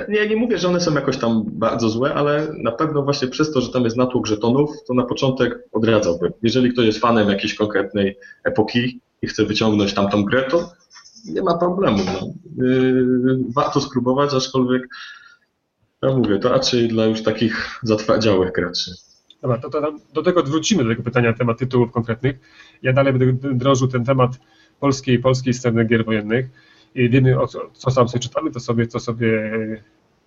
Nie, 0.10 0.28
nie 0.28 0.36
mówię, 0.36 0.58
że 0.58 0.68
one 0.68 0.82
są 0.82 0.94
jakoś 0.94 1.18
tam 1.18 1.44
bardzo 1.48 1.90
złe, 1.90 2.14
ale 2.14 2.48
na 2.58 2.72
pewno 2.72 3.04
właśnie 3.04 3.28
przez 3.28 3.52
to, 3.52 3.62
że 3.62 3.72
tam 3.72 3.84
jest 3.84 3.98
natłok 3.98 4.28
żetonów, 4.28 4.70
to 4.88 4.94
na 4.94 5.04
początek 5.04 5.60
odradzałbym. 5.72 6.32
Jeżeli 6.44 6.72
ktoś 6.72 6.86
jest 6.86 7.00
fanem 7.00 7.30
jakiejś 7.30 7.56
konkretnej 7.56 8.18
epoki 8.44 9.02
i 9.22 9.28
chce 9.28 9.46
wyciągnąć 9.46 9.94
tamtą 9.94 10.24
grę, 10.24 10.44
to 10.44 10.72
nie 11.26 11.42
ma 11.42 11.58
problemu. 11.58 11.98
No. 12.06 12.28
Yy, 12.66 13.40
warto 13.56 13.82
spróbować, 13.82 14.34
aczkolwiek 14.34 14.88
ja 16.04 16.18
mówię, 16.18 16.40
to 16.40 16.50
raczej 16.50 16.88
dla 16.88 17.06
już 17.06 17.24
takich 17.24 17.80
zatwardziałych 17.84 18.52
graczy. 18.52 18.92
Dobra, 19.42 19.58
to, 19.58 19.70
to 19.70 19.94
do 20.14 20.24
tego 20.24 20.44
wrócimy, 20.44 20.84
do 20.84 20.90
tego 20.90 21.04
pytania 21.04 21.32
na 21.32 21.38
temat 21.38 21.58
tytułów 21.58 21.92
konkretnych. 21.92 22.40
Ja 22.84 22.94
dalej 22.94 23.14
będę 23.14 23.54
drążył 23.54 23.88
ten 23.88 24.06
temat 24.06 24.40
polskiej 24.80 25.20
polskiej 25.20 25.54
sceny 25.54 25.86
gier 25.86 26.06
wojennych. 26.06 26.46
I 26.96 27.10
wiemy, 27.10 27.40
o 27.40 27.48
co, 27.48 27.70
co 27.74 27.92
sam 27.92 28.10
sobie 28.10 28.20
czytamy, 28.20 28.52
to 28.52 28.60
sobie, 28.60 28.88
co 28.88 29.00
sobie 29.00 29.52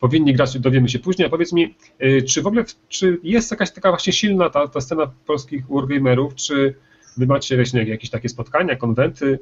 powinni 0.01 0.35
grać, 0.35 0.59
dowiemy 0.59 0.89
się 0.89 0.99
później. 0.99 1.27
A 1.27 1.31
powiedz 1.31 1.53
mi, 1.53 1.75
y, 2.03 2.23
czy 2.23 2.43
w 2.43 2.47
ogóle 2.47 2.65
czy 2.89 3.19
jest 3.23 3.51
jakaś 3.51 3.71
taka 3.71 3.91
właśnie 3.91 4.13
silna 4.13 4.51
ta, 4.51 4.69
ta 4.69 4.81
scena 4.81 5.11
polskich 5.27 5.65
wargamerów, 5.67 6.35
czy 6.35 6.75
wy 7.17 7.27
macie 7.27 7.57
właśnie 7.57 7.85
jakieś 7.85 8.11
takie 8.11 8.29
spotkania, 8.29 8.77
konwenty, 8.77 9.39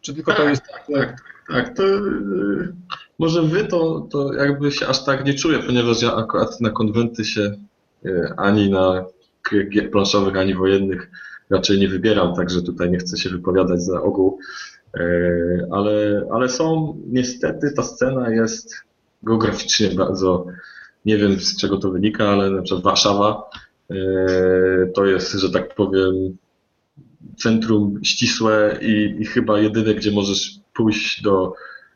czy 0.00 0.14
tylko 0.14 0.32
to 0.32 0.48
jest... 0.48 0.62
Tak, 0.62 0.86
tak, 0.94 1.24
tak 1.48 1.76
to 1.76 1.82
yy, 1.82 2.74
może 3.18 3.42
wy 3.42 3.64
to, 3.64 4.08
to 4.10 4.32
jakby 4.34 4.72
się 4.72 4.86
aż 4.86 5.04
tak 5.04 5.24
nie 5.24 5.34
czuję, 5.34 5.58
ponieważ 5.58 6.02
ja 6.02 6.16
akurat 6.16 6.60
na 6.60 6.70
konwenty 6.70 7.24
się 7.24 7.56
ani 8.36 8.70
na 8.70 9.04
gier 9.70 9.90
planszowych, 9.90 10.36
ani 10.36 10.54
wojennych 10.54 11.10
raczej 11.50 11.78
nie 11.78 11.88
wybieram, 11.88 12.34
także 12.34 12.62
tutaj 12.62 12.90
nie 12.90 12.98
chcę 12.98 13.16
się 13.16 13.30
wypowiadać 13.30 13.82
za 13.82 14.02
ogół, 14.02 14.38
yy, 14.94 15.66
ale, 15.70 16.26
ale 16.32 16.48
są, 16.48 16.96
niestety 17.06 17.72
ta 17.76 17.82
scena 17.82 18.30
jest 18.30 18.74
geograficznie 19.22 19.90
bardzo, 19.90 20.46
nie 21.04 21.16
wiem 21.16 21.40
z 21.40 21.56
czego 21.56 21.76
to 21.78 21.90
wynika, 21.90 22.28
ale 22.28 22.50
na 22.50 22.62
przykład 22.62 22.84
Warszawa 22.84 23.50
yy, 23.90 24.92
to 24.94 25.06
jest, 25.06 25.32
że 25.32 25.50
tak 25.50 25.74
powiem, 25.74 26.36
centrum 27.36 28.00
ścisłe 28.02 28.78
i, 28.82 29.16
i 29.20 29.24
chyba 29.24 29.60
jedyne, 29.60 29.94
gdzie 29.94 30.10
możesz 30.10 30.60
pójść 30.74 31.22
do, 31.22 31.52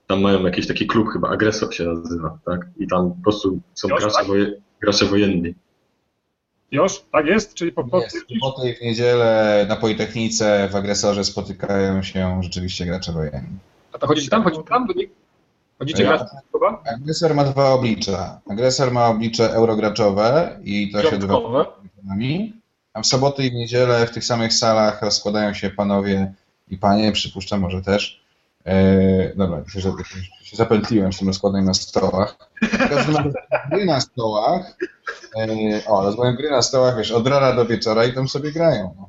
tam 0.07 0.21
mają 0.21 0.45
jakiś 0.45 0.67
taki 0.67 0.87
klub 0.87 1.09
chyba, 1.09 1.29
Agresor 1.29 1.75
się 1.75 1.85
nazywa, 1.85 2.39
tak? 2.45 2.67
I 2.77 2.87
tam 2.87 3.11
po 3.11 3.23
prostu 3.23 3.61
są 3.75 3.89
gracze, 3.89 4.11
tak? 4.11 4.27
woje, 4.27 4.53
gracze 4.81 5.07
wojenni. 5.07 5.55
Już? 6.75 7.03
Tak 7.13 7.27
jest? 7.27 7.55
Czyli 7.55 7.73
po, 7.73 7.85
po... 7.85 8.01
Jest. 8.01 8.17
W 8.17 8.33
sobotę 8.33 8.69
i 8.69 8.75
w 8.75 8.81
niedzielę 8.81 9.67
na 9.69 9.77
Politechnice 9.77 10.69
w 10.73 10.77
Agresorze 10.77 11.25
spotykają 11.25 12.03
się 12.03 12.43
rzeczywiście 12.43 12.87
gracze 12.87 13.13
wojenni. 13.13 13.59
A 13.93 13.99
to 13.99 14.07
chodzicie 14.07 14.31
tam? 14.31 14.43
Chodzicie 14.43 14.65
tam 14.65 14.87
do 14.87 14.93
nich? 14.93 15.11
Chodzicie 15.79 16.03
ja, 16.03 16.09
grać 16.09 16.29
Agresor 16.95 17.35
ma 17.35 17.45
dwa 17.45 17.71
oblicza. 17.71 18.41
Agresor 18.51 18.93
ma 18.93 19.09
oblicze 19.09 19.51
eurograczowe 19.51 20.59
i 20.65 20.93
to 20.93 21.03
się 21.03 21.17
odbywa 21.17 21.41
a 22.95 23.03
w 23.03 23.07
soboty 23.07 23.45
i 23.45 23.51
w 23.51 23.55
niedzielę 23.55 24.07
w 24.07 24.11
tych 24.11 24.25
samych 24.25 24.53
salach 24.53 25.03
rozkładają 25.03 25.55
się 25.55 25.71
panowie 25.71 26.33
i 26.69 26.79
panie, 26.79 27.13
przypuszczam 27.13 27.61
może 27.61 27.83
też. 27.83 28.25
E, 28.65 29.37
dobra, 29.37 29.65
się, 29.69 29.81
się 30.43 30.57
zapętliłem 30.57 31.13
z 31.13 31.19
tym 31.19 31.29
rozkładaniem 31.29 31.67
na 31.67 31.75
stołach. 31.75 32.37
W 32.63 32.79
każdym 32.79 33.17
razie 33.17 33.85
na 33.85 34.01
stołach. 34.01 34.77
E, 35.37 35.87
o, 35.87 36.03
rozmawiam 36.03 36.37
gry 36.37 36.51
na 36.51 36.63
stołach, 36.63 36.97
wiesz, 36.97 37.13
od 37.13 37.27
rana 37.27 37.53
do 37.53 37.67
wieczora 37.67 38.05
i 38.05 38.15
tam 38.15 38.29
sobie 38.29 38.53
grają. 38.53 38.95
No. 38.99 39.09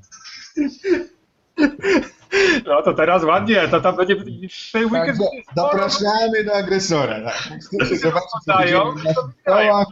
No 2.68 2.82
to 2.82 2.94
teraz 2.94 3.24
ładnie, 3.24 3.68
to 3.68 3.82
tam 3.82 3.96
będzie 3.96 4.16
w 4.16 4.72
tej 4.72 4.86
weekend. 4.86 5.18
Zapraszamy 5.56 6.44
do 6.46 6.56
agresora. 6.56 7.22
Tak. 7.22 7.60
Chcecie 7.62 7.98
zobaczyć, 7.98 8.30
co 8.46 8.52
na 9.04 9.12
stołach. 9.42 9.88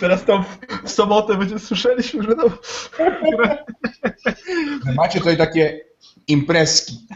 Teraz 0.00 0.24
tam 0.24 0.44
w, 0.84 0.90
sobotę 0.90 1.36
będzie 1.36 1.58
słyszeliśmy, 1.58 2.22
że 2.22 2.36
tam... 2.36 2.50
Macie 4.96 5.18
tutaj 5.18 5.36
takie 5.36 5.80
imprezki. 6.26 7.06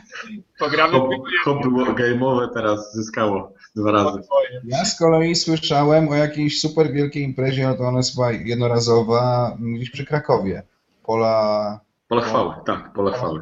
Pogramy 0.59 0.99
Hobby 1.45 1.69
game'owe 1.69 2.49
teraz 2.55 2.95
zyskało 2.95 3.53
dwa 3.77 3.93
razy. 3.93 4.19
Ja 4.65 4.85
z 4.85 4.99
kolei 4.99 5.35
słyszałem 5.35 6.09
o 6.09 6.15
jakiejś 6.15 6.61
super 6.61 6.93
wielkiej 6.93 7.23
imprezie, 7.23 7.75
to 7.79 7.85
ona 7.85 7.99
jest 7.99 8.15
chyba 8.15 8.33
jednorazowa, 8.33 9.57
gdzieś 9.61 9.91
przy 9.91 10.05
Krakowie. 10.05 10.63
Pola... 11.05 11.81
Pola 12.09 12.23
chwały, 12.23 12.55
tak, 12.67 12.93
pola 12.93 13.13
chwały. 13.13 13.41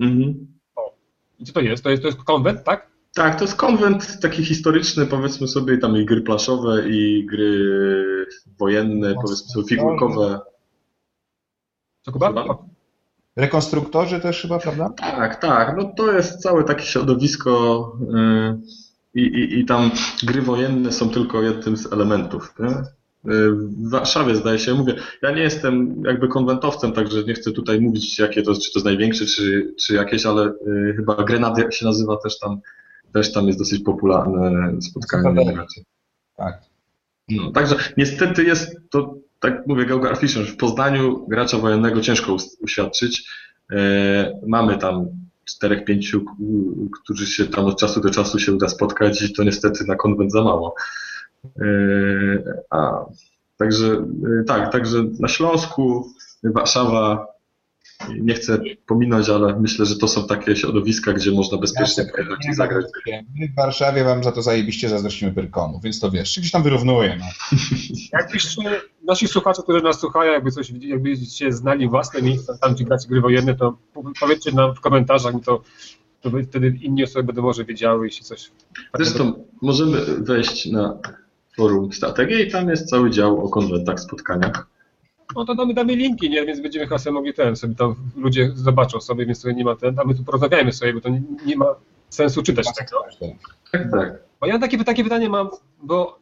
Mhm. 0.00 0.46
I 1.38 1.44
co 1.44 1.52
to 1.52 1.60
jest? 1.60 1.84
To 1.84 1.90
jest, 1.90 2.02
to 2.02 2.08
jest 2.08 2.22
konwent, 2.22 2.64
tak? 2.64 2.90
Tak, 3.14 3.38
to 3.38 3.44
jest 3.44 3.56
konwent 3.56 4.20
taki 4.20 4.44
historyczny, 4.44 5.06
powiedzmy 5.06 5.48
sobie, 5.48 5.78
tam 5.78 5.96
i 5.96 6.04
gry 6.04 6.20
plaszowe, 6.20 6.88
i 6.88 7.26
gry 7.26 7.64
wojenne, 8.58 9.14
powiedzmy 9.14 9.48
sobie, 9.48 9.68
figurkowe. 9.68 10.40
Co 12.02 12.12
Kuba? 12.12 12.32
Rekonstruktorzy 13.36 14.20
też 14.20 14.42
chyba, 14.42 14.58
prawda? 14.58 14.90
Tak, 14.96 15.40
tak. 15.40 15.76
No 15.76 15.92
to 15.96 16.12
jest 16.12 16.42
całe 16.42 16.64
takie 16.64 16.82
środowisko 16.82 17.92
yy, 18.10 18.60
i, 19.20 19.58
i 19.60 19.64
tam 19.64 19.90
gry 20.22 20.42
wojenne 20.42 20.92
są 20.92 21.10
tylko 21.10 21.42
jednym 21.42 21.76
z 21.76 21.92
elementów. 21.92 22.54
Nie? 22.58 22.66
Yy, 23.32 23.52
w 23.52 23.90
Warszawie 23.90 24.36
zdaje 24.36 24.58
się, 24.58 24.74
mówię, 24.74 24.94
ja 25.22 25.30
nie 25.30 25.42
jestem 25.42 26.02
jakby 26.06 26.28
konwentowcem, 26.28 26.92
także 26.92 27.24
nie 27.24 27.34
chcę 27.34 27.52
tutaj 27.52 27.80
mówić, 27.80 28.18
jakie 28.18 28.42
to, 28.42 28.54
czy 28.54 28.72
to 28.72 28.78
jest 28.78 28.84
największe, 28.84 29.26
czy, 29.26 29.74
czy 29.80 29.94
jakieś, 29.94 30.26
ale 30.26 30.52
yy, 30.66 30.94
chyba 30.96 31.24
Grenady 31.24 31.72
się 31.72 31.84
nazywa 31.84 32.16
też 32.16 32.38
tam 32.38 32.60
też 33.12 33.32
tam 33.32 33.46
jest 33.46 33.58
dosyć 33.58 33.82
popularne 33.82 34.72
spotkanie. 34.80 35.66
Tak. 36.36 36.60
No, 37.28 37.52
także 37.52 37.76
niestety 37.96 38.44
jest 38.44 38.76
to, 38.90 39.14
tak 39.40 39.66
mówię 39.66 39.86
geograficznie, 39.86 40.42
w 40.42 40.56
Poznaniu 40.56 41.26
gracza 41.28 41.58
wojennego 41.58 42.00
ciężko 42.00 42.36
uświadczyć. 42.60 43.30
E, 43.72 44.40
mamy 44.46 44.78
tam 44.78 45.06
czterech, 45.46 45.84
pięciu, 45.84 46.24
którzy 47.02 47.26
się 47.26 47.46
tam 47.46 47.64
od 47.64 47.80
czasu 47.80 48.00
do 48.00 48.10
czasu 48.10 48.38
się 48.38 48.52
uda 48.52 48.68
spotkać 48.68 49.22
i 49.22 49.32
to 49.32 49.44
niestety 49.44 49.84
na 49.84 49.96
konwent 49.96 50.32
za 50.32 50.44
mało. 50.44 50.74
E, 51.44 51.68
a, 52.70 53.04
także 53.56 53.86
e, 54.40 54.44
tak, 54.46 54.72
także 54.72 55.04
na 55.20 55.28
Śląsku, 55.28 56.12
Warszawa, 56.44 57.26
nie 58.20 58.34
chcę 58.34 58.58
pominąć, 58.86 59.28
ale 59.28 59.60
myślę, 59.60 59.86
że 59.86 59.96
to 59.96 60.08
są 60.08 60.26
takie 60.26 60.56
środowiska, 60.56 61.12
gdzie 61.12 61.30
można 61.30 61.58
bezpiecznie 61.58 62.04
ja 62.44 62.54
zagrać. 62.54 62.84
My 63.38 63.48
w 63.48 63.54
Warszawie 63.54 64.04
wam 64.04 64.24
za 64.24 64.32
to 64.32 64.42
zajebiście 64.42 64.88
zazdrościmy 64.88 65.32
Pyrkonu, 65.32 65.80
więc 65.84 66.00
to 66.00 66.10
wiesz, 66.10 66.38
gdzieś 66.38 66.50
tam 66.50 66.62
wyrównuje. 66.62 67.16
No. 67.20 67.26
Jakbyście 68.12 68.62
nasi 69.06 69.28
słuchacze, 69.28 69.62
którzy 69.62 69.82
nas 69.82 70.00
słuchają, 70.00 70.32
jakby 70.32 70.50
coś, 70.50 70.70
jakbyście 70.70 71.52
znali 71.52 71.88
własne 71.88 72.22
miejsca, 72.22 72.58
tam 72.58 72.74
gdzie 72.74 72.84
gracie 72.84 73.08
gry 73.08 73.20
wojenne, 73.20 73.54
to 73.54 73.76
powiedzcie 74.20 74.52
nam 74.52 74.74
w 74.74 74.80
komentarzach, 74.80 75.34
to, 75.44 75.62
to 76.20 76.30
wtedy 76.48 76.78
inni 76.82 77.04
osoby 77.04 77.24
będą 77.24 77.42
może 77.42 77.64
wiedziały, 77.64 78.06
jeśli 78.06 78.24
coś... 78.24 78.50
Zresztą 78.94 79.44
możemy 79.62 80.04
wejść 80.04 80.66
na 80.66 80.98
forum 81.56 81.92
strategii 81.92 82.40
i 82.48 82.50
tam 82.50 82.68
jest 82.68 82.90
cały 82.90 83.10
dział 83.10 83.44
o 83.44 83.48
konwentach, 83.48 84.00
spotkaniach 84.00 84.66
no 85.34 85.44
to 85.44 85.54
damy, 85.54 85.74
damy 85.74 85.96
linki, 85.96 86.30
nie? 86.30 86.46
Więc 86.46 86.60
będziemy 86.60 86.86
chyba 86.86 86.98
sobie 86.98 87.14
mogli 87.14 87.34
ten, 87.34 87.56
sobie 87.56 87.74
tam 87.74 87.94
ludzie 88.16 88.50
zobaczą 88.54 89.00
sobie, 89.00 89.26
więc 89.26 89.40
sobie 89.40 89.54
nie 89.54 89.64
ma 89.64 89.76
ten, 89.76 89.98
a 89.98 90.04
my 90.04 90.14
tu 90.14 90.24
porozmawiajmy 90.24 90.72
sobie, 90.72 90.94
bo 90.94 91.00
to 91.00 91.08
nie, 91.08 91.22
nie 91.46 91.56
ma 91.56 91.66
sensu 92.08 92.42
czytać 92.42 92.66
tego. 92.78 93.04
Tak, 93.72 93.90
tak. 93.90 94.18
Bo 94.40 94.46
ja 94.46 94.58
takie, 94.58 94.84
takie 94.84 95.04
pytanie 95.04 95.28
mam, 95.28 95.48
bo 95.82 96.18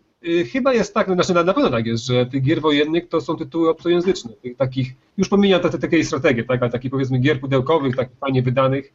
chyba 0.52 0.74
jest 0.74 0.94
tak, 0.94 1.08
no, 1.08 1.14
znaczy 1.14 1.34
na, 1.34 1.54
pewno 1.54 1.70
tak 1.70 1.86
jest, 1.86 2.06
że 2.06 2.26
tych 2.26 2.42
gier 2.42 2.60
wojennych 2.60 3.08
to 3.08 3.20
są 3.20 3.36
tytuły 3.36 3.70
obcojęzyczne, 3.70 4.32
tych 4.32 4.56
takich, 4.56 4.92
już 5.18 5.28
pomijam 5.28 5.60
te, 5.60 5.70
te, 5.70 5.78
takie 5.78 6.04
strategie, 6.04 6.44
tak, 6.44 6.62
ale 6.62 6.70
takich 6.70 6.90
powiedzmy 6.90 7.18
gier 7.18 7.40
pudełkowych, 7.40 7.96
takich 7.96 8.18
fajnie 8.18 8.42
wydanych, 8.42 8.92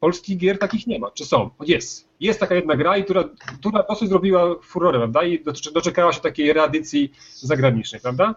polskich 0.00 0.38
gier 0.38 0.58
takich 0.58 0.86
nie 0.86 0.98
ma. 0.98 1.10
Czy 1.10 1.24
są? 1.24 1.50
Jest. 1.66 2.08
Jest 2.20 2.40
taka 2.40 2.54
jedna 2.54 2.76
gra, 2.76 3.02
która, 3.02 3.24
która 3.60 3.84
dosyć 3.88 4.08
zrobiła 4.08 4.56
furorę, 4.62 4.98
prawda? 4.98 5.22
I 5.22 5.44
doczekała 5.74 6.12
się 6.12 6.20
takiej 6.20 6.52
reedycji 6.52 7.12
zagranicznej, 7.34 8.00
prawda? 8.00 8.34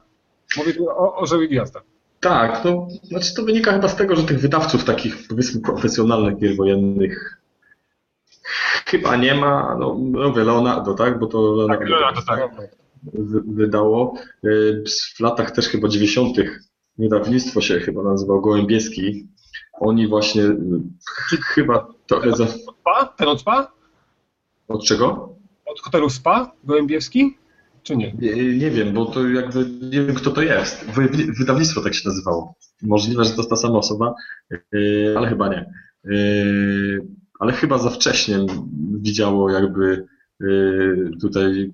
Mówię 0.57 0.73
o, 0.89 1.15
o 1.15 1.25
Żołwie 1.25 1.47
Gwiazda. 1.47 1.81
Tak, 2.19 2.63
to, 2.63 2.87
znaczy 3.03 3.33
to 3.35 3.43
wynika 3.43 3.73
chyba 3.73 3.87
z 3.87 3.95
tego, 3.95 4.15
że 4.15 4.23
tych 4.23 4.39
wydawców 4.39 4.83
takich 4.83 5.27
powiedzmy 5.27 5.61
profesjonalnych 5.61 6.37
gier 6.37 6.55
wojennych 6.55 7.37
chyba 8.85 9.15
nie 9.15 9.35
ma. 9.35 9.75
No, 9.79 9.93
mówię 9.93 10.43
Leonardo, 10.43 10.93
tak? 10.93 11.19
Bo 11.19 11.27
to 11.27 11.55
Leonardo, 11.55 11.79
tak, 11.79 11.89
Leonardo 11.89 12.21
tak. 12.21 12.41
wydało. 13.47 14.13
Y, 14.45 14.83
w 15.15 15.19
latach 15.19 15.51
też 15.51 15.67
chyba 15.67 15.87
90. 15.87 16.37
wydawnictwo 16.97 17.61
się 17.61 17.79
chyba 17.79 18.03
nazywało 18.03 18.41
Gołębieski. 18.41 19.27
Oni 19.73 20.07
właśnie 20.07 20.43
Czy 21.29 21.37
chyba 21.37 21.87
trochę 22.07 22.31
za... 22.31 22.43
Od 22.43 22.49
SPA? 22.51 23.13
Ten 23.17 23.27
od 23.27 23.41
SPA? 23.41 23.71
Od 24.67 24.85
czego? 24.85 25.35
Od 25.65 25.79
hotelu 25.79 26.09
SPA 26.09 26.51
Gołębiewski? 26.63 27.37
czy 27.85 27.97
nie? 27.97 28.13
nie? 28.19 28.57
Nie, 28.57 28.71
wiem, 28.71 28.93
bo 28.93 29.05
to 29.05 29.27
jakby 29.27 29.65
nie 29.81 30.01
wiem, 30.01 30.15
kto 30.15 30.31
to 30.31 30.41
jest. 30.41 30.85
Wydawnictwo 31.39 31.81
tak 31.81 31.93
się 31.93 32.09
nazywało. 32.09 32.55
Możliwe, 32.81 33.25
że 33.25 33.31
to 33.31 33.37
jest 33.37 33.49
ta 33.49 33.55
sama 33.55 33.77
osoba, 33.77 34.13
ale 35.15 35.29
chyba 35.29 35.49
nie. 35.49 35.71
Ale 37.39 37.53
chyba 37.53 37.77
za 37.77 37.89
wcześnie 37.89 38.45
widziało 39.01 39.49
jakby 39.49 40.05
tutaj 41.21 41.73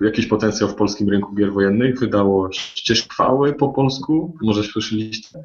jakiś 0.00 0.26
potencjał 0.26 0.68
w 0.68 0.74
polskim 0.74 1.08
rynku 1.08 1.34
gier 1.34 1.52
wojennych. 1.52 1.98
Wydało 1.98 2.52
Ścieżkwały 2.52 3.52
po 3.52 3.68
polsku, 3.68 4.36
może 4.42 4.62
słyszeliście. 4.62 5.44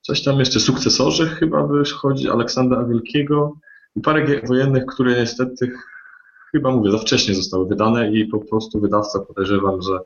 Coś 0.00 0.22
tam 0.24 0.38
jeszcze, 0.38 0.60
Sukcesorzy 0.60 1.26
chyba 1.26 1.66
wychodzi, 1.66 2.30
Aleksandra 2.30 2.84
Wielkiego 2.84 3.56
i 3.96 4.00
parę 4.00 4.26
gier 4.26 4.46
wojennych, 4.46 4.86
które 4.86 5.20
niestety 5.20 5.72
chyba 6.52 6.70
mówię, 6.70 6.90
za 6.90 6.98
wcześnie 6.98 7.34
zostały 7.34 7.68
wydane 7.68 8.12
i 8.12 8.26
po 8.26 8.38
prostu 8.38 8.80
wydawca 8.80 9.18
podejrzewam, 9.20 9.82
że 9.82 9.98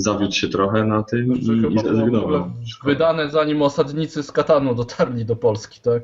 zawiódł 0.00 0.34
się 0.34 0.48
trochę 0.48 0.84
na 0.84 1.02
tym 1.02 1.36
i, 1.36 1.74
i 1.74 1.78
zrezygnował. 1.78 2.50
Wydane 2.84 3.30
zanim 3.30 3.62
osadnicy 3.62 4.22
z 4.22 4.32
Katanu 4.32 4.74
dotarli 4.74 5.24
do 5.24 5.36
Polski, 5.36 5.80
tak? 5.80 6.02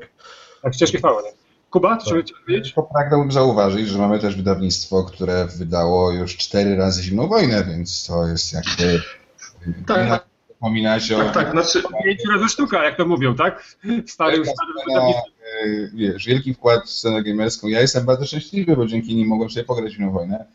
Tak, 0.61 0.73
ścieżki 0.73 0.97
chwały. 0.97 1.23
Kuba, 1.69 1.97
co 1.97 2.15
tak. 2.15 2.25
powiedzieć? 2.45 2.75
Pragnąłbym 2.93 3.31
zauważyć, 3.31 3.87
że 3.87 3.97
mamy 3.97 4.19
też 4.19 4.35
wydawnictwo, 4.35 5.03
które 5.03 5.47
wydało 5.57 6.11
już 6.11 6.37
cztery 6.37 6.75
razy 6.75 7.03
Zimną 7.03 7.27
Wojnę, 7.27 7.63
więc 7.63 8.07
to 8.07 8.27
jest 8.27 8.53
jakby... 8.53 9.01
Tak, 9.87 10.09
tak. 10.09 10.25
Wspominać 10.53 11.11
o... 11.11 11.17
Tak, 11.17 11.33
tak, 11.33 11.51
znaczy... 11.51 11.83
Pięciu 12.05 12.31
razy 12.31 12.49
sztuka, 12.49 12.83
jak 12.83 12.97
to 12.97 13.05
mówią, 13.05 13.35
tak? 13.35 13.63
W 13.83 14.11
starym, 14.11 14.43
starym 14.45 15.13
Wiesz, 15.93 16.25
wielki 16.25 16.53
wkład 16.53 16.85
w 16.85 16.89
scenę 16.89 17.23
gamerską. 17.23 17.67
Ja 17.67 17.81
jestem 17.81 18.05
bardzo 18.05 18.25
szczęśliwy, 18.25 18.75
bo 18.75 18.85
dzięki 18.85 19.15
nim 19.15 19.27
mogłem 19.27 19.49
sobie 19.49 19.63
pograć 19.63 19.93
w 19.93 19.95
Zimną 19.95 20.11
Wojnę. 20.11 20.45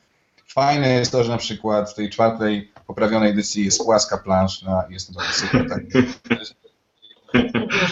Fajne 0.54 0.88
jest 0.88 1.12
to, 1.12 1.24
że 1.24 1.30
na 1.30 1.38
przykład 1.38 1.90
w 1.90 1.94
tej 1.94 2.10
czwartej 2.10 2.72
poprawionej 2.86 3.30
edycji 3.30 3.64
jest 3.64 3.84
płaska 3.84 4.18
planszna 4.18 4.84
i 4.90 4.92
jest 4.92 5.06
to 5.08 5.12
bardzo 5.12 5.32
super. 5.32 5.66
Tak? 5.68 5.82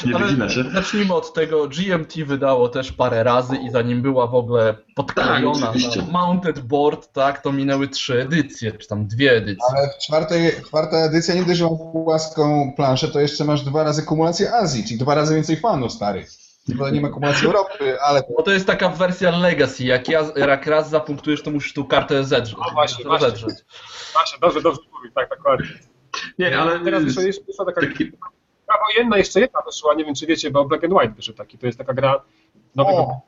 Nie 0.06 0.16
ale 0.16 0.50
się. 0.50 0.64
Zacznijmy 0.74 1.14
od 1.14 1.32
tego, 1.32 1.68
GMT 1.68 2.24
wydało 2.24 2.68
też 2.68 2.92
parę 2.92 3.22
razy 3.24 3.56
i 3.56 3.70
zanim 3.70 4.02
była 4.02 4.26
w 4.26 4.34
ogóle 4.34 4.74
podklejona 4.94 5.66
tak, 5.66 6.12
mounted 6.12 6.60
board, 6.60 7.12
tak, 7.12 7.42
to 7.42 7.52
minęły 7.52 7.88
trzy 7.88 8.22
edycje, 8.22 8.72
czy 8.72 8.88
tam 8.88 9.06
dwie 9.06 9.32
edycje. 9.32 9.64
Ale 9.76 9.88
w 9.88 10.04
czwartej, 10.04 10.52
czwarta 10.66 10.96
edycja 10.96 11.34
nie 11.34 11.44
dość, 11.44 11.58
że 11.58 11.68
płaską 11.92 12.72
planszę, 12.76 13.08
to 13.08 13.20
jeszcze 13.20 13.44
masz 13.44 13.62
dwa 13.62 13.82
razy 13.82 14.02
kumulację 14.02 14.54
Azji, 14.54 14.84
czyli 14.84 14.98
dwa 14.98 15.14
razy 15.14 15.34
więcej 15.34 15.56
fanów 15.56 15.92
starych. 15.92 16.47
Bo 16.76 16.90
nie 16.90 17.00
ma 17.00 17.08
kumulacji 17.08 17.46
Europy, 17.46 18.00
ale... 18.00 18.22
Bo 18.36 18.42
to 18.42 18.50
jest 18.50 18.66
taka 18.66 18.88
wersja 18.88 19.30
Legacy, 19.30 19.84
jak, 19.84 20.08
ja, 20.08 20.24
jak 20.36 20.66
raz 20.66 20.90
zapunktujesz, 20.90 21.42
to 21.42 21.50
musisz 21.50 21.72
tu 21.72 21.84
kartę 21.84 22.24
zedrzeć. 22.24 22.56
No 22.58 22.72
właśnie, 22.72 23.04
właśnie. 23.04 23.28
Właśnie, 24.12 24.38
dobrze, 24.40 24.62
dobrze 24.62 24.80
mówić, 24.96 25.14
tak, 25.14 25.28
dokładnie. 25.30 25.66
Nie, 26.38 26.58
ale... 26.58 26.80
Teraz 26.80 27.04
wyszła 27.04 27.64
taka... 27.66 27.80
Taki 27.80 28.10
gra 28.68 28.78
wojenna, 28.86 29.18
jeszcze 29.18 29.40
jedna 29.40 29.60
wyszła, 29.66 29.94
nie 29.94 30.04
wiem 30.04 30.14
czy 30.14 30.26
wiecie, 30.26 30.50
bo 30.50 30.64
Black 30.64 30.84
and 30.84 30.92
White 30.92 31.14
wyszedł 31.14 31.38
taki, 31.38 31.58
to 31.58 31.66
jest 31.66 31.78
taka 31.78 31.94
gra 31.94 32.22
nowego 32.74 33.20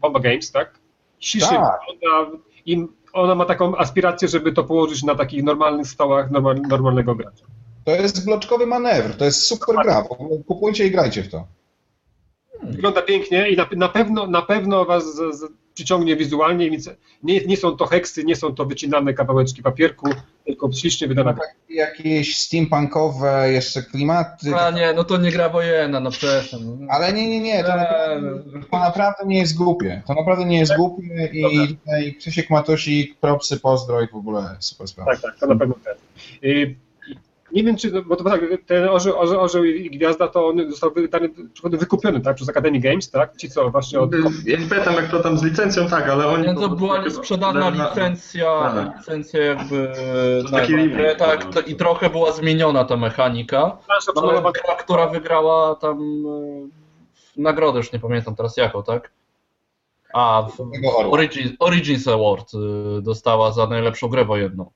Bomba 0.00 0.20
Games, 0.20 0.52
tak? 0.52 0.78
Ciszy, 1.18 1.48
tak. 1.48 1.80
Ona, 2.02 2.30
im, 2.66 2.96
ona 3.12 3.34
ma 3.34 3.44
taką 3.44 3.76
aspirację, 3.76 4.28
żeby 4.28 4.52
to 4.52 4.64
położyć 4.64 5.02
na 5.02 5.14
takich 5.14 5.44
normalnych 5.44 5.86
stołach 5.86 6.30
normal, 6.30 6.60
normalnego 6.68 7.14
gracza. 7.14 7.44
To 7.84 7.90
jest 7.90 8.24
bloczkowy 8.24 8.66
manewr, 8.66 9.16
to 9.16 9.24
jest 9.24 9.46
super 9.46 9.76
gra, 9.82 10.04
kupujcie 10.46 10.86
i 10.86 10.90
grajcie 10.90 11.22
w 11.22 11.28
to. 11.28 11.46
Wygląda 12.70 13.02
pięknie 13.02 13.50
i 13.50 13.56
na, 13.56 13.66
na 13.76 13.88
pewno, 13.88 14.26
na 14.26 14.42
pewno 14.42 14.84
was 14.84 15.14
z, 15.14 15.36
z, 15.36 15.52
przyciągnie 15.74 16.16
wizualnie, 16.16 16.70
więc 16.70 16.90
nie, 17.22 17.40
nie 17.40 17.56
są 17.56 17.76
to 17.76 17.86
heksy, 17.86 18.24
nie 18.24 18.36
są 18.36 18.54
to 18.54 18.64
wycinane 18.64 19.14
kawałeczki 19.14 19.62
papierku, 19.62 20.10
tylko 20.46 20.72
ślicznie 20.72 21.08
wydane. 21.08 21.32
No, 21.32 21.38
tak, 21.38 21.54
jakieś 21.68 22.38
steampunkowe 22.38 23.52
jeszcze 23.52 23.82
klimaty. 23.82 24.54
A 24.54 24.70
nie, 24.70 24.92
no 24.92 25.04
to 25.04 25.16
nie 25.16 25.32
gra 25.32 25.48
wojenna, 25.48 26.00
no. 26.00 26.10
No. 26.52 26.86
Ale 26.88 27.12
nie, 27.12 27.28
nie, 27.28 27.40
nie, 27.40 27.64
to, 27.64 27.72
eee. 27.72 27.78
naprawdę, 27.78 28.50
to 28.70 28.78
naprawdę 28.78 29.24
nie 29.26 29.38
jest 29.38 29.56
głupie. 29.56 30.02
To 30.06 30.14
naprawdę 30.14 30.44
nie 30.44 30.58
jest 30.58 30.76
głupie 30.76 31.30
i 31.32 31.68
tutaj 31.68 32.14
Krzysiek 32.14 32.50
Matosik, 32.50 33.18
propsy, 33.20 33.60
pozdro 33.60 34.02
i 34.02 34.08
w 34.08 34.14
ogóle 34.14 34.56
super 34.60 34.88
sprawa. 34.88 35.12
Tak, 35.12 35.20
tak, 35.20 35.38
to 35.38 35.46
na 35.46 35.56
pewno 35.56 35.74
ten. 35.84 35.94
Nie 37.56 37.64
wiem, 37.64 37.76
czy, 37.76 38.02
bo 38.02 38.16
to 38.16 38.24
tak, 38.24 38.40
ten 38.66 38.88
orzeł, 38.88 39.18
orzeł, 39.18 39.40
orzeł 39.40 39.64
i 39.64 39.90
gwiazda 39.90 40.28
to 40.28 40.48
on 40.48 40.70
został 40.70 40.90
wydany, 40.90 41.30
wykupiony, 41.64 42.20
tak, 42.20 42.36
przez 42.36 42.48
Academy 42.48 42.80
Games, 42.80 43.10
tak? 43.10 43.36
Ci 43.36 43.50
co 43.50 43.70
właśnie 43.70 44.00
od... 44.00 44.12
Ja 44.44 44.58
nie 44.58 44.66
pamiętam 44.66 44.94
jak 44.94 45.10
to 45.10 45.22
tam 45.22 45.38
z 45.38 45.42
licencją, 45.42 45.88
tak, 45.88 46.08
ale 46.08 46.26
oni... 46.26 46.46
Nie, 46.46 46.54
to 46.54 46.68
była 46.68 47.10
sprzedana 47.10 47.70
licencja, 47.70 48.72
tak. 48.74 48.98
licencja 48.98 49.44
jakby... 49.44 49.92
Taki 50.50 50.76
remake, 50.76 51.18
tak, 51.18 51.44
to, 51.54 51.60
i 51.60 51.74
trochę 51.74 52.10
była 52.10 52.32
zmieniona 52.32 52.84
ta 52.84 52.96
mechanika, 52.96 53.78
no, 54.16 54.22
ale 54.22 54.42
gra, 54.42 54.74
która 54.74 55.06
wygrała 55.06 55.74
tam 55.74 56.00
e, 56.26 57.42
nagrodę, 57.42 57.78
już 57.78 57.92
nie 57.92 57.98
pamiętam 57.98 58.36
teraz 58.36 58.56
jaką, 58.56 58.82
tak? 58.82 59.10
A, 60.14 60.46
Origins, 61.10 61.52
Origins 61.58 62.08
Award 62.08 62.54
y, 62.54 62.58
dostała 63.02 63.52
za 63.52 63.66
najlepszą 63.66 64.08
grę 64.08 64.24
wojenną. 64.24 64.70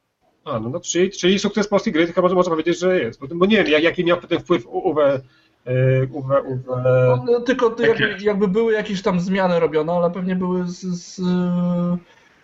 A, 0.45 0.61
no, 0.61 0.69
no 0.69 0.81
czyli, 0.81 1.11
czyli 1.11 1.39
sukces 1.39 1.69
polskiej 1.69 1.93
gry 1.93 2.07
chyba 2.07 2.29
można 2.29 2.51
powiedzieć, 2.51 2.79
że 2.79 3.01
jest. 3.01 3.21
Bo, 3.21 3.27
bo 3.35 3.47
nie 3.47 3.65
wiem, 3.65 3.83
jaki 3.83 4.05
miał 4.05 4.21
potem 4.21 4.41
wpływ 4.41 4.67
Uwe, 4.67 5.21
Uwe, 6.13 6.43
Uwe... 6.43 6.83
No, 7.27 7.41
tylko 7.41 7.77
jakby, 7.79 8.17
jakby, 8.21 8.49
były 8.49 8.73
jakieś 8.73 9.03
tam 9.03 9.21
zmiany 9.21 9.61
robione, 9.61 9.93
ale 9.93 10.11
pewnie 10.11 10.37
były 10.37 10.69
z, 10.69 10.81
z, 10.81 11.21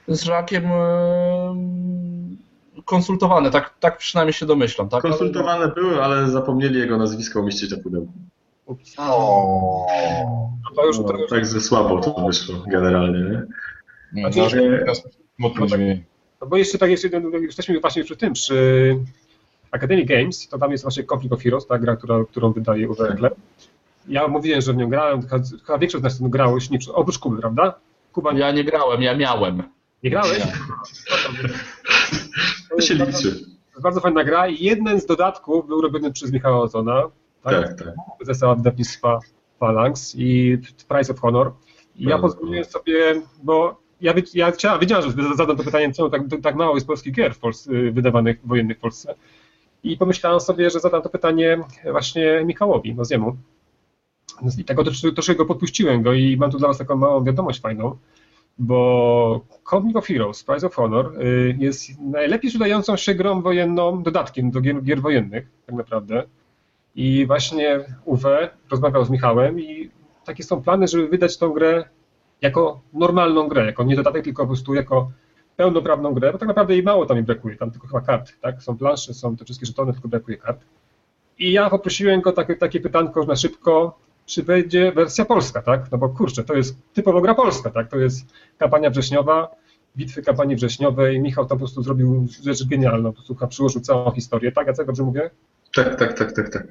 z 0.08 0.22
Żakiem 0.22 0.64
konsultowane, 2.84 3.50
tak, 3.50 3.74
tak 3.80 3.98
przynajmniej 3.98 4.32
się 4.32 4.46
domyślam. 4.46 4.88
Tak? 4.88 5.02
Konsultowane 5.02 5.68
były, 5.68 6.04
ale 6.04 6.28
zapomnieli 6.28 6.78
jego 6.78 6.98
nazwisko 6.98 7.40
umieścić 7.40 7.70
na 7.70 7.76
pudełku. 7.76 8.12
O, 8.98 9.86
no 10.64 10.70
to 10.76 10.86
już, 10.86 10.96
już... 10.98 11.30
Tak 11.30 11.46
ze 11.46 11.60
słabo 11.60 12.00
to 12.00 12.26
wyszło 12.26 12.54
generalnie, 12.66 13.18
nie? 13.18 13.42
Nie, 14.12 14.32
znaczy, 14.32 14.86
no, 15.38 15.50
no, 16.40 16.40
tak, 16.40 16.46
no 16.46 16.46
bo 16.46 16.56
jeszcze 16.56 16.78
tak, 16.78 16.90
jeszcze, 16.90 17.08
jesteśmy 17.40 17.80
właśnie 17.80 18.04
przy 18.04 18.16
tym, 18.16 18.32
przy 18.32 18.98
Academy 19.70 20.04
Games, 20.04 20.48
to 20.48 20.58
tam 20.58 20.72
jest 20.72 20.84
właśnie 20.84 21.04
Conflict 21.12 21.32
of 21.32 21.42
Heroes, 21.42 21.66
ta 21.66 21.78
gra, 21.78 21.96
która, 21.96 22.24
którą 22.24 22.52
wydaje 22.52 22.90
Uwe 22.90 23.16
Ja 24.08 24.28
mówiłem, 24.28 24.60
że 24.60 24.72
w 24.72 24.76
nią 24.76 24.88
grałem, 24.88 25.22
chyba 25.66 25.78
większość 25.78 26.00
z 26.00 26.04
nas 26.04 26.30
grało, 26.30 26.58
nie, 26.70 26.78
oprócz 26.94 27.18
Kuby, 27.18 27.40
prawda? 27.40 27.74
Kuba... 28.12 28.32
Ja 28.32 28.52
nie 28.52 28.64
grałem, 28.64 29.02
ja 29.02 29.16
miałem. 29.16 29.62
Nie 30.02 30.10
grałeś? 30.10 30.42
To 32.70 32.80
się 32.80 32.94
liczy. 32.94 33.44
Bardzo 33.82 34.00
fajna 34.00 34.24
gra 34.24 34.48
i 34.48 34.64
jeden 34.64 35.00
z 35.00 35.06
dodatków 35.06 35.66
był 35.66 35.80
robiony 35.80 36.12
przez 36.12 36.32
Michała 36.32 36.60
Ozona. 36.60 37.02
Tak, 37.42 37.68
tak. 37.68 37.78
tak. 37.78 37.94
Zesła 38.20 38.54
wydawnictwa 38.54 39.20
Phalanx 39.58 40.14
i 40.18 40.58
Price 40.88 41.12
of 41.12 41.20
Honor. 41.20 41.52
I 41.96 42.04
ja 42.04 42.18
pozwoliłem 42.18 42.64
sobie, 42.64 43.22
bo 43.42 43.85
ja, 44.00 44.14
ja 44.34 44.50
chciałem, 44.50 44.80
wiedziałem, 44.80 45.04
że 45.10 45.36
zadam 45.36 45.56
to 45.56 45.64
pytanie, 45.64 45.92
czemu 45.92 46.10
tak, 46.10 46.22
tak 46.42 46.56
mało 46.56 46.74
jest 46.74 46.86
polskich 46.86 47.12
gier 47.14 47.34
w 47.34 47.38
Polsce, 47.38 47.72
y, 47.72 47.92
wydawanych 47.92 48.38
wojennych 48.44 48.76
w 48.78 48.80
Polsce. 48.80 49.14
I 49.84 49.96
pomyślałem 49.96 50.40
sobie, 50.40 50.70
że 50.70 50.80
zadam 50.80 51.02
to 51.02 51.08
pytanie 51.08 51.58
właśnie 51.92 52.42
Michałowi 52.44 52.94
Noziemu. 52.94 53.36
I 54.58 54.64
tego 54.64 54.84
troszkę 54.84 55.34
go 55.34 55.46
podpuściłem 55.46 56.02
go 56.02 56.12
i 56.12 56.36
mam 56.36 56.50
tu 56.50 56.58
dla 56.58 56.68
was 56.68 56.78
taką 56.78 56.96
małą 56.96 57.24
wiadomość 57.24 57.60
fajną, 57.60 57.96
bo 58.58 59.40
Company 59.70 59.98
of 59.98 60.06
Heroes, 60.06 60.44
Prize 60.44 60.66
of 60.66 60.74
Honor 60.74 61.22
y, 61.22 61.56
jest 61.58 62.00
najlepiej 62.00 62.50
sprzedającą 62.50 62.96
się 62.96 63.14
grą 63.14 63.42
wojenną, 63.42 64.02
dodatkiem 64.02 64.50
do 64.50 64.60
gier, 64.60 64.82
gier 64.82 65.00
wojennych 65.00 65.46
tak 65.66 65.74
naprawdę. 65.74 66.22
I 66.94 67.26
właśnie 67.26 67.80
Uwe 68.04 68.50
rozmawiał 68.70 69.04
z 69.04 69.10
Michałem 69.10 69.60
i 69.60 69.90
takie 70.24 70.42
są 70.42 70.62
plany, 70.62 70.88
żeby 70.88 71.08
wydać 71.08 71.38
tą 71.38 71.50
grę 71.50 71.84
jako 72.42 72.80
normalną 72.92 73.48
grę, 73.48 73.66
jako 73.66 73.84
nie 73.84 73.96
dodatek, 73.96 74.24
tylko 74.24 74.42
po 74.42 74.46
prostu 74.46 74.74
jako 74.74 75.10
pełnoprawną 75.56 76.14
grę, 76.14 76.32
bo 76.32 76.38
tak 76.38 76.48
naprawdę 76.48 76.74
jej 76.74 76.82
mało 76.82 77.06
tam 77.06 77.16
mi 77.16 77.22
brakuje, 77.22 77.56
tam 77.56 77.70
tylko 77.70 77.86
chyba 77.86 78.00
kart, 78.00 78.32
tak? 78.40 78.62
Są 78.62 78.78
plansze, 78.78 79.14
są 79.14 79.36
te 79.36 79.44
wszystkie 79.44 79.66
żetony, 79.66 79.92
tylko 79.92 80.08
brakuje 80.08 80.36
kart. 80.36 80.60
I 81.38 81.52
ja 81.52 81.70
poprosiłem 81.70 82.20
go 82.20 82.32
takie, 82.32 82.56
takie 82.56 82.80
pytanko 82.80 83.24
na 83.24 83.36
szybko, 83.36 83.98
czy 84.26 84.42
będzie 84.42 84.92
wersja 84.92 85.24
polska, 85.24 85.62
tak? 85.62 85.92
No 85.92 85.98
bo 85.98 86.08
kurczę, 86.08 86.44
to 86.44 86.54
jest 86.54 86.76
typowo 86.92 87.20
gra 87.20 87.34
polska, 87.34 87.70
tak? 87.70 87.90
To 87.90 87.96
jest 87.96 88.26
kampania 88.58 88.90
wrześniowa, 88.90 89.50
bitwy 89.96 90.22
kampanii 90.22 90.56
wrześniowej. 90.56 91.20
Michał 91.20 91.44
to 91.44 91.48
po 91.48 91.58
prostu 91.58 91.82
zrobił 91.82 92.26
rzecz 92.42 92.64
genialną, 92.64 93.12
po 93.12 93.22
prostu 93.22 93.46
przyłożył 93.48 93.80
całą 93.80 94.10
historię, 94.10 94.52
tak? 94.52 94.66
Jacek, 94.66 94.86
dobrze 94.86 95.02
mówię? 95.02 95.30
Tak, 95.74 95.96
tak, 95.96 96.18
tak, 96.18 96.32
tak, 96.32 96.48
tak 96.48 96.66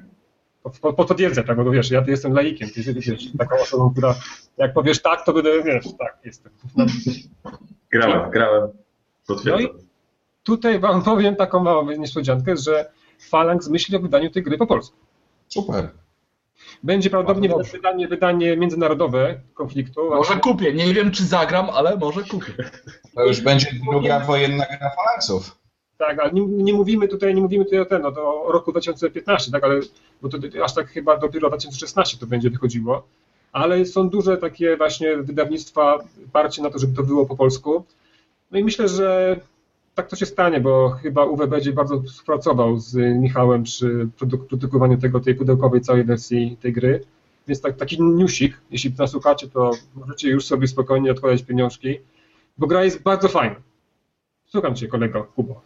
po, 0.80 0.92
po 0.92 1.04
to 1.04 1.14
wiedzę, 1.14 1.44
tak, 1.44 1.64
bo 1.64 1.70
wiesz, 1.70 1.90
ja 1.90 2.04
jestem 2.06 2.32
laikiem, 2.32 2.70
ty 2.70 2.80
jesteś 2.80 3.36
taką 3.38 3.56
osobą, 3.56 3.90
która 3.92 4.14
jak 4.56 4.72
powiesz 4.72 5.02
tak, 5.02 5.24
to 5.24 5.32
będę, 5.32 5.62
wiesz, 5.62 5.84
tak, 5.98 6.18
jestem. 6.24 6.52
No. 6.76 6.86
Grałem, 7.92 8.30
grałem, 8.30 8.68
potwierdzam. 9.26 9.62
No 9.62 9.68
i 9.68 9.86
tutaj 10.42 10.78
wam 10.78 11.02
powiem 11.02 11.36
taką 11.36 11.60
małą 11.60 11.90
niespodziankę, 11.90 12.56
że 12.56 12.90
Phalanx 13.30 13.68
myśli 13.68 13.96
o 13.96 14.00
wydaniu 14.00 14.30
tej 14.30 14.42
gry 14.42 14.58
po 14.58 14.66
polsku. 14.66 14.96
Super. 15.48 15.90
Będzie 16.82 17.10
prawdopodobnie 17.10 17.64
wydanie, 17.72 18.08
wydanie 18.08 18.56
międzynarodowe 18.56 19.40
konfliktu. 19.54 20.10
Może 20.10 20.36
kupię, 20.36 20.72
nie 20.72 20.94
wiem 20.94 21.10
czy 21.10 21.24
zagram, 21.24 21.70
ale 21.70 21.96
może 21.96 22.22
kupię. 22.22 22.52
To 23.14 23.24
już 23.24 23.40
będzie 23.40 23.66
druga 23.90 24.20
wojenna 24.20 24.66
gra 24.66 24.90
Phalanxów. 24.96 25.58
Tak, 25.98 26.18
ale 26.18 26.32
nie, 26.32 26.46
nie, 26.46 26.72
mówimy 26.72 27.08
tutaj, 27.08 27.34
nie 27.34 27.40
mówimy 27.40 27.64
tutaj 27.64 27.80
o 27.80 27.84
ten, 27.84 28.06
o 28.06 28.12
roku 28.52 28.72
2015, 28.72 29.52
tak, 29.52 29.64
ale 29.64 29.80
bo 30.22 30.28
to 30.28 30.38
aż 30.64 30.74
tak 30.74 30.88
chyba 30.88 31.16
dopiero 31.16 31.48
2016 31.48 32.18
to 32.18 32.26
będzie 32.26 32.50
wychodziło. 32.50 33.06
ale 33.52 33.86
są 33.86 34.08
duże 34.08 34.36
takie 34.36 34.76
właśnie 34.76 35.16
wydawnictwa 35.16 35.98
parcie 36.32 36.62
na 36.62 36.70
to, 36.70 36.78
żeby 36.78 36.96
to 36.96 37.02
było 37.02 37.26
po 37.26 37.36
polsku. 37.36 37.84
No 38.50 38.58
i 38.58 38.64
myślę, 38.64 38.88
że 38.88 39.40
tak 39.94 40.08
to 40.08 40.16
się 40.16 40.26
stanie, 40.26 40.60
bo 40.60 40.90
chyba 40.90 41.24
Uwe 41.24 41.46
będzie 41.46 41.72
bardzo 41.72 42.02
współpracował 42.02 42.78
z 42.78 42.94
Michałem 43.18 43.62
przy 43.62 44.08
produkowaniu 44.48 44.98
tego, 44.98 45.20
tej 45.20 45.34
pudełkowej 45.34 45.80
całej 45.80 46.04
wersji 46.04 46.56
tej 46.60 46.72
gry. 46.72 47.04
Więc 47.48 47.60
tak, 47.60 47.76
taki 47.76 48.02
newsik, 48.02 48.60
jeśli 48.70 48.92
nas 48.98 49.10
słuchacie, 49.10 49.48
to 49.48 49.70
możecie 49.94 50.28
już 50.28 50.44
sobie 50.44 50.66
spokojnie 50.68 51.10
odkładać 51.10 51.42
pieniążki, 51.42 51.98
bo 52.58 52.66
gra 52.66 52.84
jest 52.84 53.02
bardzo 53.02 53.28
fajna. 53.28 53.65
Słucham 54.46 54.74
Cię, 54.74 54.88
kolego 54.88 55.24
Kubo. 55.24 55.62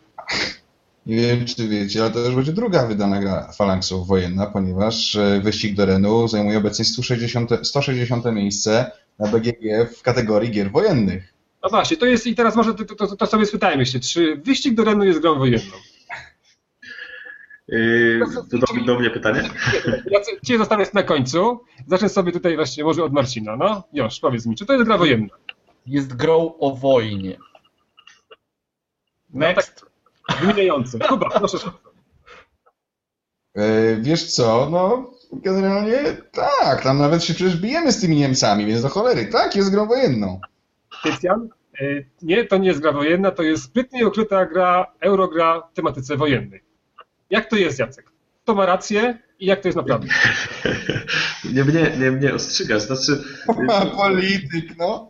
Nie 1.07 1.17
wiem, 1.17 1.45
czy 1.45 1.69
wiecie, 1.69 2.03
ale 2.03 2.11
to 2.11 2.19
już 2.19 2.35
będzie 2.35 2.53
druga 2.53 2.87
wydana 2.87 3.21
gra 3.21 3.53
Falanksów 3.53 4.07
wojenna, 4.07 4.47
ponieważ 4.47 5.17
e, 5.17 5.41
wyścig 5.41 5.75
do 5.75 5.87
Renu 5.87 6.29
zajmuje 6.29 6.59
obecnie 6.59 6.85
160, 6.85 7.51
160 7.63 8.25
miejsce 8.25 8.91
na 9.19 9.29
BGG 9.29 9.91
w 9.99 10.03
kategorii 10.03 10.51
gier 10.51 10.71
wojennych. 10.71 11.35
No 11.63 11.69
właśnie, 11.69 11.97
to 11.97 12.07
jest 12.07 12.27
i 12.27 12.35
teraz 12.35 12.57
może 12.57 12.75
to, 12.75 12.85
to, 12.85 13.17
to 13.17 13.27
sobie 13.27 13.47
spytajmy 13.47 13.87
się, 13.87 14.01
czy 14.01 14.37
wyścig 14.37 14.75
do 14.75 14.85
Renu 14.85 15.05
jest 15.05 15.21
grą 15.21 15.39
wojenną? 15.39 15.73
Yy, 17.69 18.21
to 18.51 18.59
do, 18.59 18.85
do 18.87 18.99
mnie 18.99 19.11
pytanie? 19.11 19.51
Ja 20.11 20.21
Cię 20.45 20.59
zostawię 20.59 20.87
na 20.95 21.03
końcu. 21.03 21.61
Zacznę 21.87 22.09
sobie 22.09 22.33
tutaj 22.33 22.57
właśnie 22.57 22.85
może 22.85 23.05
od 23.05 23.13
Marcina. 23.13 23.57
No, 23.57 23.83
już, 23.93 24.21
powiedz 24.21 24.47
mi, 24.47 24.57
czy 24.57 24.67
to 24.67 24.73
jest 24.73 24.85
gra 24.85 24.99
wojenna? 24.99 25.35
Jest 25.87 26.17
grą 26.17 26.55
o 26.59 26.77
wojnie. 26.77 27.37
Next. 29.35 29.83
No, 29.83 29.89
tak, 30.29 30.41
wymieniający. 30.41 30.99
Kuba, 30.99 31.31
proszę. 31.31 31.59
E, 33.55 33.97
wiesz 33.97 34.35
co, 34.35 34.69
no 34.71 35.11
generalnie 35.33 35.99
tak, 36.33 36.83
tam 36.83 36.99
nawet 36.99 37.25
się 37.25 37.35
przecież 37.35 37.57
bijemy 37.57 37.93
z 37.93 38.01
tymi 38.01 38.17
Niemcami, 38.17 38.67
więc 38.67 38.83
do 38.83 38.89
cholery, 38.89 39.27
tak, 39.27 39.57
jest 39.57 39.71
grą 39.71 39.87
wojenną. 39.87 40.41
Tycjan? 41.03 41.49
E, 41.81 41.85
nie, 42.23 42.45
to 42.45 42.59
nie 42.59 42.69
jest 42.69 42.81
gra 42.81 42.93
wojenna, 42.93 43.31
to 43.31 43.43
jest 43.43 43.63
zbytnie 43.63 44.07
ukryta 44.07 44.47
gra, 44.47 44.87
eurogra 45.01 45.61
w 45.61 45.75
tematyce 45.75 46.17
wojennej. 46.17 46.63
Jak 47.31 47.51
to 47.51 47.57
jest, 47.57 47.79
Jacek? 47.79 48.11
Kto 48.43 48.55
ma 48.55 48.67
rację 48.67 49.19
i 49.41 49.47
jak 49.47 49.61
to 49.61 49.69
jest 49.69 49.77
naprawdę? 49.77 50.09
Nie 51.55 51.65
mnie, 51.65 51.93
nie 51.99 52.11
mnie 52.11 52.35
ostrzygasz, 52.35 52.83
znaczy... 52.83 53.23
Polityk, 53.97 54.79
no. 54.79 55.10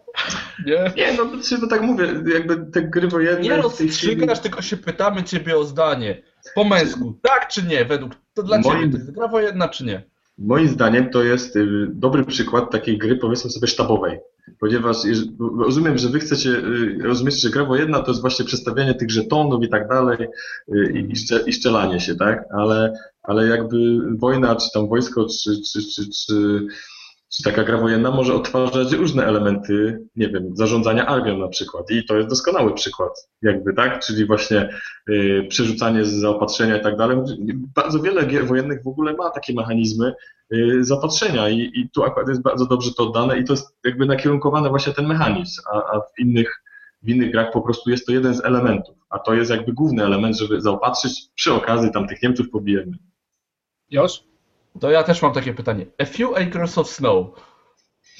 Nie, 0.66 0.92
nie 0.96 1.12
no, 1.12 1.24
no 1.62 1.68
tak 1.68 1.82
mówię, 1.82 2.04
jakby 2.34 2.56
te 2.72 2.82
gry 2.82 3.08
wojenne... 3.08 3.40
Nie 3.40 3.56
rozstrzygasz, 3.56 4.38
chwili... 4.38 4.42
tylko 4.42 4.62
się 4.62 4.76
pytamy 4.76 5.24
ciebie 5.24 5.56
o 5.56 5.64
zdanie. 5.64 6.22
Po 6.54 6.64
męsku, 6.64 7.14
tak 7.22 7.48
czy 7.48 7.62
nie, 7.62 7.84
według... 7.84 8.12
To 8.34 8.42
dla 8.42 8.58
Moim... 8.58 8.80
ciebie 8.80 8.92
to 8.92 8.98
jest 8.98 9.10
gra 9.10 9.28
wojenna 9.28 9.68
czy 9.68 9.84
nie? 9.84 10.02
Moim 10.38 10.68
zdaniem 10.68 11.10
to 11.10 11.22
jest 11.22 11.56
y, 11.56 11.86
dobry 11.88 12.24
przykład 12.24 12.70
takiej 12.70 12.98
gry, 12.98 13.16
powiedzmy 13.16 13.50
sobie, 13.50 13.66
sztabowej. 13.66 14.18
Ponieważ 14.60 14.96
rozumiem, 15.58 15.98
że 15.98 16.08
wy 16.08 16.18
chcecie 16.18 16.50
y, 16.50 16.98
rozumieć, 17.02 17.40
że 17.40 17.50
gra 17.50 17.64
wojenna 17.64 18.02
to 18.02 18.10
jest 18.10 18.20
właśnie 18.20 18.44
przestawianie 18.44 18.94
tych 18.94 19.10
żetonów 19.10 19.64
i 19.64 19.68
tak 19.68 19.88
dalej 19.88 20.18
y, 20.74 21.06
i 21.46 21.52
szczelanie 21.52 22.00
się, 22.00 22.14
tak? 22.14 22.44
Ale, 22.58 22.92
ale 23.22 23.46
jakby 23.46 23.76
wojna, 24.18 24.56
czy 24.56 24.70
tam 24.74 24.88
wojsko, 24.88 25.26
czy, 25.26 25.50
czy, 25.72 25.80
czy, 25.94 26.10
czy 26.10 26.66
czy 27.32 27.42
taka 27.42 27.64
gra 27.64 27.78
wojenna 27.78 28.10
może 28.10 28.34
odtwarzać 28.34 28.92
różne 28.92 29.26
elementy, 29.26 30.06
nie 30.16 30.28
wiem, 30.28 30.56
zarządzania 30.56 31.06
armią 31.06 31.38
na 31.38 31.48
przykład. 31.48 31.90
I 31.90 32.04
to 32.04 32.16
jest 32.16 32.28
doskonały 32.28 32.74
przykład, 32.74 33.28
jakby, 33.42 33.74
tak? 33.74 34.04
Czyli 34.04 34.26
właśnie 34.26 34.68
y, 35.10 35.46
przerzucanie 35.48 36.04
z 36.04 36.12
zaopatrzenia 36.12 36.76
i 36.76 36.82
tak 36.82 36.96
dalej. 36.96 37.16
Bardzo 37.74 38.00
wiele 38.00 38.26
gier 38.26 38.46
wojennych 38.46 38.82
w 38.82 38.88
ogóle 38.88 39.12
ma 39.12 39.30
takie 39.30 39.54
mechanizmy 39.54 40.14
y, 40.54 40.84
zaopatrzenia 40.84 41.48
i, 41.48 41.58
i 41.74 41.90
tu 41.90 42.04
akurat 42.04 42.28
jest 42.28 42.42
bardzo 42.42 42.66
dobrze 42.66 42.90
to 42.96 43.02
oddane 43.02 43.38
i 43.38 43.44
to 43.44 43.52
jest 43.52 43.76
jakby 43.84 44.06
nakierunkowane 44.06 44.68
właśnie 44.68 44.92
ten 44.92 45.06
mechanizm, 45.06 45.62
a, 45.72 45.76
a 45.76 46.00
w 46.00 46.18
innych 46.18 46.62
w 47.02 47.08
innych 47.08 47.32
grach 47.32 47.52
po 47.52 47.60
prostu 47.60 47.90
jest 47.90 48.06
to 48.06 48.12
jeden 48.12 48.34
z 48.34 48.44
elementów, 48.44 48.96
a 49.08 49.18
to 49.18 49.34
jest 49.34 49.50
jakby 49.50 49.72
główny 49.72 50.04
element, 50.04 50.38
żeby 50.38 50.60
zaopatrzyć, 50.60 51.28
przy 51.34 51.52
okazji 51.52 51.90
tam 51.92 52.08
tych 52.08 52.22
Niemców 52.22 52.50
pobijemy. 52.50 52.92
Już? 53.90 54.29
To 54.80 54.90
ja 54.90 55.02
też 55.02 55.22
mam 55.22 55.32
takie 55.32 55.54
pytanie. 55.54 55.86
A 55.98 56.04
few 56.04 56.36
acres 56.36 56.78
of 56.78 56.88
snow. 56.90 57.26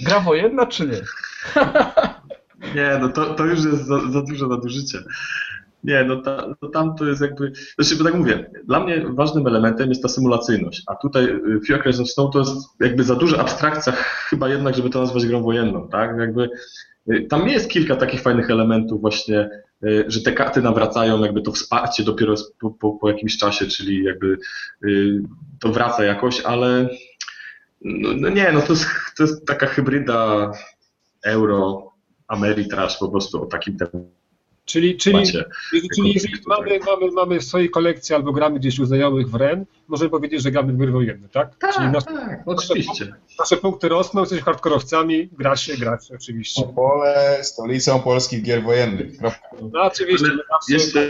Gra 0.01 0.21
wojenna 0.21 0.67
czy 0.67 0.87
nie? 0.87 1.01
Nie, 2.75 2.99
no 3.01 3.09
to, 3.09 3.35
to 3.35 3.45
już 3.45 3.65
jest 3.65 3.87
za, 3.87 4.11
za 4.11 4.23
duże 4.23 4.47
nadużycie. 4.47 4.99
Nie, 5.85 6.05
no, 6.05 6.23
ta, 6.23 6.55
no 6.63 6.69
tam 6.69 6.95
to 6.97 7.05
jest 7.05 7.21
jakby. 7.21 7.53
Znaczy, 7.79 7.97
bo 7.97 8.05
tak 8.05 8.15
mówię, 8.15 8.51
dla 8.65 8.81
mnie 8.81 9.05
ważnym 9.09 9.47
elementem 9.47 9.89
jest 9.89 10.03
ta 10.03 10.09
symulacyjność, 10.09 10.83
a 10.87 10.95
tutaj 10.95 11.25
y, 11.71 12.01
of 12.01 12.11
Snow 12.11 12.33
to 12.33 12.39
jest 12.39 12.53
jakby 12.81 13.05
za 13.05 13.15
duża 13.15 13.39
abstrakcja, 13.39 13.93
chyba 14.31 14.49
jednak, 14.49 14.77
żeby 14.77 14.91
to 14.91 15.01
nazwać 15.01 15.27
grą 15.27 15.43
wojenną, 15.43 15.89
tak? 15.89 16.17
Jakby 16.19 16.51
y, 17.11 17.27
tam 17.31 17.49
jest 17.49 17.71
kilka 17.71 17.97
takich 17.97 18.23
fajnych 18.23 18.51
elementów 18.51 19.01
właśnie 19.01 19.51
Y, 19.85 20.05
że 20.09 20.23
te 20.23 20.33
karty 20.33 20.63
nawracają 20.63 21.25
jakby 21.25 21.43
to 21.43 21.53
wsparcie 21.53 22.05
dopiero 22.05 22.35
po, 22.61 22.71
po, 22.71 22.93
po 22.93 23.11
jakimś 23.11 23.39
czasie, 23.39 23.67
czyli 23.67 24.05
jakby 24.05 24.39
to 25.61 25.73
wraca 25.73 26.05
jakoś, 26.05 26.41
ale 26.41 26.89
no, 27.81 28.09
no 28.17 28.29
nie, 28.29 28.53
no 28.53 28.61
to 28.61 28.73
jest, 28.73 28.87
to 29.17 29.23
jest 29.23 29.47
taka 29.47 29.67
hybryda 29.67 30.53
euro, 31.25 31.93
Ameritrash 32.29 32.99
po 32.99 33.09
prostu 33.09 33.43
o 33.43 33.47
takim 33.47 33.77
temacie. 33.77 34.20
Czyli, 34.71 34.97
czyli, 34.97 35.27
czyli 35.95 36.13
jeżeli 36.15 36.35
mamy, 36.47 36.79
mamy, 36.87 37.13
mamy 37.13 37.41
w 37.41 37.45
swojej 37.45 37.71
kolekcji 37.71 38.15
albo 38.15 38.33
gramy 38.33 38.59
gdzieś 38.59 38.79
u 38.79 38.85
znajomych 38.85 39.31
w 39.31 39.35
REN, 39.35 39.65
możemy 39.89 40.11
powiedzieć, 40.11 40.43
że 40.43 40.51
gramy 40.51 40.73
w 40.73 40.77
gry 40.77 40.93
wojenne, 40.93 41.29
tak? 41.29 41.57
Tak, 41.59 41.75
czyli 41.75 41.89
nasze, 41.89 42.07
tak 42.07 42.43
oczywiście. 42.47 43.05
Nasze, 43.05 43.17
nasze, 43.39 43.57
punkty 43.57 43.89
rosną, 43.89 44.21
jesteśmy 44.21 44.45
hardkorowcami, 44.45 45.29
gra 45.39 45.57
się, 45.57 45.77
gra 45.77 46.01
się 46.01 46.15
oczywiście. 46.15 46.63
Opole 46.63 47.39
stolicą 47.43 48.01
polskich 48.01 48.43
gier 48.43 48.63
wojennych. 48.63 49.21
No 49.73 49.83
oczywiście. 49.83 50.27
Jeszcze, 50.69 51.09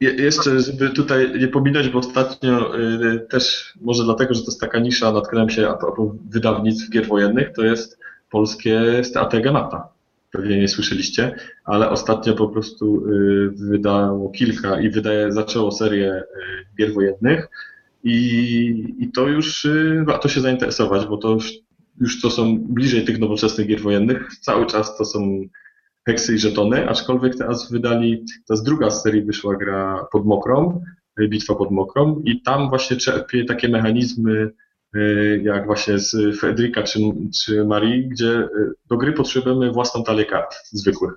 jeszcze, 0.00 0.60
żeby 0.60 0.90
tutaj 0.90 1.40
nie 1.40 1.48
pominąć, 1.48 1.88
bo 1.88 1.98
ostatnio 1.98 2.78
y, 2.78 3.26
też, 3.30 3.74
może 3.80 4.04
dlatego, 4.04 4.34
że 4.34 4.40
to 4.40 4.46
jest 4.46 4.60
taka 4.60 4.78
nisza, 4.78 5.12
natknąłem 5.12 5.50
się 5.50 5.68
a 5.68 5.74
propos 5.74 6.08
wydawnictw 6.30 6.90
gier 6.90 7.06
wojennych, 7.06 7.52
to 7.52 7.64
jest 7.64 7.98
polskie 8.30 9.04
strategia 9.04 9.52
mata 9.52 9.92
pewnie 10.32 10.58
nie 10.58 10.68
słyszeliście, 10.68 11.34
ale 11.64 11.90
ostatnio 11.90 12.34
po 12.34 12.48
prostu 12.48 13.06
y, 13.06 13.50
wydało 13.50 14.30
kilka 14.30 14.80
i 14.80 14.90
wydaje, 14.90 15.32
zaczęło 15.32 15.72
serię 15.72 16.12
y, 16.12 16.24
gier 16.78 16.94
wojennych 16.94 17.48
i, 18.04 18.94
i 18.98 19.12
to 19.12 19.28
już 19.28 19.64
y, 19.64 20.04
warto 20.06 20.28
się 20.28 20.40
zainteresować, 20.40 21.06
bo 21.06 21.16
to 21.16 21.30
już, 21.30 21.52
już 22.00 22.20
to 22.20 22.30
są 22.30 22.58
bliżej 22.58 23.04
tych 23.04 23.18
nowoczesnych 23.18 23.66
gier 23.66 23.80
wojennych. 23.80 24.36
Cały 24.40 24.66
czas 24.66 24.96
to 24.98 25.04
są 25.04 25.42
heksy 26.06 26.34
i 26.34 26.38
żetony, 26.38 26.88
aczkolwiek 26.88 27.36
teraz 27.36 27.72
wydali, 27.72 28.24
teraz 28.48 28.62
druga 28.62 28.90
z 28.90 29.02
serii 29.02 29.22
wyszła 29.22 29.56
gra 29.56 30.06
pod 30.12 30.26
mokrą, 30.26 30.82
bitwa 31.28 31.54
pod 31.54 31.70
mokrą 31.70 32.22
i 32.24 32.42
tam 32.42 32.68
właśnie 32.68 32.96
czerpie 32.96 33.44
takie 33.44 33.68
mechanizmy 33.68 34.50
jak 35.42 35.66
właśnie 35.66 35.98
z 35.98 36.40
Fedrika 36.40 36.82
czy, 36.82 36.98
czy 37.44 37.64
Marii, 37.64 38.08
gdzie 38.08 38.30
y, 38.30 38.48
do 38.86 38.96
gry 38.96 39.12
potrzebujemy 39.12 39.72
własną 39.72 40.04
talię 40.04 40.24
kart 40.24 40.54
zwykłych. 40.72 41.12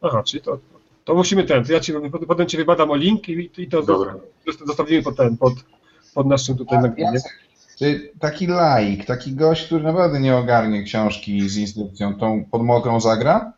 Aha, 0.00 0.22
czyli 0.22 0.42
to, 0.42 0.58
to 1.04 1.14
musimy 1.14 1.44
ten, 1.44 1.64
to 1.64 1.72
ja 1.72 1.80
ci, 1.80 1.92
potem 2.28 2.46
ci 2.46 2.56
wybadam 2.56 2.90
o 2.90 2.96
link 2.96 3.28
i, 3.28 3.50
i 3.58 3.68
to 3.68 3.82
Dobra. 3.82 4.14
zostawimy 4.66 5.02
pod 5.02 5.16
ten, 5.16 5.36
pod, 5.36 5.52
pod 6.14 6.26
naszym 6.26 6.56
tutaj 6.56 6.82
nagraniem. 6.82 7.22
Czy 7.78 8.12
taki 8.18 8.46
laik, 8.46 9.04
taki 9.04 9.34
gość, 9.34 9.66
który 9.66 9.84
naprawdę 9.84 10.20
nie 10.20 10.36
ogarnie 10.36 10.82
książki 10.82 11.48
z 11.48 11.56
instrukcją, 11.56 12.14
tą 12.14 12.44
pod 12.50 12.62
mokrą 12.62 13.00
zagra? 13.00 13.52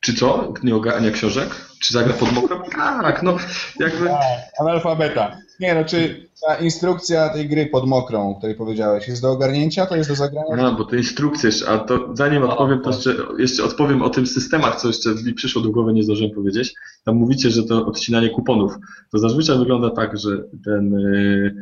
Czy 0.00 0.14
co? 0.14 0.54
Nie 0.62 0.76
ogarnia 0.76 1.10
książek? 1.10 1.48
Czy 1.82 1.92
zagra 1.92 2.12
pod 2.12 2.32
mokrą? 2.32 2.62
Tak, 2.76 3.22
no 3.22 3.36
jakby... 3.80 4.06
Tak, 4.06 4.22
analfabeta. 4.60 5.36
Nie 5.60 5.74
no, 5.74 5.84
czy 5.84 6.28
ta 6.46 6.54
instrukcja 6.54 7.28
tej 7.28 7.48
gry 7.48 7.66
pod 7.66 7.86
mokrą, 7.86 8.30
o 8.30 8.34
której 8.34 8.56
powiedziałeś, 8.56 9.08
jest 9.08 9.22
do 9.22 9.30
ogarnięcia, 9.30 9.86
to 9.86 9.96
jest 9.96 10.10
do 10.10 10.16
zagrania? 10.16 10.56
No, 10.56 10.74
bo 10.74 10.84
to 10.84 10.96
instrukcja, 10.96 11.50
a 11.68 11.78
to 11.78 12.08
zanim 12.14 12.42
odpowiem, 12.42 12.80
to 12.80 12.90
jeszcze, 12.90 13.16
jeszcze 13.38 13.64
odpowiem 13.64 14.02
o 14.02 14.10
tym 14.10 14.26
systemach, 14.26 14.80
co 14.80 14.88
jeszcze 14.88 15.10
mi 15.24 15.34
przyszło 15.34 15.62
do 15.62 15.70
głowy, 15.70 15.92
nie 15.92 16.02
zdążyłem 16.02 16.34
powiedzieć. 16.34 16.74
Tam 17.04 17.16
mówicie, 17.16 17.50
że 17.50 17.64
to 17.64 17.86
odcinanie 17.86 18.30
kuponów. 18.30 18.72
To 19.12 19.18
zazwyczaj 19.18 19.58
wygląda 19.58 19.90
tak, 19.90 20.18
że 20.18 20.30
ten 20.64 20.94
y, 20.94 21.54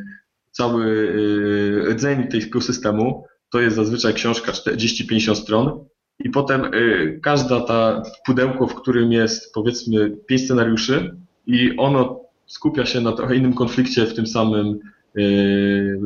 cały 0.51 0.85
y, 0.87 1.85
rdzeń 1.91 2.29
tego 2.29 2.61
systemu 2.61 3.25
to 3.51 3.61
jest 3.61 3.77
zazwyczaj 3.77 4.15
książka 4.15 4.53
40-50 4.53 5.35
stron 5.35 5.85
i 6.19 6.31
potem 6.31 6.75
y, 6.75 7.21
każda 7.23 7.61
ta 7.61 8.03
pudełko, 8.27 8.67
w 8.67 8.75
którym 8.75 9.13
jest 9.13 9.55
powiedzmy 9.55 10.17
pięć 10.27 10.45
scenariuszy 10.45 11.17
i 11.47 11.77
ono 11.77 12.21
skupia 12.47 12.87
się 12.87 13.01
na 13.01 13.13
trochę 13.13 13.37
innym 13.37 13.55
konflikcie 13.55 14.07
w 14.07 14.15
tym 14.15 14.27
samym, 14.27 14.79
y, 15.19 16.01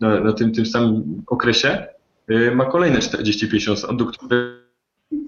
na, 0.00 0.20
na 0.20 0.32
tym, 0.32 0.52
tym 0.52 0.66
samym 0.66 1.22
okresie, 1.26 1.86
y, 2.30 2.54
ma 2.54 2.64
kolejne 2.64 2.98
40-50 2.98 3.76
stron, 3.76 3.96
do 3.96 4.06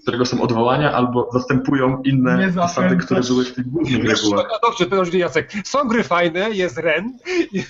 którego 0.02 0.26
są 0.26 0.42
odwołania 0.42 0.92
albo 0.92 1.28
zastępują 1.32 2.02
inne 2.02 2.52
zasady, 2.52 2.96
które 2.96 3.20
były 3.20 3.44
w 3.44 3.54
tych 3.54 3.66
głównych 3.66 4.04
regułach. 4.04 4.46
No 4.50 4.68
dobrze, 4.68 4.86
to 4.86 4.96
już 4.96 5.14
Jacek. 5.14 5.52
Są 5.64 5.88
gry 5.88 6.04
fajne, 6.04 6.50
jest 6.50 6.78
Ren. 6.78 7.18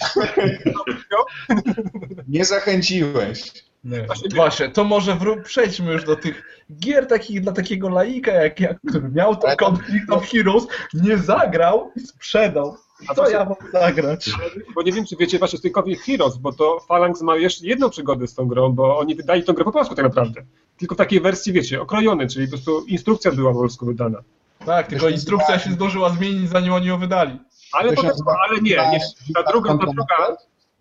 Nie 2.29 2.45
zachęciłeś. 2.45 3.65
Nie. 3.85 4.03
Właśnie, 4.03 4.29
Właśnie, 4.35 4.69
to 4.69 4.85
może 4.85 5.13
wró- 5.15 5.43
przejdźmy 5.43 5.93
już 5.93 6.05
do 6.05 6.17
tych 6.17 6.65
gier 6.79 7.07
takich 7.07 7.41
dla 7.41 7.53
takiego 7.53 7.89
laika 7.89 8.33
jak 8.33 8.61
ja, 8.61 8.75
który 8.89 9.09
miał 9.09 9.37
ten 9.37 9.57
Conflict 9.57 10.11
of 10.13 10.31
Heroes, 10.31 10.67
nie 10.95 11.19
zagrał 11.19 11.91
i 11.97 12.01
sprzedał. 12.01 12.77
A 13.09 13.15
co 13.15 13.31
ja 13.31 13.45
mam 13.45 13.55
zagrać? 13.73 14.31
Bo 14.75 14.83
nie 14.83 14.93
wiem, 14.93 15.07
czy 15.07 15.17
wiecie 15.17 15.39
właśnie 15.39 15.59
z 15.59 15.63
tych 15.63 15.73
Conflict 15.79 16.03
Heroes, 16.05 16.37
bo 16.37 16.53
to 16.53 16.81
Phalanx 16.89 17.23
ma 17.23 17.37
jeszcze 17.37 17.67
jedną 17.67 17.91
przygodę 17.91 18.27
z 18.27 18.35
tą 18.35 18.47
grą, 18.49 18.73
bo 18.73 18.99
oni 18.99 19.15
wydali 19.15 19.45
tą 19.45 19.53
grę 19.53 19.65
po 19.65 19.73
polsku 19.73 19.95
tak 19.95 20.05
naprawdę. 20.05 20.43
Tylko 20.79 20.95
w 20.95 20.99
takiej 20.99 21.21
wersji, 21.21 21.53
wiecie, 21.53 21.81
okrojonej, 21.81 22.29
czyli 22.29 22.47
po 22.47 22.51
prostu 22.51 22.85
instrukcja 22.85 23.33
była 23.33 23.53
po 23.53 23.59
polsku 23.59 23.87
wydana. 23.87 24.19
Tak, 24.67 24.87
tylko 24.87 25.09
instrukcja 25.09 25.59
się 25.59 25.71
zdążyła 25.71 26.11
zmienić, 26.11 26.49
zanim 26.51 26.73
oni 26.73 26.87
ją 26.87 26.99
wydali. 26.99 27.39
Ale, 27.73 27.93
potem, 27.93 28.11
ale 28.49 28.61
nie, 28.61 28.77
nie, 28.93 29.01
ta 29.35 29.43
druga, 29.43 29.71
ta 29.79 29.87
druga, 29.87 30.37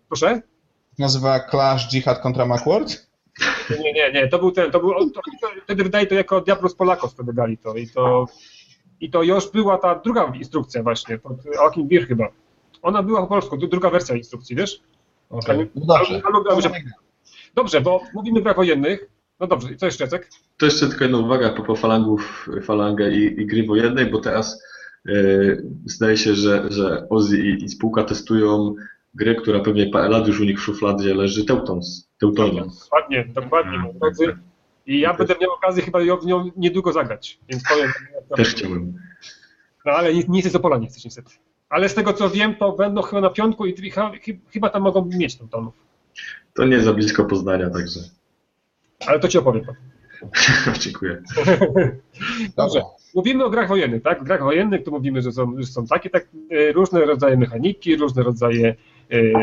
proszę? 0.08 0.42
Nazywa 0.98 1.40
Clash 1.40 1.92
Jihad 1.92 2.18
kontra 2.18 2.46
Macworld? 2.46 3.06
Nie, 3.70 3.92
nie, 3.92 4.12
nie, 4.12 4.28
to 4.28 4.38
był 4.38 4.52
ten, 4.52 4.70
to 4.70 4.80
był, 4.80 5.10
to, 5.10 5.20
wtedy 5.64 5.84
wydali 5.84 6.06
to 6.06 6.14
jako 6.14 6.40
Diablos 6.40 6.74
Polakos 6.74 7.14
to 7.14 7.24
wydali 7.24 7.58
to 7.58 7.74
i 7.74 7.88
to 7.88 8.26
i 9.02 9.10
to 9.10 9.22
już 9.22 9.50
była 9.50 9.78
ta 9.78 9.94
druga 9.94 10.32
instrukcja 10.34 10.82
właśnie, 10.82 11.18
pod 11.18 11.44
Joachim 11.44 11.88
Bir 11.88 12.08
chyba. 12.08 12.28
Ona 12.82 13.02
była 13.02 13.20
po 13.20 13.26
polsku, 13.26 13.56
druga 13.56 13.90
wersja 13.90 14.16
instrukcji, 14.16 14.56
wiesz? 14.56 14.80
Okay. 15.30 15.68
No 15.74 15.86
dobrze. 15.86 16.70
Dobrze, 17.54 17.80
bo 17.80 18.00
mówimy 18.14 18.38
o 18.38 18.42
grach 18.42 18.56
wojennych. 18.56 19.08
No 19.40 19.46
dobrze, 19.46 19.72
i 19.72 19.76
co 19.76 19.86
jeszcze, 19.86 20.04
Jacek? 20.04 20.28
To 20.58 20.66
jeszcze 20.66 20.88
tylko 20.88 21.04
jedna 21.04 21.18
uwaga 21.18 21.50
po, 21.50 21.62
po 21.62 21.76
falangów, 21.76 22.48
falangę 22.62 23.10
i, 23.10 23.40
i 23.40 23.46
gry 23.46 23.66
wojennej, 23.66 24.06
bo 24.06 24.20
teraz 24.20 24.62
yy, 25.04 25.66
zdaje 25.86 26.16
się, 26.16 26.34
że, 26.34 26.66
że 26.72 27.06
Ozzy 27.08 27.38
i, 27.38 27.64
i 27.64 27.68
spółka 27.68 28.04
testują 28.04 28.74
grę, 29.14 29.34
która 29.34 29.60
pewnie 29.60 29.86
parę 29.86 30.08
lat 30.08 30.26
już 30.26 30.40
u 30.40 30.44
nich 30.44 30.58
w 30.58 30.62
szufladzie 30.62 31.14
leży, 31.14 31.44
Teutons. 31.44 32.08
Teutonians. 32.20 32.84
Dokładnie, 32.84 33.28
dokładnie, 33.34 33.78
moi 33.78 33.94
drodzy. 33.94 34.36
I 34.86 35.00
ja 35.00 35.14
będę 35.14 35.34
miał 35.40 35.50
okazję 35.50 35.82
chyba 35.82 35.98
w 36.22 36.26
nią 36.26 36.50
niedługo 36.56 36.92
zagrać, 36.92 37.38
więc 37.48 37.62
powiem. 37.68 37.92
Też 38.36 38.48
chciałbym. 38.48 38.94
No 39.84 39.92
ale 39.92 40.14
nic, 40.14 40.28
nic 40.28 40.52
z 40.52 40.56
Opola 40.56 40.76
nie 40.78 40.86
chcesz 40.86 41.04
niestety. 41.04 41.30
Ale 41.68 41.88
z 41.88 41.94
tego 41.94 42.12
co 42.12 42.30
wiem, 42.30 42.54
to 42.54 42.72
będą 42.72 43.02
chyba 43.02 43.20
na 43.20 43.30
piątku 43.30 43.66
i 43.66 43.92
chyba 44.52 44.68
tam 44.68 44.82
mogą 44.82 45.04
mieć 45.04 45.36
Teutonów. 45.36 45.74
To 46.54 46.64
nie 46.64 46.80
za 46.80 46.92
blisko 46.92 47.24
Poznania, 47.24 47.70
także. 47.70 48.00
Ale 49.06 49.20
to 49.20 49.28
ci 49.28 49.38
opowiem. 49.38 49.64
Dziękuję. 50.80 51.22
Dobrze. 52.56 52.82
Mówimy 53.14 53.44
o 53.44 53.50
grach 53.50 53.68
wojennych, 53.68 54.02
tak? 54.02 54.20
W 54.20 54.24
grach 54.24 54.42
wojennych 54.42 54.84
to 54.84 54.90
mówimy, 54.90 55.22
że 55.22 55.32
są, 55.32 55.54
że 55.58 55.66
są 55.66 55.86
takie 55.86 56.10
tak, 56.10 56.26
e, 56.50 56.72
różne 56.72 57.04
rodzaje 57.04 57.36
mechaniki, 57.36 57.96
różne 57.96 58.22
rodzaje 58.22 58.74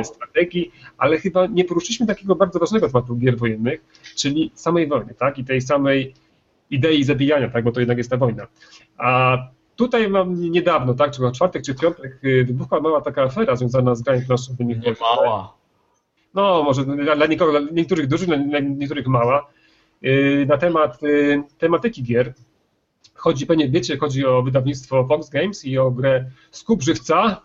strategii, 0.03 0.72
ale 0.97 1.17
chyba 1.17 1.47
nie 1.47 1.65
poruszyliśmy 1.65 2.07
takiego 2.07 2.36
bardzo 2.36 2.59
ważnego 2.59 2.88
tematu 2.88 3.15
gier 3.15 3.38
wojennych, 3.38 3.84
czyli 4.15 4.51
samej 4.55 4.88
wojny, 4.88 5.13
tak? 5.13 5.38
I 5.38 5.45
tej 5.45 5.61
samej 5.61 6.13
idei 6.70 7.03
zabijania, 7.03 7.49
tak? 7.49 7.63
Bo 7.63 7.72
to 7.72 7.80
jednak 7.80 7.97
jest 7.97 8.09
ta 8.09 8.17
wojna. 8.17 8.47
A 8.97 9.38
tutaj 9.76 10.09
mam 10.09 10.41
niedawno, 10.41 10.93
tak? 10.93 11.11
Czy 11.11 11.22
czwartek, 11.36 11.63
czy 11.63 11.76
piątek 11.76 12.20
e, 12.24 12.43
wybuchła 12.43 12.80
mała 12.80 13.01
taka 13.01 13.24
afera 13.24 13.55
związana 13.55 13.95
z 13.95 14.01
grami 14.01 14.22
planszowymi. 14.26 14.76
Nie 14.80 14.95
mała. 15.01 15.53
No, 16.34 16.63
może 16.63 16.86
dla, 16.86 17.26
nikogo, 17.26 17.59
dla 17.59 17.72
niektórych 17.72 18.07
dużych, 18.07 18.28
dla 18.28 18.59
niektórych 18.59 19.07
mała. 19.07 19.47
Na 20.47 20.57
temat 20.57 20.99
tematyki 21.57 22.03
gier, 22.03 22.34
Chodzi, 23.20 23.45
pewnie 23.45 23.70
wiecie, 23.70 23.97
chodzi 23.97 24.26
o 24.26 24.43
wydawnictwo 24.43 25.07
Fox 25.07 25.30
Games 25.30 25.65
i 25.65 25.78
o 25.78 25.91
grę 25.91 26.26
Skup 26.51 26.84
Żywca. 26.84 27.41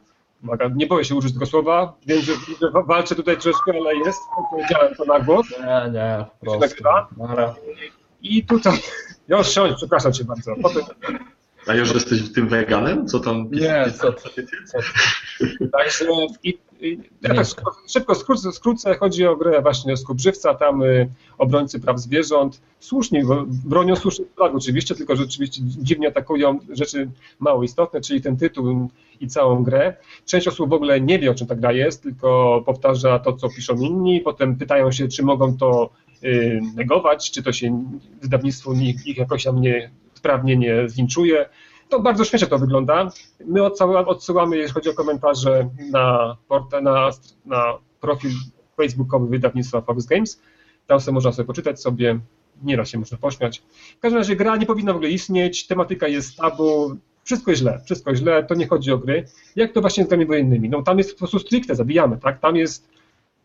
Nie 0.74 0.86
boję 0.86 1.04
się 1.04 1.14
użyć 1.14 1.32
tego 1.32 1.46
słowa. 1.46 1.94
Wiem, 2.06 2.22
że, 2.22 2.32
że 2.60 2.70
walczę 2.86 3.14
tutaj 3.14 3.38
troszkę, 3.38 3.72
ale 3.72 3.96
jest. 3.96 4.20
Powiedziałem 4.50 4.94
to 4.94 5.04
na 5.04 5.20
głos. 5.20 5.46
Nie, 5.50 5.92
nie, 5.92 6.24
prosto. 6.40 6.76
I 8.22 8.44
tutaj... 8.46 8.78
Już 9.28 9.48
siądź, 9.48 9.76
przepraszam 9.76 10.12
cię 10.12 10.24
bardzo. 10.24 10.54
Potem... 10.62 10.82
A 11.66 11.74
już 11.74 11.94
jesteś 11.94 12.32
tym 12.32 12.48
weganem? 12.48 13.06
Co 13.06 13.20
tam? 13.20 13.50
Nie, 13.50 13.84
co 14.00 14.12
ty. 14.12 14.46
Także 15.72 16.04
i, 16.42 16.48
i, 16.50 16.58
ja 17.22 17.34
tak 17.34 17.46
szybko 17.88 18.14
skrócę, 18.14 18.52
skrócę, 18.52 18.94
chodzi 18.94 19.26
o 19.26 19.36
grę 19.36 19.62
właśnie 19.62 19.96
Skubrzywca, 19.96 20.54
tam 20.54 20.82
y, 20.82 21.10
obrońcy 21.38 21.80
praw 21.80 22.00
zwierząt, 22.00 22.60
słusznie, 22.80 23.22
bronią 23.46 23.96
słusznych 23.96 24.28
flag 24.36 24.54
oczywiście, 24.54 24.94
tylko 24.94 25.16
rzeczywiście 25.16 25.62
dziwnie 25.64 26.08
atakują 26.08 26.58
rzeczy 26.70 27.10
mało 27.38 27.62
istotne, 27.62 28.00
czyli 28.00 28.22
ten 28.22 28.36
tytuł 28.36 28.88
i 29.20 29.28
całą 29.28 29.62
grę. 29.62 29.96
Część 30.26 30.48
osób 30.48 30.70
w 30.70 30.72
ogóle 30.72 31.00
nie 31.00 31.18
wie, 31.18 31.30
o 31.30 31.34
czym 31.34 31.46
ta 31.46 31.54
gra 31.54 31.72
jest, 31.72 32.02
tylko 32.02 32.62
powtarza 32.66 33.18
to, 33.18 33.32
co 33.32 33.48
piszą 33.48 33.76
inni, 33.76 34.20
potem 34.20 34.56
pytają 34.56 34.92
się, 34.92 35.08
czy 35.08 35.22
mogą 35.22 35.56
to 35.56 35.90
y, 36.24 36.60
negować, 36.74 37.30
czy 37.30 37.42
to 37.42 37.52
się 37.52 37.84
wydawnictwo 38.22 38.72
ich 38.72 39.18
jakoś 39.18 39.44
tam 39.44 39.60
nie 39.60 39.90
sprawnie 40.14 40.56
nie 40.56 40.88
zlinczuje. 40.88 41.48
To 41.88 42.00
bardzo 42.00 42.24
śmiesznie 42.24 42.48
to 42.48 42.58
wygląda. 42.58 43.10
My 43.46 43.62
odsyłamy, 44.06 44.56
jeśli 44.56 44.74
chodzi 44.74 44.90
o 44.90 44.94
komentarze, 44.94 45.68
na, 45.90 46.36
portal, 46.48 46.82
na, 46.82 47.10
na 47.46 47.78
profil 48.00 48.30
facebookowy 48.76 49.26
wydawnictwa 49.26 49.80
Fox 49.80 50.06
Games. 50.06 50.40
Tam 50.86 51.00
sobie 51.00 51.14
można 51.14 51.32
sobie 51.32 51.46
poczytać 51.46 51.80
sobie, 51.80 52.18
nieraz 52.62 52.88
się 52.88 52.98
można 52.98 53.18
pośmiać. 53.18 53.62
W 53.98 54.00
każdym 54.00 54.18
razie 54.18 54.36
gra 54.36 54.56
nie 54.56 54.66
powinna 54.66 54.92
w 54.92 54.96
ogóle 54.96 55.10
istnieć, 55.10 55.66
tematyka 55.66 56.08
jest 56.08 56.36
tabu, 56.36 56.96
wszystko 57.24 57.50
jest 57.50 57.60
źle, 57.60 57.80
wszystko 57.84 58.14
źle, 58.14 58.44
to 58.44 58.54
nie 58.54 58.66
chodzi 58.66 58.92
o 58.92 58.98
gry. 58.98 59.24
Jak 59.56 59.72
to 59.72 59.80
właśnie 59.80 60.04
z 60.04 60.08
grami 60.08 60.26
wojennymi? 60.26 60.68
No 60.68 60.82
tam 60.82 60.98
jest 60.98 61.12
po 61.12 61.18
prostu 61.18 61.38
stricte, 61.38 61.74
zabijamy, 61.74 62.18
tak? 62.18 62.40
Tam 62.40 62.56
jest 62.56 62.88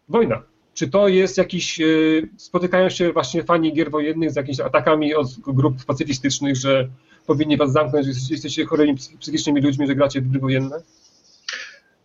wojna. 0.10 0.42
Czy 0.74 0.90
to 0.90 1.08
jest 1.08 1.38
jakiś, 1.38 1.82
y, 1.82 2.30
spotykają 2.38 2.90
się 2.90 3.14
właśnie 3.14 3.44
fani 3.44 3.74
gier 3.74 3.92
wojennych 3.92 4.32
z 4.32 4.36
jakimiś 4.36 4.60
atakami 4.60 5.16
od 5.16 5.28
grup 5.40 5.86
pacyfistycznych, 5.86 6.56
że 6.56 6.90
powinni 7.30 7.58
was 7.58 7.72
zamknąć, 7.72 8.06
że 8.06 8.12
jesteście 8.30 8.66
chorymi 8.66 8.96
psychicznymi 9.20 9.62
ludźmi, 9.62 9.88
że 9.88 9.96
gracie 9.96 10.22
w 10.22 10.28
gry 10.28 10.40
wojenne? 10.40 10.82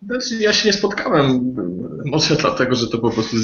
Znaczy, 0.07 0.37
ja 0.41 0.53
się 0.53 0.69
nie 0.69 0.73
spotkałem, 0.73 1.55
może 2.05 2.37
dlatego, 2.37 2.75
że 2.75 2.89
to 2.89 2.99
po 2.99 3.11
prostu 3.11 3.37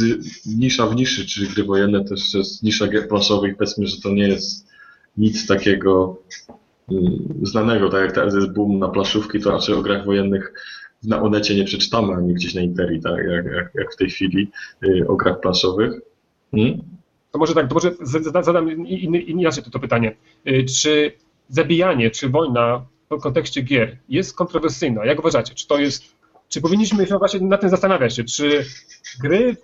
nisza 0.47 0.87
w 0.87 0.97
niszy, 0.97 1.26
czyli 1.26 1.49
gry 1.49 1.64
wojenne 1.64 2.05
też 2.05 2.35
jest 2.35 2.62
nisza 2.62 2.87
gier 2.87 3.09
planszowych, 3.09 3.57
powiedzmy, 3.57 3.87
że 3.87 4.01
to 4.01 4.11
nie 4.11 4.28
jest 4.28 4.66
nic 5.16 5.47
takiego 5.47 6.16
mm, 6.91 7.28
znanego, 7.43 7.89
tak 7.89 8.01
jak 8.01 8.12
teraz 8.12 8.35
jest 8.35 8.53
boom 8.53 8.78
na 8.78 8.89
plaszówki, 8.89 9.41
to 9.41 9.51
raczej 9.51 9.74
o 9.74 9.83
grach 9.83 10.05
wojennych 10.05 10.53
na 11.03 11.22
Onecie 11.22 11.55
nie 11.55 11.64
przeczytamy, 11.64 12.14
ani 12.14 12.35
gdzieś 12.35 12.55
na 12.55 12.61
Interi, 12.61 13.01
tak, 13.01 13.18
jak, 13.31 13.45
jak, 13.45 13.70
jak 13.74 13.93
w 13.93 13.97
tej 13.97 14.11
chwili 14.11 14.51
y, 14.85 15.09
o 15.09 15.16
grach 15.16 15.41
planszowych. 15.41 15.93
Hmm? 16.51 16.83
To 17.31 17.39
może 17.39 17.55
tak, 17.55 17.68
to 17.68 17.74
może 17.74 17.93
zadam 18.43 18.89
inaczej 19.09 19.64
to, 19.64 19.70
to 19.70 19.78
pytanie. 19.78 20.16
Y, 20.49 20.64
czy 20.64 21.12
zabijanie, 21.51 22.11
czy 22.11 22.28
wojna 22.28 22.86
w 23.11 23.20
kontekście 23.20 23.62
gier 23.62 23.98
jest 24.09 24.36
kontrowersyjna? 24.36 25.05
Jak 25.05 25.18
uważacie? 25.18 25.55
Czy 25.55 25.66
to 25.66 25.78
jest, 25.78 26.05
czy 26.48 26.61
powinniśmy 26.61 27.07
się 27.07 27.18
właśnie 27.18 27.40
nad 27.40 27.61
tym 27.61 27.70
zastanawiać 27.70 28.16
się, 28.16 28.24
czy 28.24 28.64
gry, 29.22 29.57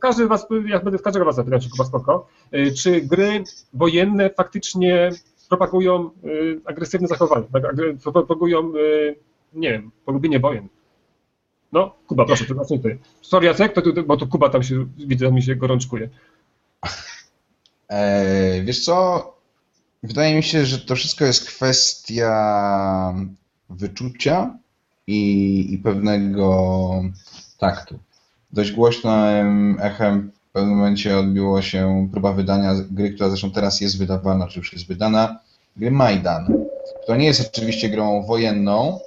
każdy 0.00 0.26
was, 0.26 0.46
ja 0.66 0.80
będę 0.80 0.98
każdego 0.98 1.24
was 1.26 1.36
zapytać, 1.36 1.64
czy 1.64 1.70
Kuba 1.70 1.84
spoko, 1.84 2.26
y, 2.54 2.74
czy 2.74 3.00
gry 3.00 3.44
wojenne 3.72 4.30
faktycznie 4.30 5.10
propagują 5.48 6.10
agresywne 6.64 7.08
zachowania, 7.08 7.46
tak, 7.52 7.74
propagują 8.02 8.72
nie 9.52 9.72
wiem, 9.72 9.90
polubienie 10.04 10.40
wojen. 10.40 10.68
No, 11.72 11.94
Kuba, 12.06 12.24
proszę, 12.24 12.44
to 12.44 12.54
zacznij 12.54 12.80
ty. 12.80 12.98
Sorry, 13.20 13.46
Jacek, 13.46 13.72
to, 13.72 13.82
to, 13.82 14.02
bo 14.02 14.16
tu 14.16 14.26
Kuba 14.26 14.48
tam 14.48 14.62
się, 14.62 14.86
widzę, 14.96 15.32
mi 15.32 15.42
się 15.42 15.56
gorączkuje. 15.56 16.08
E, 17.88 18.62
wiesz 18.62 18.84
co, 18.84 19.35
wydaje 20.06 20.36
mi 20.36 20.42
się, 20.42 20.66
że 20.66 20.78
to 20.78 20.96
wszystko 20.96 21.24
jest 21.24 21.44
kwestia 21.44 22.34
wyczucia 23.70 24.58
i, 25.06 25.74
i 25.74 25.78
pewnego 25.78 27.02
taktu. 27.58 27.98
Dość 28.52 28.72
głośnym 28.72 29.76
echem 29.80 30.32
w 30.50 30.52
pewnym 30.52 30.76
momencie 30.76 31.18
odbiło 31.18 31.62
się 31.62 32.08
próba 32.12 32.32
wydania 32.32 32.74
gry, 32.90 33.10
która 33.10 33.28
zresztą 33.28 33.50
teraz 33.50 33.80
jest 33.80 33.98
wydawana, 33.98 34.48
czy 34.48 34.58
już 34.58 34.72
jest 34.72 34.86
wydana, 34.86 35.40
gry 35.76 35.90
Majdan. 35.90 36.64
To 37.06 37.16
nie 37.16 37.26
jest 37.26 37.50
oczywiście 37.54 37.88
grą 37.88 38.22
wojenną, 38.22 39.00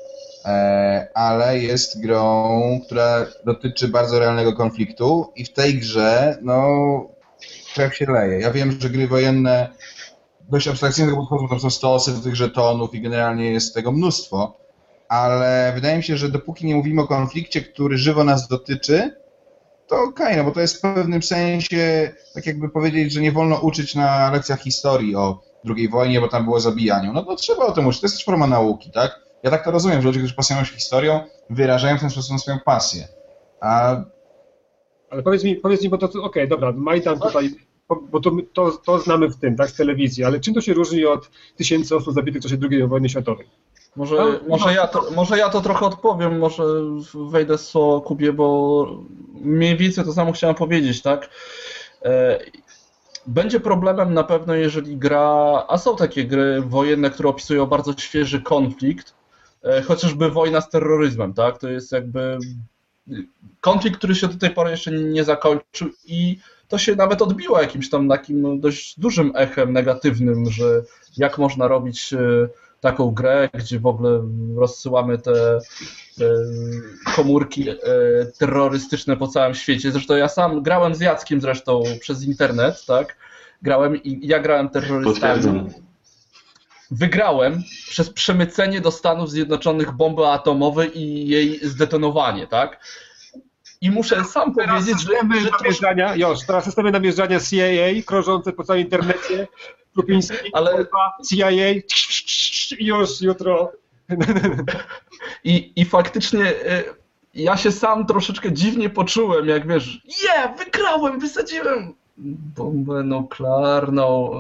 E, 0.45 1.07
ale 1.13 1.59
jest 1.59 2.01
grą, 2.01 2.79
która 2.85 3.25
dotyczy 3.45 3.87
bardzo 3.87 4.19
realnego 4.19 4.53
konfliktu 4.53 5.31
i 5.35 5.45
w 5.45 5.53
tej 5.53 5.79
grze, 5.79 6.37
no, 6.41 6.67
krew 7.73 7.95
się 7.95 8.05
leje. 8.05 8.39
Ja 8.39 8.51
wiem, 8.51 8.77
że 8.81 8.89
gry 8.89 9.07
wojenne 9.07 9.69
dość 10.49 10.67
abstrakcyjnego 10.67 11.17
podchodzą, 11.17 11.47
tam 11.47 11.59
są 11.59 11.69
stosy 11.69 12.23
tych 12.23 12.35
żetonów 12.35 12.95
i 12.95 13.01
generalnie 13.01 13.51
jest 13.51 13.73
tego 13.73 13.91
mnóstwo, 13.91 14.57
ale 15.07 15.71
wydaje 15.75 15.97
mi 15.97 16.03
się, 16.03 16.17
że 16.17 16.29
dopóki 16.29 16.65
nie 16.65 16.75
mówimy 16.75 17.01
o 17.01 17.07
konflikcie, 17.07 17.61
który 17.61 17.97
żywo 17.97 18.23
nas 18.23 18.47
dotyczy, 18.47 19.15
to 19.87 19.95
okej, 19.95 20.25
okay, 20.25 20.37
no 20.37 20.43
bo 20.43 20.51
to 20.51 20.61
jest 20.61 20.77
w 20.77 20.81
pewnym 20.81 21.23
sensie, 21.23 22.11
tak 22.33 22.45
jakby 22.45 22.69
powiedzieć, 22.69 23.13
że 23.13 23.21
nie 23.21 23.31
wolno 23.31 23.59
uczyć 23.59 23.95
na 23.95 24.31
lekcjach 24.31 24.61
historii 24.61 25.15
o 25.15 25.41
II 25.65 25.89
wojnie, 25.89 26.21
bo 26.21 26.27
tam 26.27 26.43
było 26.43 26.59
zabijanie. 26.59 27.11
No 27.11 27.23
to 27.23 27.35
trzeba 27.35 27.65
o 27.65 27.71
tym 27.71 27.87
uczyć, 27.87 28.01
to 28.01 28.05
jest 28.05 28.15
też 28.15 28.25
forma 28.25 28.47
nauki, 28.47 28.91
tak? 28.91 29.19
Ja 29.43 29.51
tak 29.51 29.65
to 29.65 29.71
rozumiem, 29.71 30.01
że 30.01 30.07
ludzie, 30.07 30.19
którzy 30.19 30.35
pasjonują 30.35 30.65
się 30.65 30.73
historią, 30.73 31.19
wyrażają 31.49 31.97
w 31.97 31.99
ten 31.99 32.09
sposób 32.09 32.39
swoją 32.39 32.59
pasję. 32.59 33.07
A... 33.61 34.03
Ale 35.09 35.23
powiedz 35.23 35.43
mi, 35.43 35.55
powiedz 35.55 35.83
mi, 35.83 35.89
bo 35.89 35.97
to 35.97 36.05
okej, 36.05 36.21
okay, 36.21 36.47
dobra, 36.47 36.71
Majdan 36.71 37.19
tutaj 37.19 37.49
bo 37.95 38.19
to, 38.19 38.31
to, 38.53 38.71
to 38.71 38.99
znamy 38.99 39.27
w 39.29 39.37
tym, 39.37 39.55
tak, 39.55 39.69
z 39.69 39.75
telewizji, 39.75 40.23
ale 40.23 40.39
czym 40.39 40.53
to 40.53 40.61
się 40.61 40.73
różni 40.73 41.05
od 41.05 41.29
tysięcy 41.55 41.95
osób 41.95 42.13
zabitych 42.13 42.41
w 42.41 42.43
czasie 42.43 42.57
II 42.71 42.87
wojny 42.87 43.09
światowej? 43.09 43.47
Może, 43.95 44.15
no, 44.15 44.39
może, 44.47 44.65
no. 44.65 44.71
ja 44.71 44.87
to, 44.87 45.11
może 45.15 45.37
ja 45.37 45.49
to 45.49 45.61
trochę 45.61 45.85
odpowiem, 45.85 46.39
może 46.39 46.63
wejdę 47.29 47.57
z 47.57 47.67
słowo 47.67 48.01
Kubie, 48.01 48.33
bo 48.33 48.87
mniej 49.41 49.77
więcej 49.77 50.05
to 50.05 50.13
samo 50.13 50.31
chciałem 50.31 50.55
powiedzieć, 50.55 51.01
tak? 51.01 51.29
E, 52.05 52.39
będzie 53.27 53.59
problemem 53.59 54.13
na 54.13 54.23
pewno, 54.23 54.53
jeżeli 54.55 54.97
gra, 54.97 55.65
a 55.67 55.77
są 55.77 55.95
takie 55.95 56.25
gry 56.25 56.61
wojenne, 56.61 57.09
które 57.09 57.29
opisują 57.29 57.65
bardzo 57.65 57.93
świeży 57.97 58.41
konflikt, 58.41 59.13
e, 59.63 59.81
chociażby 59.81 60.29
wojna 60.29 60.61
z 60.61 60.69
terroryzmem, 60.69 61.33
tak? 61.33 61.57
To 61.57 61.69
jest 61.69 61.91
jakby 61.91 62.37
konflikt, 63.61 63.97
który 63.97 64.15
się 64.15 64.27
do 64.27 64.37
tej 64.37 64.49
pory 64.49 64.71
jeszcze 64.71 64.91
nie 64.91 65.23
zakończył 65.23 65.89
i 66.05 66.39
to 66.69 66.77
się 66.77 66.95
nawet 66.95 67.21
odbiło 67.21 67.61
jakimś 67.61 67.89
tam 67.89 68.09
takim 68.09 68.59
dość 68.59 68.99
dużym 68.99 69.31
echem 69.35 69.73
negatywnym, 69.73 70.51
że 70.51 70.81
jak 71.17 71.37
można 71.37 71.67
robić 71.67 72.13
e, 72.13 72.17
taką 72.81 73.11
grę, 73.11 73.49
gdzie 73.53 73.79
w 73.79 73.85
ogóle 73.85 74.21
rozsyłamy 74.55 75.17
te, 75.17 75.59
te 76.17 76.25
komórki 77.15 77.69
e, 77.69 77.75
terrorystyczne 78.39 79.17
po 79.17 79.27
całym 79.27 79.55
świecie. 79.55 79.91
Zresztą 79.91 80.15
ja 80.15 80.27
sam 80.27 80.63
grałem 80.63 80.95
z 80.95 80.99
Jackiem 80.99 81.41
zresztą 81.41 81.83
przez 81.99 82.23
internet, 82.23 82.85
tak? 82.85 83.17
Grałem 83.61 84.03
i 84.03 84.27
ja 84.27 84.39
grałem 84.39 84.69
terrorystami. 84.69 85.69
Wygrałem 86.91 87.63
przez 87.89 88.09
przemycenie 88.09 88.81
do 88.81 88.91
Stanów 88.91 89.31
Zjednoczonych 89.31 89.91
bomby 89.91 90.27
atomowej 90.27 90.99
i 90.99 91.27
jej 91.27 91.59
zdetonowanie, 91.67 92.47
tak? 92.47 92.79
I 93.81 93.91
muszę 93.91 94.23
sam 94.23 94.53
powiedzieć, 94.53 95.01
że... 95.01 95.07
że 95.41 95.49
namierzania, 95.59 96.15
już, 96.15 96.45
teraz 96.47 96.65
systemy 96.65 96.91
namierzania 96.91 97.39
CIA 97.39 98.03
krążące 98.05 98.53
po 98.53 98.63
całym 98.63 98.81
internecie, 98.81 99.47
Krupiński, 99.93 100.35
Ale... 100.53 100.85
CIA, 101.29 101.49
już 102.79 103.21
jutro. 103.21 103.71
I, 105.43 105.73
I 105.75 105.85
faktycznie 105.85 106.45
e, 106.45 106.83
ja 107.33 107.57
się 107.57 107.71
sam 107.71 108.05
troszeczkę 108.05 108.51
dziwnie 108.51 108.89
poczułem, 108.89 109.47
jak 109.47 109.67
wiesz, 109.67 110.01
je, 110.05 110.29
yeah, 110.29 110.57
wygrałem, 110.57 111.19
wysadziłem 111.19 111.93
bombę 112.55 113.03
nuklearną. 113.03 114.31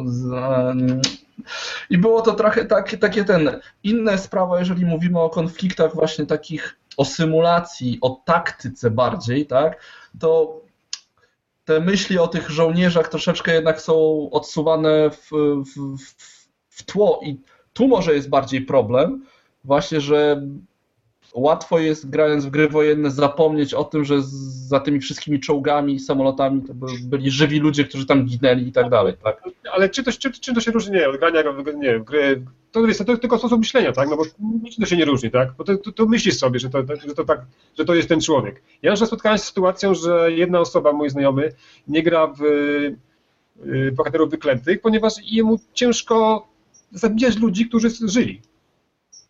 I 1.89 1.97
było 1.97 2.21
to 2.21 2.33
trochę 2.33 2.65
tak, 2.65 2.95
takie 2.95 3.25
ten, 3.25 3.59
inne 3.83 4.17
sprawa, 4.17 4.59
jeżeli 4.59 4.85
mówimy 4.85 5.19
o 5.19 5.29
konfliktach 5.29 5.95
właśnie 5.95 6.25
takich, 6.25 6.75
o 6.97 7.05
symulacji, 7.05 7.97
o 8.01 8.21
taktyce 8.25 8.91
bardziej, 8.91 9.47
tak, 9.47 9.83
to 10.19 10.61
te 11.65 11.79
myśli 11.79 12.17
o 12.17 12.27
tych 12.27 12.49
żołnierzach 12.49 13.09
troszeczkę 13.09 13.53
jednak 13.53 13.81
są 13.81 14.29
odsuwane 14.31 15.09
w, 15.09 15.29
w, 15.75 15.95
w 16.69 16.83
tło 16.83 17.19
i 17.23 17.41
tu 17.73 17.87
może 17.87 18.13
jest 18.13 18.29
bardziej 18.29 18.61
problem, 18.61 19.25
właśnie, 19.63 20.01
że 20.01 20.41
łatwo 21.33 21.79
jest 21.79 22.09
grając 22.09 22.45
w 22.45 22.49
gry 22.49 22.69
wojenne 22.69 23.11
zapomnieć 23.11 23.73
o 23.73 23.83
tym, 23.83 24.05
że 24.05 24.15
za 24.67 24.79
tymi 24.79 24.99
wszystkimi 24.99 25.39
czołgami 25.39 25.93
i 25.93 25.99
samolotami 25.99 26.61
to 26.61 26.73
byli 27.03 27.31
żywi 27.31 27.59
ludzie, 27.59 27.85
którzy 27.85 28.05
tam 28.05 28.25
ginęli 28.25 28.67
i 28.67 28.71
tak 28.71 28.89
dalej, 28.89 29.13
tak? 29.23 29.43
Ale 29.73 29.89
czy 29.89 30.03
to, 30.03 30.11
czy, 30.11 30.31
czy 30.31 30.53
to 30.53 30.61
się 30.61 30.71
różni, 30.71 30.91
nie, 30.91 31.09
od 31.09 31.17
grania 31.17 31.43
nie, 31.75 31.99
w 31.99 32.03
gry, 32.03 32.45
to 32.71 32.87
jest 32.87 33.05
to 33.05 33.17
tylko 33.17 33.37
sposób 33.37 33.59
myślenia, 33.59 33.91
tak, 33.91 34.09
no 34.09 34.17
bo 34.17 34.23
nic 34.63 34.75
to 34.75 34.85
się 34.85 34.97
nie 34.97 35.05
różni, 35.05 35.31
tak, 35.31 35.53
bo 35.57 35.63
to, 35.63 35.77
to, 35.77 35.91
to 35.91 36.05
myślisz 36.05 36.37
sobie, 36.37 36.59
że 36.59 36.69
to, 36.69 36.79
że 37.07 37.15
to 37.15 37.23
tak, 37.23 37.45
że 37.77 37.85
to 37.85 37.95
jest 37.95 38.09
ten 38.09 38.21
człowiek. 38.21 38.61
Ja 38.81 38.91
już 38.91 38.99
spotkałem 38.99 39.37
się 39.37 39.43
z 39.43 39.47
sytuacją, 39.47 39.93
że 39.95 40.31
jedna 40.31 40.59
osoba, 40.59 40.93
mój 40.93 41.09
znajomy, 41.09 41.51
nie 41.87 42.03
gra 42.03 42.27
w 42.27 42.41
y, 42.43 43.91
bohaterów 43.91 44.29
wyklętych, 44.29 44.81
ponieważ 44.81 45.13
jemu 45.23 45.59
ciężko 45.73 46.47
zabijać 46.91 47.37
ludzi, 47.37 47.67
którzy 47.67 47.89
żyli. 47.89 48.41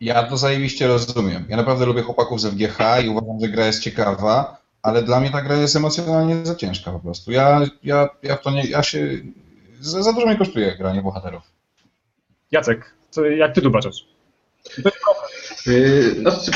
Ja 0.00 0.22
to 0.22 0.36
zajebiście 0.36 0.86
rozumiem. 0.88 1.44
Ja 1.48 1.56
naprawdę 1.56 1.86
lubię 1.86 2.02
chłopaków 2.02 2.40
z 2.40 2.46
FGH 2.46 2.78
i 3.04 3.08
uważam, 3.08 3.40
że 3.40 3.48
gra 3.48 3.66
jest 3.66 3.82
ciekawa, 3.82 4.56
ale 4.82 5.02
dla 5.02 5.20
mnie 5.20 5.30
ta 5.30 5.42
gra 5.42 5.56
jest 5.56 5.76
emocjonalnie 5.76 6.46
za 6.46 6.54
ciężka 6.54 6.92
po 6.92 7.00
prostu. 7.00 7.32
Ja, 7.32 7.60
ja, 7.82 8.08
ja 8.22 8.36
to 8.36 8.50
nie, 8.50 8.64
ja 8.64 8.82
się, 8.82 9.08
za, 9.80 10.02
za 10.02 10.12
dużo 10.12 10.26
mi 10.26 10.38
kosztuje 10.38 10.76
granie 10.76 11.02
bohaterów. 11.02 11.42
Jacek, 12.50 12.94
co, 13.10 13.24
jak 13.24 13.54
ty 13.54 13.60
problem. 13.60 13.82
Yy, 15.66 16.14
znaczy, 16.20 16.50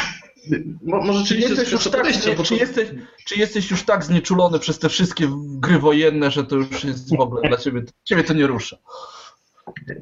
może 0.83 1.25
czy 1.25 1.37
jesteś, 1.37 1.73
już 1.73 1.91
tak, 1.91 2.05
nie, 2.05 2.45
czy, 2.45 2.55
jesteś, 2.55 2.89
czy 3.25 3.37
jesteś 3.37 3.71
już 3.71 3.85
tak 3.85 4.05
znieczulony 4.05 4.59
przez 4.59 4.79
te 4.79 4.89
wszystkie 4.89 5.29
gry 5.39 5.79
wojenne, 5.79 6.31
że 6.31 6.45
to 6.45 6.57
już 6.57 6.85
jest 6.85 7.17
w 7.17 7.21
ogóle 7.21 7.49
dla 7.49 7.57
ciebie, 7.57 7.83
ciebie 8.05 8.25
to 8.25 8.35
nie 8.35 8.47
rusza? 8.47 8.77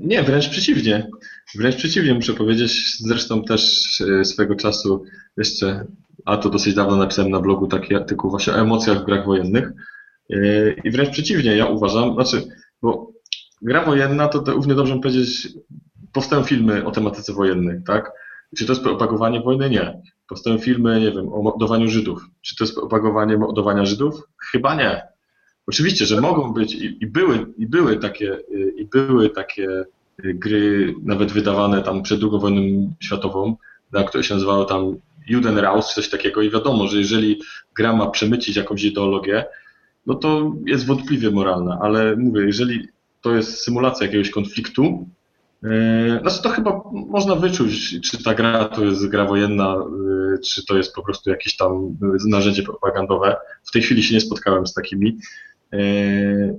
Nie, 0.00 0.22
wręcz 0.22 0.48
przeciwnie. 0.48 1.10
Wręcz 1.54 1.76
przeciwnie, 1.76 2.14
muszę 2.14 2.34
powiedzieć. 2.34 2.96
Zresztą 2.98 3.44
też 3.44 4.00
e, 4.00 4.24
swego 4.24 4.54
czasu 4.54 5.04
jeszcze, 5.36 5.86
a 6.24 6.36
to 6.36 6.50
dosyć 6.50 6.74
dawno 6.74 6.96
napisałem 6.96 7.30
na 7.30 7.40
blogu 7.40 7.66
taki 7.66 7.94
artykuł 7.94 8.30
właśnie 8.30 8.52
o 8.52 8.56
emocjach 8.56 9.02
w 9.02 9.04
grach 9.04 9.26
wojennych. 9.26 9.72
E, 10.30 10.72
I 10.84 10.90
wręcz 10.90 11.10
przeciwnie, 11.10 11.56
ja 11.56 11.66
uważam, 11.66 12.14
znaczy, 12.14 12.42
bo 12.82 13.12
gra 13.62 13.84
wojenna 13.84 14.28
to, 14.28 14.38
to 14.38 14.52
równie 14.52 14.74
dobrze 14.74 14.98
powiedzieć, 14.98 15.48
powstają 16.12 16.42
filmy 16.42 16.84
o 16.84 16.90
tematyce 16.90 17.32
wojennej, 17.32 17.82
tak? 17.86 18.12
Czy 18.56 18.66
to 18.66 18.72
jest 18.72 18.82
propagowanie 18.82 19.40
wojny? 19.40 19.70
Nie. 19.70 20.02
Powstają 20.28 20.58
filmy, 20.58 21.00
nie 21.00 21.10
wiem, 21.10 21.32
o 21.32 21.42
mordowaniu 21.42 21.88
Żydów. 21.88 22.26
Czy 22.40 22.56
to 22.56 22.64
jest 22.64 22.74
propagowanie 22.74 23.38
mordowania 23.38 23.84
Żydów? 23.84 24.22
Chyba 24.50 24.74
nie. 24.74 25.11
Oczywiście, 25.66 26.06
że 26.06 26.20
mogą 26.20 26.52
być 26.52 26.74
i, 26.74 27.04
i, 27.04 27.06
były, 27.06 27.46
i, 27.58 27.66
były 27.66 27.96
takie, 27.96 28.38
i 28.76 28.84
były 28.84 29.30
takie 29.30 29.84
gry 30.18 30.94
nawet 31.02 31.32
wydawane 31.32 31.82
tam 31.82 32.02
przed 32.02 32.22
II 32.22 32.40
wojną 32.40 32.92
światową, 33.00 33.56
na 33.92 34.04
które 34.04 34.24
się 34.24 34.34
nazywało 34.34 34.64
tam 34.64 34.96
Judenraus, 35.28 35.94
coś 35.94 36.10
takiego. 36.10 36.42
I 36.42 36.50
wiadomo, 36.50 36.88
że 36.88 36.98
jeżeli 36.98 37.40
gra 37.76 37.92
ma 37.92 38.10
przemycić 38.10 38.56
jakąś 38.56 38.84
ideologię, 38.84 39.44
no 40.06 40.14
to 40.14 40.52
jest 40.66 40.86
wątpliwie 40.86 41.30
moralna, 41.30 41.78
ale 41.82 42.16
mówię, 42.16 42.40
jeżeli 42.46 42.88
to 43.20 43.34
jest 43.34 43.60
symulacja 43.60 44.06
jakiegoś 44.06 44.30
konfliktu, 44.30 45.08
e, 45.64 46.20
znaczy 46.20 46.42
to 46.42 46.48
chyba 46.48 46.82
można 46.92 47.34
wyczuć, 47.34 48.00
czy 48.10 48.22
ta 48.24 48.34
gra 48.34 48.64
to 48.64 48.84
jest 48.84 49.08
gra 49.08 49.24
wojenna, 49.24 49.76
czy 50.44 50.66
to 50.66 50.76
jest 50.76 50.94
po 50.94 51.02
prostu 51.02 51.30
jakieś 51.30 51.56
tam 51.56 51.96
narzędzie 52.26 52.62
propagandowe. 52.62 53.36
W 53.64 53.72
tej 53.72 53.82
chwili 53.82 54.02
się 54.02 54.14
nie 54.14 54.20
spotkałem 54.20 54.66
z 54.66 54.74
takimi, 54.74 55.18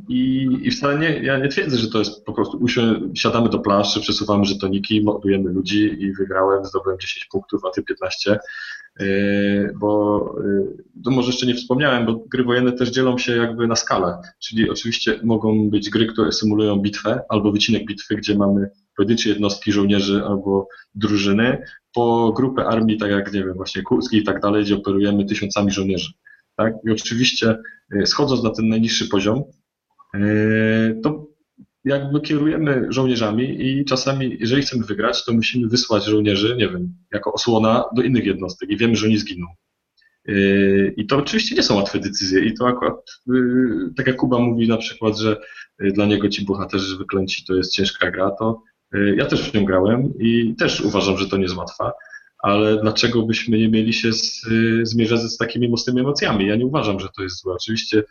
I, 0.09 0.49
I 0.61 0.72
wcale 0.72 0.99
nie, 0.99 1.24
ja 1.24 1.38
nie 1.38 1.47
twierdzę, 1.47 1.78
że 1.78 1.89
to 1.89 1.99
jest 1.99 2.26
po 2.26 2.34
prostu 2.34 2.66
siadamy 3.14 3.49
do 3.49 3.59
planszy, 3.59 4.01
przesuwamy 4.01 4.45
żetoniki, 4.45 5.03
mordujemy 5.03 5.51
ludzi 5.51 6.03
i 6.03 6.14
wygrałem, 6.14 6.66
zdobyłem 6.66 6.99
10 6.99 7.26
punktów, 7.32 7.61
a 7.66 7.70
ty 7.70 7.84
15. 7.84 8.39
Yy, 8.99 9.74
bo 9.80 10.36
yy, 10.43 10.84
to 11.03 11.11
może 11.11 11.28
jeszcze 11.28 11.45
nie 11.45 11.55
wspomniałem, 11.55 12.05
bo 12.05 12.16
gry 12.16 12.43
wojenne 12.43 12.72
też 12.72 12.89
dzielą 12.89 13.18
się 13.18 13.36
jakby 13.36 13.68
na 13.68 13.76
skalę, 13.76 14.18
czyli 14.39 14.70
oczywiście 14.70 15.20
mogą 15.24 15.70
być 15.70 15.89
gry, 15.89 16.05
które 16.05 16.32
symulują 16.32 16.76
bitwę 16.76 17.22
albo 17.30 17.51
wycinek 17.51 17.86
bitwy, 17.86 18.16
gdzie 18.16 18.38
mamy 18.38 18.70
pojedyncze 18.97 19.30
jednostki 19.30 19.72
żołnierzy 19.72 20.24
albo 20.26 20.68
drużyny, 20.95 21.64
po 21.93 22.34
grupę 22.36 22.66
armii, 22.66 22.97
tak 22.97 23.11
jak 23.11 23.34
nie 23.34 23.43
wiem, 23.43 23.53
właśnie 23.53 23.82
Kurskiej 23.82 24.20
i 24.20 24.24
tak 24.24 24.41
dalej, 24.41 24.64
gdzie 24.64 24.76
operujemy 24.76 25.26
tysiącami 25.26 25.72
żołnierzy. 25.72 26.14
Tak? 26.56 26.74
I 26.88 26.91
oczywiście 26.91 27.58
e, 27.95 28.06
schodząc 28.06 28.43
na 28.43 28.49
ten 28.49 28.68
najniższy 28.68 29.08
poziom, 29.08 29.43
e, 30.14 30.20
to 31.04 31.28
jakby 31.86 32.22
kierujemy 32.22 32.86
żołnierzami 32.89 33.66
i 33.66 33.86
czasami, 33.86 34.38
jeżeli 34.39 34.62
chcemy 34.62 34.86
wygrać, 34.86 35.26
to 35.26 35.34
musimy 35.34 35.68
wysłać 35.68 36.06
żołnierzy, 36.06 36.56
nie 36.56 36.70
wiem, 36.70 36.95
jako 37.14 37.34
osłona 37.34 37.84
do 37.95 38.01
innych 38.01 38.26
jednostek 38.26 38.70
i 38.70 38.78
wiemy, 38.78 38.95
że 38.95 39.06
oni 39.06 39.18
zginą. 39.18 39.47
E, 40.28 40.34
I 40.88 41.06
to 41.06 41.18
oczywiście 41.18 41.56
nie 41.56 41.64
są 41.64 41.76
łatwe 41.76 41.99
decyzje 41.99 42.45
i 42.45 42.54
to 42.54 42.68
akurat, 42.68 42.95
tak 43.97 44.08
jak 44.08 44.16
Kuba 44.16 44.39
mówi 44.39 44.68
na 44.68 44.78
przykład, 44.78 45.18
że 45.18 45.38
dla 45.80 46.06
niego 46.06 46.30
ci 46.30 46.45
bohaterzy 46.45 46.97
wyklęci 46.97 47.45
to 47.45 47.54
jest 47.54 47.72
ciężka 47.72 48.12
gra, 48.12 48.32
to 48.32 48.62
ja 49.16 49.26
też 49.26 49.51
w 49.51 49.54
nią 49.54 49.66
grałem 49.66 50.14
i 50.20 50.56
też 50.56 50.82
uważam, 50.82 51.18
że 51.18 51.30
to 51.30 51.38
nie 51.38 51.43
jest 51.43 51.56
łatwa 51.56 51.93
ale 52.44 52.82
dlaczego 52.82 53.22
byśmy 53.22 53.58
nie 53.58 53.70
mieli 53.70 53.94
się 53.94 54.14
z, 54.14 54.46
zmierzać 54.84 55.22
z 55.22 55.38
takimi 55.38 55.70
mocnymi 55.70 56.00
emocjami? 56.00 56.48
Ja 56.48 56.56
nie 56.56 56.66
uważam, 56.66 57.00
że 57.00 57.08
to 57.16 57.24
jest 57.24 57.41
złe. 57.41 57.54
Oczywiście 57.54 58.04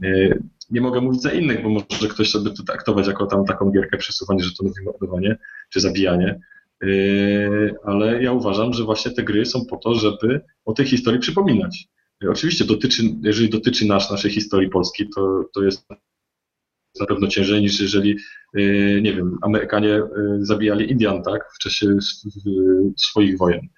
nie, 0.00 0.38
nie 0.70 0.80
mogę 0.80 1.00
mówić 1.00 1.22
za 1.22 1.32
innych, 1.32 1.62
bo 1.62 1.68
może 1.68 2.08
ktoś 2.08 2.30
sobie 2.30 2.50
to 2.50 2.62
traktować 2.62 3.06
jako 3.06 3.26
tam 3.26 3.44
taką 3.44 3.70
gierkę 3.70 3.98
przesuwanie, 3.98 4.44
że 4.44 4.50
to 4.58 4.64
mówi 4.64 4.84
mordowanie 4.84 5.36
czy 5.70 5.80
zabijanie, 5.80 6.40
yy, 6.82 7.74
ale 7.84 8.22
ja 8.22 8.32
uważam, 8.32 8.72
że 8.72 8.84
właśnie 8.84 9.10
te 9.10 9.22
gry 9.22 9.46
są 9.46 9.66
po 9.66 9.76
to, 9.76 9.94
żeby 9.94 10.40
o 10.64 10.72
tej 10.72 10.86
historii 10.86 11.20
przypominać. 11.20 11.88
Oczywiście 12.28 12.64
dotyczy, 12.64 13.02
jeżeli 13.22 13.48
dotyczy 13.48 13.86
nasz, 13.86 14.10
naszej 14.10 14.30
historii 14.30 14.68
polskiej, 14.68 15.08
to, 15.16 15.44
to 15.54 15.62
jest 15.62 15.86
na 17.00 17.06
pewno 17.06 17.28
ciężej 17.28 17.60
niż 17.60 17.80
jeżeli, 17.80 18.16
yy, 18.54 19.00
nie 19.02 19.14
wiem, 19.14 19.38
Amerykanie 19.42 19.88
yy, 19.88 20.46
zabijali 20.46 20.90
Indian, 20.90 21.22
tak, 21.22 21.52
w 21.54 21.58
czasie 21.58 21.86
swoich 22.96 23.38
wojen. 23.38 23.68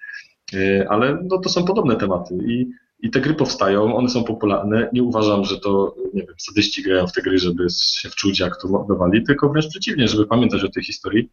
Yy, 0.53 0.89
ale 0.89 1.23
no, 1.29 1.37
to 1.37 1.49
są 1.49 1.65
podobne 1.65 1.95
tematy 1.95 2.37
i 2.47 2.67
I 2.99 3.09
te 3.09 3.21
gry 3.21 3.33
powstają, 3.33 3.95
one 3.95 4.09
są 4.09 4.23
popularne. 4.23 4.89
Nie 4.93 5.03
uważam, 5.03 5.45
że 5.45 5.59
to, 5.59 5.95
nie 6.13 6.21
wiem, 6.25 6.35
sadyści 6.37 6.83
grają 6.83 7.07
w 7.07 7.13
te 7.13 7.21
gry, 7.21 7.39
żeby 7.39 7.67
się 7.69 8.09
wczuć, 8.09 8.39
jak 8.39 8.61
to 8.61 8.67
mordowali, 8.67 9.23
tylko 9.23 9.49
wręcz 9.49 9.67
przeciwnie, 9.67 10.07
żeby 10.07 10.25
pamiętać 10.25 10.63
o 10.63 10.69
tej 10.69 10.83
historii. 10.83 11.29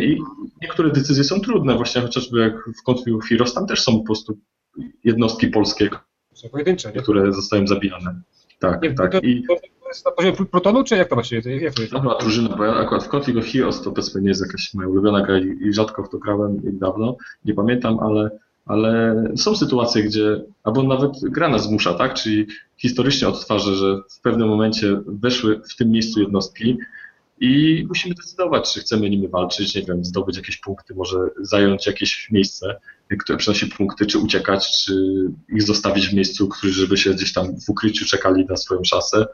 I 0.00 0.18
niektóre 0.62 0.90
decyzje 0.90 1.24
są 1.24 1.40
trudne, 1.40 1.76
właśnie 1.76 2.02
chociażby 2.02 2.40
jak 2.40 2.54
w 2.54 2.82
Config 2.90 3.14
of 3.14 3.24
Heroes, 3.24 3.54
tam 3.54 3.66
też 3.66 3.82
są 3.82 3.98
po 3.98 4.04
prostu 4.04 4.38
jednostki 5.04 5.46
polskie, 5.48 5.88
pojedyncze, 6.52 6.92
nie? 6.92 7.02
które 7.02 7.32
zostają 7.32 7.66
zabijane. 7.66 8.20
Tak, 8.58 8.82
Nie, 8.82 8.94
tak. 8.94 9.12
to, 9.12 9.18
I 9.18 9.42
to 9.42 9.56
jest 9.90 10.06
na 10.06 10.12
poziomie 10.12 10.36
protonu, 10.36 10.84
czy 10.84 10.96
jak 10.96 11.08
to 11.08 11.14
właściwie? 11.14 11.56
Jak 11.60 11.74
to 11.74 11.82
jest? 11.82 11.92
to 11.92 12.00
była 12.00 12.18
drużyna, 12.18 12.56
bo 12.56 12.64
ja 12.64 12.74
akurat 12.74 13.04
w 13.04 13.08
Config 13.14 13.36
of 13.36 13.44
Heroes 13.44 13.82
to 13.82 13.90
powiedzmy 13.90 14.20
nie 14.20 14.28
jest 14.28 14.40
jakaś 14.40 14.74
moja 14.74 14.88
ulubiona 14.88 15.26
gra 15.26 15.38
i 15.38 15.72
rzadko 15.72 16.02
w 16.02 16.08
to 16.08 16.18
grałem 16.18 16.56
i 16.56 16.72
dawno, 16.72 17.16
nie 17.44 17.54
pamiętam, 17.54 17.98
ale, 17.98 18.30
ale 18.66 19.14
są 19.36 19.56
sytuacje, 19.56 20.02
gdzie, 20.02 20.44
albo 20.62 20.82
nawet 20.82 21.12
gra 21.22 21.48
nas 21.48 21.62
zmusza, 21.62 21.94
tak? 21.94 22.14
Czyli 22.14 22.46
historycznie 22.76 23.28
odtwarzę, 23.28 23.74
że 23.74 23.96
w 24.10 24.20
pewnym 24.20 24.48
momencie 24.48 25.00
weszły 25.06 25.60
w 25.72 25.76
tym 25.76 25.90
miejscu 25.90 26.20
jednostki 26.20 26.78
i 27.40 27.84
musimy 27.88 28.14
decydować, 28.14 28.72
czy 28.72 28.80
chcemy 28.80 29.10
nimi 29.10 29.28
walczyć, 29.28 29.74
nie 29.74 29.82
wiem, 29.82 30.04
zdobyć 30.04 30.36
jakieś 30.36 30.56
punkty, 30.56 30.94
może 30.94 31.18
zająć 31.40 31.86
jakieś 31.86 32.30
miejsce, 32.30 32.80
które 33.18 33.38
przynosi 33.38 33.66
punkty, 33.66 34.06
czy 34.06 34.18
uciekać, 34.18 34.84
czy 34.84 34.94
ich 35.48 35.62
zostawić 35.62 36.08
w 36.08 36.14
miejscu, 36.14 36.48
którzy 36.48 36.72
żeby 36.72 36.96
się 36.96 37.14
gdzieś 37.14 37.32
tam 37.32 37.60
w 37.60 37.70
ukryciu 37.70 38.06
czekali 38.06 38.46
na 38.46 38.56
swoją 38.56 38.84
szasę. 38.84 39.26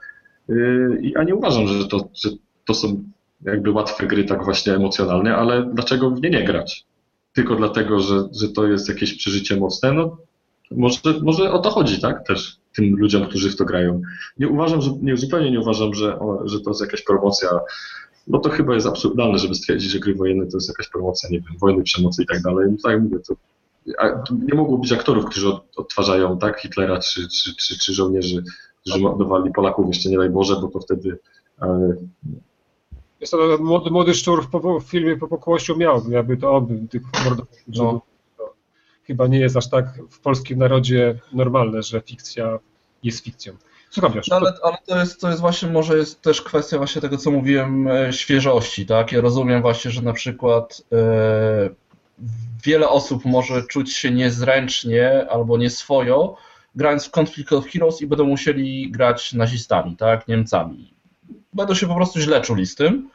Yy, 0.48 1.12
A 1.16 1.22
nie 1.22 1.34
uważam, 1.34 1.68
że 1.68 1.88
to, 1.88 2.08
że 2.14 2.30
to 2.64 2.74
są 2.74 3.04
jakby 3.42 3.70
łatwe 3.70 4.06
gry, 4.06 4.24
tak 4.24 4.44
właśnie 4.44 4.74
emocjonalne, 4.74 5.36
ale 5.36 5.70
dlaczego 5.74 6.10
w 6.10 6.22
nie 6.22 6.30
nie 6.30 6.44
grać? 6.44 6.84
Tylko 7.32 7.56
dlatego, 7.56 8.00
że, 8.00 8.28
że 8.40 8.48
to 8.48 8.66
jest 8.66 8.88
jakieś 8.88 9.14
przeżycie 9.14 9.56
mocne, 9.56 9.92
no 9.92 10.16
może, 10.70 10.98
może 11.22 11.52
o 11.52 11.58
to 11.58 11.70
chodzi, 11.70 12.00
tak? 12.00 12.26
Też 12.26 12.56
tym 12.76 12.96
ludziom, 12.96 13.26
którzy 13.26 13.50
w 13.50 13.56
to 13.56 13.64
grają. 13.64 14.02
Nie 14.38 14.48
uważam, 14.48 14.80
że, 14.80 14.90
nie, 15.02 15.16
zupełnie 15.16 15.50
nie 15.50 15.60
uważam, 15.60 15.94
że, 15.94 16.18
o, 16.18 16.48
że 16.48 16.60
to 16.60 16.70
jest 16.70 16.80
jakaś 16.80 17.02
promocja, 17.02 17.48
bo 18.26 18.38
to 18.38 18.50
chyba 18.50 18.74
jest 18.74 18.86
absurdalne, 18.86 19.38
żeby 19.38 19.54
stwierdzić, 19.54 19.90
że 19.90 19.98
gry 19.98 20.14
wojenne 20.14 20.46
to 20.46 20.56
jest 20.56 20.68
jakaś 20.68 20.88
promocja, 20.88 21.28
nie 21.30 21.40
wiem, 21.40 21.58
wojny, 21.60 21.82
przemocy 21.82 22.22
i 22.22 22.26
tak 22.26 22.42
dalej. 22.42 22.68
No 22.70 22.76
tak 22.82 23.02
mówię, 23.02 23.18
to, 23.28 23.34
a, 23.98 24.08
to 24.08 24.34
nie 24.34 24.54
mogło 24.54 24.78
być 24.78 24.92
aktorów, 24.92 25.24
którzy 25.24 25.48
od, 25.48 25.64
odtwarzają 25.76 26.38
tak 26.38 26.60
Hitlera 26.60 26.98
czy, 26.98 27.28
czy, 27.28 27.56
czy, 27.56 27.78
czy 27.78 27.94
żołnierzy, 27.94 28.42
którzy 28.86 29.04
mordowali 29.04 29.52
Polaków, 29.52 29.86
jeszcze 29.86 30.08
nie 30.08 30.18
daj 30.18 30.30
Boże, 30.30 30.56
bo 30.62 30.68
to 30.68 30.80
wtedy 30.80 31.18
e, 31.62 31.94
Jest 33.20 33.32
to 33.32 33.58
młody, 33.60 33.90
młody 33.90 34.14
szczur 34.14 34.44
w, 34.44 34.50
po- 34.50 34.80
w 34.80 34.84
filmie 34.84 35.16
po 35.16 35.28
pokłościu 35.28 35.76
miał, 35.76 36.10
jakby 36.10 36.36
to 36.36 36.52
on 36.56 36.88
tych. 36.88 37.02
No. 37.68 38.00
Chyba 39.04 39.26
nie 39.26 39.38
jest 39.38 39.56
aż 39.56 39.70
tak 39.70 39.86
w 40.10 40.20
polskim 40.20 40.58
narodzie 40.58 41.18
normalne, 41.32 41.82
że 41.82 42.00
fikcja 42.00 42.58
jest 43.02 43.24
fikcją. 43.24 43.52
Słucham, 43.90 44.12
Josz. 44.14 44.28
No, 44.28 44.36
ale, 44.36 44.52
ale 44.62 44.76
to, 44.86 44.98
jest, 44.98 45.20
to 45.20 45.28
jest 45.28 45.40
właśnie, 45.40 45.68
może 45.68 45.98
jest 45.98 46.22
też 46.22 46.42
kwestia 46.42 46.78
właśnie 46.78 47.02
tego, 47.02 47.16
co 47.16 47.30
mówiłem, 47.30 47.88
e, 47.88 48.12
świeżości, 48.12 48.86
tak? 48.86 49.12
Ja 49.12 49.20
rozumiem 49.20 49.62
właśnie, 49.62 49.90
że 49.90 50.02
na 50.02 50.12
przykład 50.12 50.82
e, 50.92 51.70
wiele 52.64 52.88
osób 52.88 53.24
może 53.24 53.62
czuć 53.62 53.92
się 53.92 54.10
niezręcznie 54.10 55.26
albo 55.30 55.58
nieswojo, 55.58 56.36
grając 56.76 57.06
w 57.06 57.10
Conflict 57.18 57.52
of 57.52 57.66
Heroes 57.66 58.02
i 58.02 58.06
będą 58.06 58.24
musieli 58.24 58.90
grać 58.90 59.32
nazistami, 59.32 59.96
tak? 59.96 60.28
Niemcami. 60.28 60.94
Będą 61.52 61.74
się 61.74 61.86
po 61.86 61.94
prostu 61.94 62.20
źle 62.20 62.40
czuli 62.40 62.66
z 62.66 62.74
tym, 62.74 63.10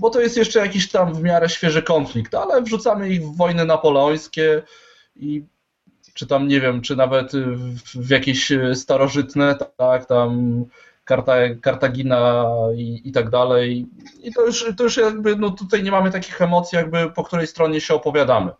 bo 0.00 0.10
to 0.10 0.20
jest 0.20 0.36
jeszcze 0.36 0.58
jakiś 0.58 0.90
tam 0.90 1.14
w 1.14 1.22
miarę 1.22 1.48
świeży 1.48 1.82
konflikt, 1.82 2.34
ale 2.34 2.62
wrzucamy 2.62 3.10
ich 3.10 3.22
w 3.22 3.36
wojny 3.36 3.64
napoleońskie 3.64 4.62
i 5.16 5.42
czy 6.14 6.26
tam 6.26 6.48
nie 6.48 6.60
wiem, 6.60 6.80
czy 6.80 6.96
nawet 6.96 7.32
w, 7.94 8.10
jakieś 8.10 8.52
starożytne, 8.74 9.56
tak, 9.76 10.06
tam 10.06 10.64
Karta, 11.08 11.32
Kartagina 11.60 12.46
i, 12.76 13.00
i 13.04 13.12
tak 13.12 13.30
dalej. 13.30 13.86
I 14.22 14.32
to 14.32 14.46
już, 14.46 14.66
to 14.76 14.84
już 14.84 14.96
jakby, 14.96 15.36
no 15.36 15.50
tutaj 15.50 15.82
nie 15.82 15.90
mamy 15.90 16.10
takich 16.10 16.42
emocji, 16.42 16.76
jakby 16.76 17.10
po 17.10 17.24
której 17.24 17.46
stronie 17.46 17.80
się 17.80 17.94
opowiadamy. 17.94 18.50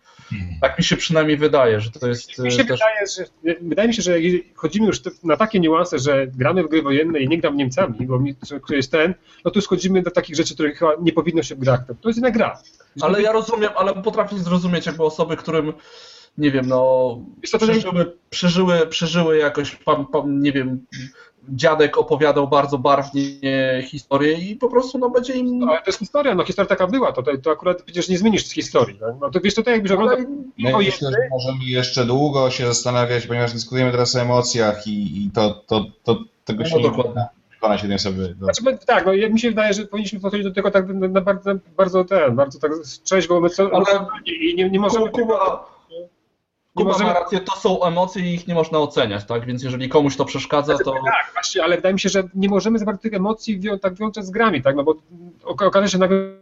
Tak 0.61 0.79
mi 0.79 0.85
się 0.85 0.97
przynajmniej 0.97 1.37
wydaje, 1.37 1.81
że 1.81 1.91
to 1.91 2.09
jest 2.09 2.39
Mi 2.39 2.53
się 2.53 2.65
też... 2.65 2.81
wydaje, 2.81 3.07
że, 3.17 3.57
wydaje 3.63 3.89
mi 3.89 3.95
się, 3.95 4.03
że 4.03 4.13
chodzimy 4.55 4.87
już 4.87 5.01
na 5.25 5.37
takie 5.37 5.61
niuanse, 5.61 5.99
że 5.99 6.27
gramy 6.27 6.63
w 6.63 6.69
gry 6.69 6.83
wojenne 6.83 7.21
i 7.21 7.29
nie 7.29 7.39
gram 7.39 7.57
Niemcami, 7.57 8.07
bo 8.07 8.19
mi, 8.19 8.35
który 8.63 8.77
jest 8.77 8.93
ten, 8.93 9.15
no 9.45 9.51
to 9.51 9.59
już 9.59 9.65
schodzimy 9.65 10.03
do 10.03 10.11
takich 10.11 10.37
rzeczy, 10.37 10.55
których 10.55 10.79
chyba 10.79 10.93
nie 11.01 11.13
powinno 11.13 11.43
się 11.43 11.55
w 11.55 11.59
grach. 11.59 11.81
To 12.01 12.09
jest 12.09 12.19
inna 12.19 12.31
gra. 12.31 12.59
Ale 13.01 13.23
ja 13.23 13.33
rozumiem, 13.33 13.71
ale 13.77 13.95
potrafię 13.95 14.39
zrozumieć 14.39 14.87
jakby 14.87 15.05
osoby, 15.05 15.37
którym 15.37 15.73
nie 16.39 16.51
wiem, 16.51 16.67
no 16.67 17.19
przeżyły, 17.43 18.17
przeżyły, 18.31 18.87
przeżyły 18.87 19.39
jakoś, 19.39 19.77
pan, 19.77 20.07
pan, 20.07 20.41
nie 20.41 20.53
wiem, 20.53 20.87
dziadek 21.49 21.99
opowiadał 21.99 22.49
bardzo 22.49 22.79
barwnie 22.79 23.21
historię 23.83 24.33
i 24.33 24.57
po 24.57 24.69
prostu 24.69 24.99
no 24.99 25.11
będzie 25.11 25.33
im... 25.35 25.69
Ale 25.69 25.79
to 25.79 25.85
jest 25.87 25.99
historia, 25.99 26.35
no 26.35 26.45
historia 26.45 26.69
taka 26.69 26.87
była, 26.87 27.13
to, 27.13 27.23
to, 27.43 27.51
akurat 27.51 27.83
przecież 27.83 28.09
nie 28.09 28.19
zmienisz 28.19 28.47
z 28.47 28.53
historii. 28.53 28.99
Tak? 28.99 29.15
No 29.21 29.31
to 29.31 29.41
wiesz, 29.41 29.55
to 29.55 29.63
tak 29.63 29.75
jakbyś 29.75 29.93
oglądał 29.93 30.17
wojenne, 30.17 30.79
myślę, 30.79 31.11
że 31.11 31.17
możemy 31.31 31.65
jeszcze 31.65 32.05
długo 32.05 32.51
się 32.51 32.67
zastanawiać, 32.67 33.27
ponieważ 33.27 33.53
dyskutujemy 33.53 33.91
teraz 33.91 34.17
o 34.17 34.21
emocjach 34.21 34.87
i, 34.87 35.25
i 35.27 35.31
to, 35.31 35.51
to, 35.67 35.85
to 36.05 36.19
tego 36.45 36.63
No 36.63 36.69
się 36.69 36.77
nie 36.77 36.83
dokładnie. 36.83 37.27
jednej 37.73 37.97
osoby. 37.97 38.35
Do... 38.39 38.45
Znaczy, 38.45 38.63
bo- 38.63 38.87
tak, 38.87 39.07
no 39.07 39.13
ja- 39.13 39.29
mi 39.29 39.41
się 39.41 39.49
wydaje, 39.49 39.75
że 39.75 39.85
powinniśmy 39.87 40.21
podchodzić 40.21 40.47
do 40.47 40.53
tego 40.55 40.71
tak 40.71 40.89
na, 40.89 41.09
na 41.09 41.21
bardzo, 41.21 41.51
bardzo 41.77 42.05
ten, 42.05 42.37
bardzo 42.37 42.59
tak 42.59 42.73
trzeźwo, 43.05 43.41
my 43.41 43.51
co, 43.51 43.71
Ale- 43.73 44.07
i 44.27 44.55
nie, 44.55 44.71
nie 44.71 44.81
możemy 44.81 45.11
Kuba, 45.11 45.65
Kuba 46.79 46.93
możemy, 46.93 47.11
ma 47.11 47.19
rację, 47.21 47.41
to 47.41 47.57
są 47.57 47.85
emocje 47.85 48.23
i 48.23 48.35
ich 48.35 48.49
nie 48.49 48.55
można 48.55 48.79
oceniać, 48.79 49.25
tak? 49.25 49.47
Więc 49.47 49.63
jeżeli 49.63 49.89
komuś 49.89 50.17
to 50.17 50.25
przeszkadza, 50.25 50.79
to... 50.79 50.93
tak, 50.93 51.31
właśnie, 51.33 51.63
ale 51.65 51.77
wydaje 51.77 51.93
mi 51.93 52.01
się, 52.01 52.09
że 52.09 52.23
nie 52.35 52.49
możemy 52.49 52.79
za 52.79 52.85
bardzo 52.85 53.03
tych 53.03 53.15
emocji 53.15 53.61
wią, 53.61 53.79
tak 53.79 53.95
wiązać 53.95 54.25
z 54.25 54.31
grami, 54.31 54.63
tak, 54.63 54.77
no 54.77 54.85
bo 54.85 54.95
ok- 55.45 55.63
okaże 55.63 55.89
się 55.89 55.99
nagle, 55.99 56.39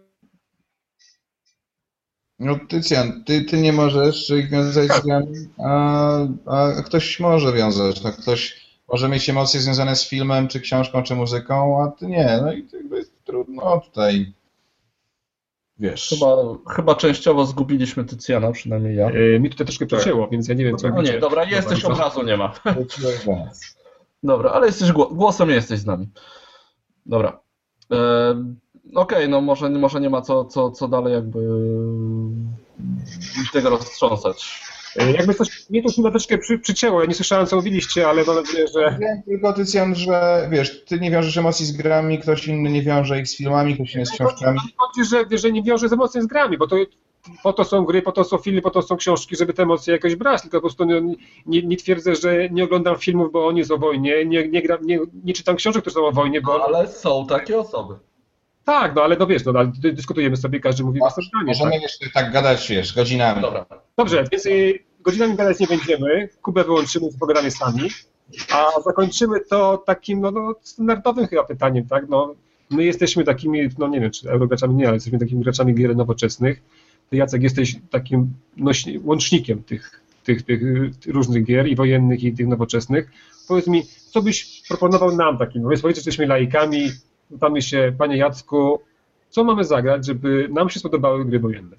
No 2.39 2.59
Tycjan, 2.69 3.25
ty, 3.25 3.45
ty 3.45 3.61
nie 3.61 3.73
możesz 3.73 4.31
ich 4.31 4.51
wiązać 4.51 4.93
z 4.93 5.01
grami, 5.01 5.27
a, 5.65 6.19
a 6.47 6.83
ktoś 6.83 7.21
może 7.21 7.53
wiązać. 7.53 8.03
No, 8.03 8.13
ktoś 8.13 8.67
może 8.89 9.09
mieć 9.09 9.31
emocje 9.31 9.61
związane 9.61 9.97
z 9.97 10.09
filmem, 10.09 10.49
czy 10.49 10.61
książką, 10.61 11.03
czy 11.03 11.15
muzyką, 11.15 11.83
a 11.83 11.91
ty 11.91 12.07
nie. 12.07 12.39
No 12.43 12.53
i 12.53 12.63
to 12.63 12.77
jakby 12.77 13.05
trudno 13.25 13.81
tutaj. 13.81 14.33
Wiesz. 15.79 16.09
Chyba, 16.09 16.37
chyba 16.75 16.95
częściowo 16.95 17.47
zgubiliśmy 17.47 18.05
Tycjana, 18.05 18.53
przynajmniej 18.53 18.97
ja. 18.97 19.09
e, 19.11 19.41
mi 19.41 19.51
tutaj 19.51 19.67
troszkę 19.67 19.87
przecięło, 19.87 20.29
więc 20.29 20.49
ja 20.49 20.55
nie 20.55 20.65
wiem, 20.65 20.77
co 20.77 20.89
No 20.89 21.03
nie, 21.03 21.19
dobra, 21.19 21.45
jesteś, 21.45 21.85
obrazu 21.85 22.23
nie 22.23 22.37
ma. 22.37 22.53
Dobra, 24.23 24.51
ale 24.51 24.67
jesteś 24.67 24.93
gło- 24.93 25.15
głosem 25.15 25.51
jesteś 25.51 25.79
z 25.79 25.87
nami. 25.87 26.09
Dobra. 27.07 27.41
E, 27.93 27.97
Okej, 28.95 29.29
no 29.29 29.41
może, 29.41 29.71
może 29.71 30.01
nie 30.01 30.11
ma 30.11 30.23
co, 30.23 30.45
co, 30.45 30.71
co 30.71 30.89
dalej 30.89 31.13
jakby 31.13 31.49
tego 33.53 33.71
roztrząsać. 33.71 34.63
E, 34.99 35.13
Jakby 35.13 35.35
coś, 35.35 35.71
mnie 35.71 35.83
to 35.83 35.93
chyba 35.97 36.11
troszkę 36.11 36.39
przy, 36.39 36.59
przycięło, 36.59 37.01
ja 37.01 37.07
nie 37.07 37.15
słyszałem, 37.15 37.47
co 37.47 37.57
mówiliście, 37.57 38.09
ale 38.09 38.25
mam 38.25 38.37
nadzieję, 38.37 38.67
że... 38.75 38.97
Wiem 39.01 39.23
tylko, 39.27 39.53
Tycjan, 39.53 39.95
że 39.95 40.49
wiesz, 40.51 40.85
ty 40.85 41.01
nie 41.01 41.11
wiążesz 41.11 41.37
emocji 41.37 41.67
z 41.67 41.73
grami, 41.73 42.19
ktoś 42.19 42.49
inny 42.49 42.71
nie 42.71 42.83
wiąże 42.83 43.21
ich 43.21 43.29
z 43.29 43.37
filmami, 43.37 43.75
ktoś 43.75 43.95
inny 43.95 44.07
z 44.07 44.11
książkami. 44.11 44.59
Chodzi, 44.77 45.09
że, 45.11 45.39
że 45.39 45.53
nie 45.53 45.63
wiąże 45.63 45.89
z 45.89 45.93
emocją 45.93 46.23
z 46.23 46.27
grami, 46.27 46.59
bo 46.59 46.67
to 46.67 46.77
po 47.43 47.53
to 47.53 47.65
są 47.65 47.85
gry, 47.85 48.03
po 48.03 48.13
to 48.13 48.25
są 48.25 48.39
filmy, 48.39 48.63
po 48.63 48.71
to 48.71 48.83
są 48.83 48.97
książki, 48.97 49.37
żeby 49.37 49.53
te 49.53 49.63
emocje 49.63 49.93
jakoś 49.93 50.17
brać, 50.17 50.43
tylko 50.43 50.57
po 50.57 50.61
prostu 50.61 50.85
nie, 50.85 51.03
nie, 51.47 51.63
nie 51.63 51.77
twierdzę, 51.77 52.15
że 52.15 52.49
nie 52.51 52.65
oglądam 52.65 52.97
filmów, 52.97 53.33
bo 53.33 53.47
on 53.47 53.57
jest 53.57 53.71
o 53.71 53.79
wojnie, 53.79 54.25
nie, 54.25 54.49
nie, 54.49 54.63
gram, 54.63 54.87
nie, 54.87 54.99
nie 55.25 55.33
czytam 55.33 55.57
książek, 55.57 55.83
które 55.83 55.95
są 55.95 56.07
o 56.07 56.13
wojnie, 56.13 56.41
bo... 56.41 56.65
Ale 56.65 56.89
są 56.89 57.27
takie 57.27 57.59
osoby. 57.59 57.95
Tak, 58.65 58.95
no 58.95 59.03
ale 59.03 59.17
no 59.17 59.27
wiesz, 59.27 59.45
no, 59.45 59.53
dyskutujemy 59.67 60.37
sobie, 60.37 60.61
każdy 60.61 60.85
mówi 60.85 60.99
własne 60.99 61.23
zdanie. 61.23 61.47
Możemy 61.47 61.71
Tak? 61.71 61.83
jeszcze 61.83 62.11
tak 62.15 62.33
gadać, 62.33 62.69
wiesz, 62.69 62.95
godzinami. 62.95 63.43
Dobra. 63.43 63.67
Dobrze, 63.97 64.25
więc 64.33 64.47
y, 64.47 64.79
godzinami 65.07 65.37
gadać 65.37 65.61
nie 65.61 65.67
będziemy, 65.67 66.29
Kubę 66.43 66.65
wyłączymy, 66.65 67.07
pogadamy 67.21 67.51
sami, 67.51 67.91
a 68.53 68.81
zakończymy 68.85 69.41
to 69.41 69.79
takim 69.87 70.21
no, 70.21 70.31
no, 70.31 70.55
standardowym 70.63 71.27
chyba 71.27 71.45
pytaniem, 71.45 71.87
tak, 71.87 72.09
no 72.09 72.35
my 72.71 72.85
jesteśmy 72.85 73.25
takimi, 73.25 73.69
no 73.79 73.89
nie 73.89 74.01
wiem, 74.01 74.11
czy 74.11 74.31
eurograczami 74.31 74.75
nie, 74.75 74.87
ale 74.87 74.97
jesteśmy 74.97 75.19
takimi 75.19 75.45
graczami 75.45 75.75
gier 75.75 75.97
nowoczesnych, 75.97 76.63
ty 77.11 77.17
Jacek 77.17 77.43
jesteś 77.43 77.77
takim 77.91 78.33
nośni- 78.57 79.01
łącznikiem 79.05 79.63
tych, 79.63 80.01
tych, 80.25 80.43
tych, 80.43 80.63
y, 80.63 80.91
różnych 81.07 81.45
gier 81.45 81.69
i 81.69 81.77
wojennych 81.77 82.25
i 82.25 82.33
tych 82.33 82.47
nowoczesnych. 82.47 83.11
Powiedz 83.49 83.67
mi, 83.67 83.83
co 83.87 84.23
byś 84.23 84.63
proponował 84.69 85.17
nam 85.17 85.39
takim, 85.39 85.63
bo 85.63 85.69
my 85.69 85.75
powiedzmy, 85.75 85.91
że 85.91 85.99
jesteśmy 85.99 86.27
laikami, 86.27 86.91
pytamy 87.31 87.63
się, 87.63 87.93
panie 87.99 88.17
Jacku, 88.17 88.81
co 89.31 89.45
mamy 89.45 89.65
zagrać, 89.65 90.07
żeby 90.07 90.49
nam 90.53 90.71
się 90.71 90.81
spodobały 90.81 91.25
gry 91.25 91.41
wojenne? 91.41 91.77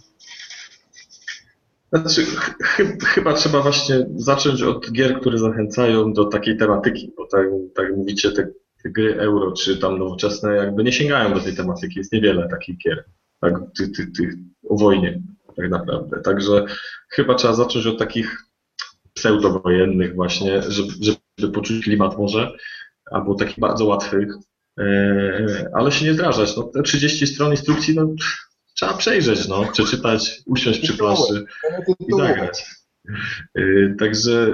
Znaczy, 1.94 2.26
ch 2.26 2.56
ch 2.64 3.04
chyba 3.04 3.34
trzeba 3.34 3.62
właśnie 3.62 4.08
zacząć 4.16 4.62
od 4.62 4.92
gier, 4.92 5.20
które 5.20 5.38
zachęcają 5.38 6.14
do 6.14 6.26
takiej 6.26 6.58
tematyki, 6.58 7.14
bo 7.18 7.28
tak, 7.28 7.48
tak 7.76 7.96
mówicie, 7.98 8.32
te, 8.32 8.48
te 8.84 8.90
gry 8.90 9.16
euro 9.20 9.52
czy 9.52 9.78
tam 9.78 10.00
nowoczesne 10.00 10.56
jakby 10.56 10.84
nie 10.84 10.92
sięgają 10.92 11.34
do 11.34 11.40
tej 11.40 11.56
tematyki, 11.56 12.00
jest 12.00 12.14
niewiele 12.14 12.48
takich 12.50 12.78
gier, 12.78 13.04
tak, 13.42 13.54
tych, 13.78 13.92
tych, 13.92 14.12
tych 14.12 14.34
o 14.70 14.78
wojnie 14.78 15.22
tak 15.58 15.70
naprawdę. 15.70 16.22
Także 16.22 16.66
chyba 17.10 17.36
trzeba 17.36 17.54
zacząć 17.54 17.86
od 17.88 18.00
takich 18.00 18.38
pseudowojennych 19.14 20.16
właśnie, 20.16 20.62
żeby, 20.62 20.90
żeby 21.38 21.54
poczuć 21.54 21.84
klimat 21.84 22.18
może, 22.18 22.52
albo 23.12 23.36
takich 23.36 23.60
bardzo 23.60 23.86
łatwych, 23.86 24.34
e, 24.80 25.70
ale 25.74 25.92
się 25.92 26.06
nie 26.06 26.14
zrażać. 26.14 26.58
No, 26.58 26.64
te 26.64 26.84
30 26.84 27.28
stron 27.28 27.52
instrukcji, 27.52 27.96
no, 27.96 28.08
trzeba 28.78 28.94
przejrzeć, 28.94 29.48
no, 29.48 29.66
przeczytać, 29.72 30.42
usiąść 30.46 30.80
przy 30.80 30.98
planszy 30.98 31.46
i 32.08 32.14
zagrać. 32.18 32.66
E, 33.56 33.62
także... 34.00 34.48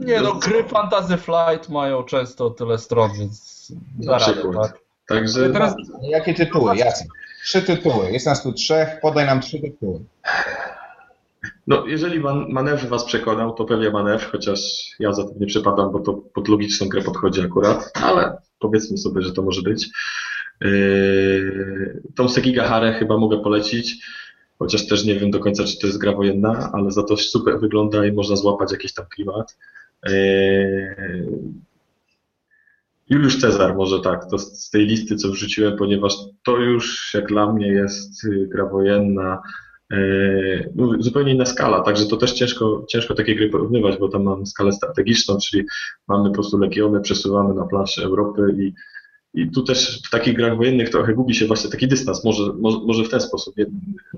Nie 0.00 0.20
no, 0.20 0.34
gry 0.34 0.64
Fantasy 0.64 1.16
Flight 1.16 1.68
mają 1.68 2.02
często 2.02 2.50
tyle 2.50 2.78
stron, 2.78 3.10
więc 3.18 3.72
na 3.98 4.16
przykład. 4.16 4.68
tak? 4.68 4.78
Także... 5.06 5.50
Teraz, 5.50 5.74
jakie 6.02 6.34
tytuły, 6.34 6.76
Jacek? 6.76 7.08
Trzy 7.44 7.62
tytuły. 7.62 8.12
Jest 8.12 8.26
nas 8.26 8.42
tu 8.42 8.52
trzech, 8.52 9.00
podaj 9.00 9.26
nam 9.26 9.40
trzy 9.40 9.60
tytuły. 9.60 10.00
No, 11.66 11.86
jeżeli 11.86 12.20
man, 12.20 12.46
manewr 12.48 12.88
was 12.88 13.04
przekonał, 13.04 13.54
to 13.54 13.64
pewnie 13.64 13.90
manewr, 13.90 14.30
chociaż 14.32 14.60
ja 14.98 15.12
za 15.12 15.24
tym 15.24 15.38
nie 15.40 15.46
przepadam, 15.46 15.92
bo 15.92 16.00
to 16.00 16.12
pod 16.12 16.48
logiczną 16.48 16.88
grę 16.88 17.02
podchodzi 17.02 17.40
akurat, 17.40 17.90
ale 17.94 18.36
powiedzmy 18.58 18.98
sobie, 18.98 19.22
że 19.22 19.32
to 19.32 19.42
może 19.42 19.62
być. 19.62 19.88
Yy, 20.60 22.02
tą 22.14 22.28
Sekigahara 22.28 22.92
chyba 22.92 23.18
mogę 23.18 23.38
polecić, 23.38 24.06
chociaż 24.58 24.86
też 24.86 25.04
nie 25.04 25.14
wiem 25.14 25.30
do 25.30 25.40
końca, 25.40 25.64
czy 25.64 25.78
to 25.78 25.86
jest 25.86 25.98
gra 25.98 26.12
wojenna, 26.12 26.70
ale 26.72 26.90
za 26.90 27.02
to 27.02 27.16
super 27.16 27.60
wygląda 27.60 28.06
i 28.06 28.12
można 28.12 28.36
złapać 28.36 28.72
jakiś 28.72 28.94
tam 28.94 29.06
klimat. 29.06 29.56
Yy, 30.06 30.94
Juliusz 33.10 33.40
Cezar 33.40 33.76
może 33.76 34.00
tak, 34.00 34.30
to 34.30 34.38
z 34.38 34.70
tej 34.70 34.86
listy, 34.86 35.16
co 35.16 35.28
wrzuciłem, 35.28 35.76
ponieważ 35.76 36.14
to 36.42 36.56
już 36.56 37.14
jak 37.14 37.26
dla 37.26 37.52
mnie 37.52 37.68
jest 37.68 38.24
y, 38.24 38.48
gra 38.52 38.66
wojenna, 38.66 39.42
y, 39.92 40.72
no, 40.74 40.92
zupełnie 40.98 41.32
inna 41.32 41.46
skala, 41.46 41.80
także 41.80 42.06
to 42.06 42.16
też 42.16 42.32
ciężko, 42.32 42.84
ciężko 42.88 43.14
takie 43.14 43.34
gry 43.34 43.48
porównywać, 43.48 43.98
bo 43.98 44.08
tam 44.08 44.22
mamy 44.22 44.46
skalę 44.46 44.72
strategiczną, 44.72 45.38
czyli 45.38 45.64
mamy 46.08 46.28
po 46.28 46.34
prostu 46.34 46.58
legiony 46.58 47.00
przesuwane 47.00 47.54
na 47.54 47.64
planszy 47.64 48.04
Europy 48.04 48.54
i, 48.58 48.72
i 49.34 49.50
tu 49.50 49.62
też 49.62 50.02
w 50.06 50.10
takich 50.10 50.36
grach 50.36 50.56
wojennych 50.56 50.90
trochę 50.90 51.14
gubi 51.14 51.34
się 51.34 51.46
właśnie 51.46 51.70
taki 51.70 51.88
dystans, 51.88 52.24
może, 52.24 52.52
może, 52.86 53.04
w 53.04 53.08
ten 53.08 53.20
sposób, 53.20 53.54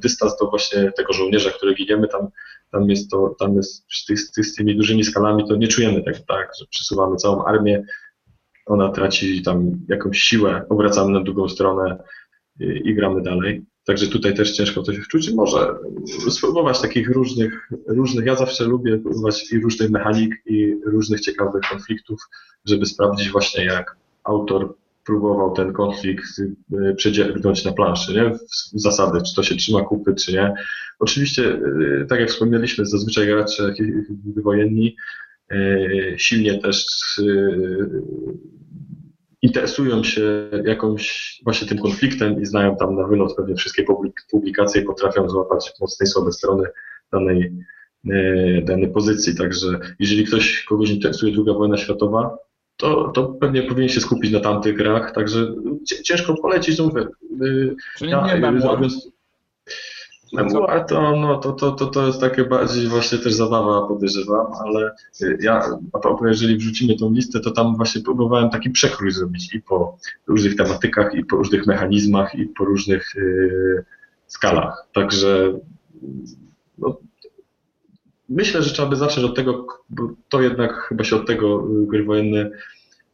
dystans 0.03 0.37
do 0.41 0.51
właśnie 0.51 0.93
tego 0.97 1.13
żołnierza, 1.13 1.51
który 1.51 1.75
giniemy, 1.75 2.09
tam, 2.09 2.29
tam 2.71 2.91
jest 2.91 3.11
to, 3.11 3.37
tam 3.39 3.57
jest 3.57 3.85
z, 3.93 4.47
z, 4.47 4.55
tymi 4.55 4.77
dużymi 4.77 5.05
skalami, 5.05 5.49
to 5.49 5.57
nie 5.57 5.69
czujemy 5.69 6.03
tak, 6.03 6.19
tak, 6.19 6.53
że 6.61 6.67
przesuwamy 6.71 7.17
całą 7.17 7.45
armię, 7.45 7.85
ona 8.67 8.89
traci 8.89 9.43
tam 9.43 9.71
jakąś 9.89 10.19
siłę, 10.19 10.63
obracamy 10.69 11.13
na 11.13 11.25
drugą 11.25 11.49
stronę 11.49 11.99
i, 12.61 12.65
i 12.85 12.95
gramy 12.95 13.23
dalej. 13.23 13.65
Także 13.85 14.07
tutaj 14.07 14.35
też 14.35 14.53
ciężko 14.53 14.83
coś 14.83 14.97
wczuć. 14.99 15.33
Może 15.33 15.75
spróbować 16.31 16.81
takich 16.81 17.11
różnych, 17.11 17.71
różnych, 17.87 18.27
ja 18.27 18.37
zawsze 18.37 18.65
lubię 18.65 18.99
próbować 18.99 19.53
i 19.53 19.61
różnych 19.61 19.91
mechanik, 19.91 20.35
i 20.47 20.77
różnych 20.87 21.21
ciekawych 21.21 21.63
konfliktów, 21.71 22.21
żeby 22.65 22.87
sprawdzić 22.87 23.31
właśnie 23.31 23.65
jak 23.65 23.97
autor 24.25 24.75
próbował 25.07 25.53
ten 25.53 25.73
konflikt 25.73 26.25
y, 26.39 26.95
przedziergnąć 26.97 27.65
na 27.65 27.73
planszy, 27.73 28.15
nie? 28.15 28.31
W 28.75 28.81
zasady, 28.81 29.23
czy 29.23 29.35
to 29.35 29.43
się 29.43 29.57
trzyma 29.57 29.83
kupy, 29.83 30.15
czy 30.15 30.33
nie. 30.33 30.55
Oczywiście, 30.99 31.43
y, 31.43 32.07
tak 32.09 32.21
jak 32.21 32.29
wspomnieliśmy, 32.29 32.87
zazwyczaj 32.87 33.27
gracze 33.27 33.75
wojenni 34.37 34.97
y, 35.53 36.15
silnie 36.19 36.59
też 36.59 36.87
interesują 39.43 40.05
się 40.05 40.51
jakąś 40.65 41.37
właśnie 41.45 41.69
tym 41.69 41.79
konfliktem 41.79 42.43
i 42.43 42.47
znają 42.47 42.77
tam 42.77 42.97
na 42.97 43.07
wylot 43.07 43.37
pewnie 43.37 43.55
wszystkie 43.55 43.85
publikacje 44.31 44.83
i 44.83 44.85
potrafią 44.85 45.29
złapać 45.29 45.73
mocne 45.81 46.05
i 46.05 46.07
słabe 46.07 46.33
strony 46.33 46.65
danej, 47.13 47.53
danej 48.65 48.93
pozycji. 48.93 49.37
Także 49.37 49.81
jeżeli 49.99 50.25
ktoś 50.25 50.65
kogoś 50.65 50.91
interesuje 50.91 51.33
druga 51.33 51.53
wojna 51.53 51.77
światowa, 51.77 52.39
to, 52.77 53.11
to 53.15 53.27
pewnie 53.27 53.63
powinien 53.63 53.89
się 53.89 54.01
skupić 54.01 54.33
na 54.33 54.41
tamtych 54.41 54.77
grach, 54.77 55.13
także 55.15 55.55
ciężko 56.05 56.35
polecić. 56.35 56.79
No 56.79 56.85
mówię, 56.85 57.07
Czyli 57.99 58.11
ja, 58.11 58.27
nie 58.27 58.37
memoir. 58.41 58.89
Memoir 60.33 60.85
to, 60.85 61.17
no, 61.17 61.39
to, 61.39 61.53
to, 61.53 61.73
to, 61.73 61.87
to 61.87 62.07
jest 62.07 62.21
takie 62.21 62.45
bardziej 62.45 62.89
właśnie 62.89 63.19
też 63.19 63.35
zabawa, 63.35 63.89
podejrzewam, 63.89 64.47
ale 64.65 64.95
ja, 65.41 65.79
jeżeli 66.23 66.57
wrzucimy 66.57 66.97
tą 66.97 67.13
listę, 67.13 67.41
to 67.41 67.51
tam 67.51 67.77
właśnie 67.77 68.03
próbowałem 68.03 68.51
taki 68.51 68.71
przekrój 68.71 69.11
zrobić 69.11 69.55
i 69.55 69.63
po 69.63 69.99
różnych 70.27 70.57
tematykach, 70.57 71.15
i 71.15 71.25
po 71.25 71.37
różnych 71.37 71.67
mechanizmach, 71.67 72.35
i 72.35 72.47
po 72.47 72.65
różnych 72.65 73.13
yy, 73.17 73.85
skalach. 74.27 74.89
Także 74.93 75.59
no, 76.79 76.99
myślę, 78.29 78.63
że 78.63 78.75
trzeba 78.75 78.89
by 78.89 78.97
zacząć 78.97 79.27
od 79.27 79.37
tego, 79.37 79.67
bo 79.91 80.09
to 80.29 80.43
jednak 80.43 80.73
chyba 80.73 81.05
się 81.05 81.17
od 81.17 81.27
tego 81.27 81.63
gry 81.69 82.05
wojenne 82.05 82.51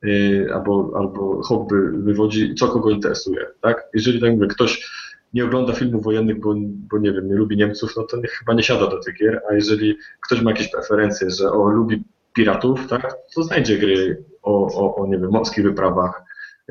yy, 0.02 0.48
albo, 0.54 0.92
albo 0.96 1.42
hobby 1.42 1.76
wywodzi, 1.92 2.54
co 2.54 2.68
kogo 2.68 2.90
interesuje. 2.90 3.46
Tak? 3.60 3.88
Jeżeli 3.94 4.20
tak 4.20 4.32
mówię, 4.32 4.46
ktoś 4.46 4.90
nie 5.34 5.44
ogląda 5.44 5.72
filmów 5.72 6.04
wojennych, 6.04 6.40
bo, 6.40 6.54
bo 6.90 6.98
nie 6.98 7.12
wiem, 7.12 7.28
nie 7.28 7.34
lubi 7.34 7.56
Niemców, 7.56 7.96
no 7.96 8.02
to 8.02 8.16
chyba 8.38 8.54
nie 8.54 8.62
siada 8.62 8.86
do 8.86 8.98
tych 8.98 9.18
gier, 9.18 9.42
a 9.50 9.54
jeżeli 9.54 9.96
ktoś 10.26 10.42
ma 10.42 10.50
jakieś 10.50 10.70
preferencje, 10.70 11.30
że 11.30 11.52
o, 11.52 11.68
lubi 11.68 12.04
piratów, 12.32 12.86
tak, 12.88 13.16
to 13.34 13.42
znajdzie 13.42 13.78
gry 13.78 14.24
o, 14.42 14.66
o, 14.66 14.96
o 14.96 15.06
nie 15.06 15.18
wiem, 15.18 15.30
morskich 15.30 15.64
wyprawach 15.64 16.22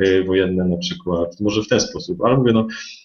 y, 0.02 0.24
wojenne 0.24 0.66
na 0.66 0.78
przykład, 0.78 1.40
może 1.40 1.64
w 1.64 1.68
ten 1.68 1.80
sposób, 1.80 2.22
ale 2.22 2.38
mówię, 2.38 2.54
no, 2.54 2.68
y, 2.68 3.01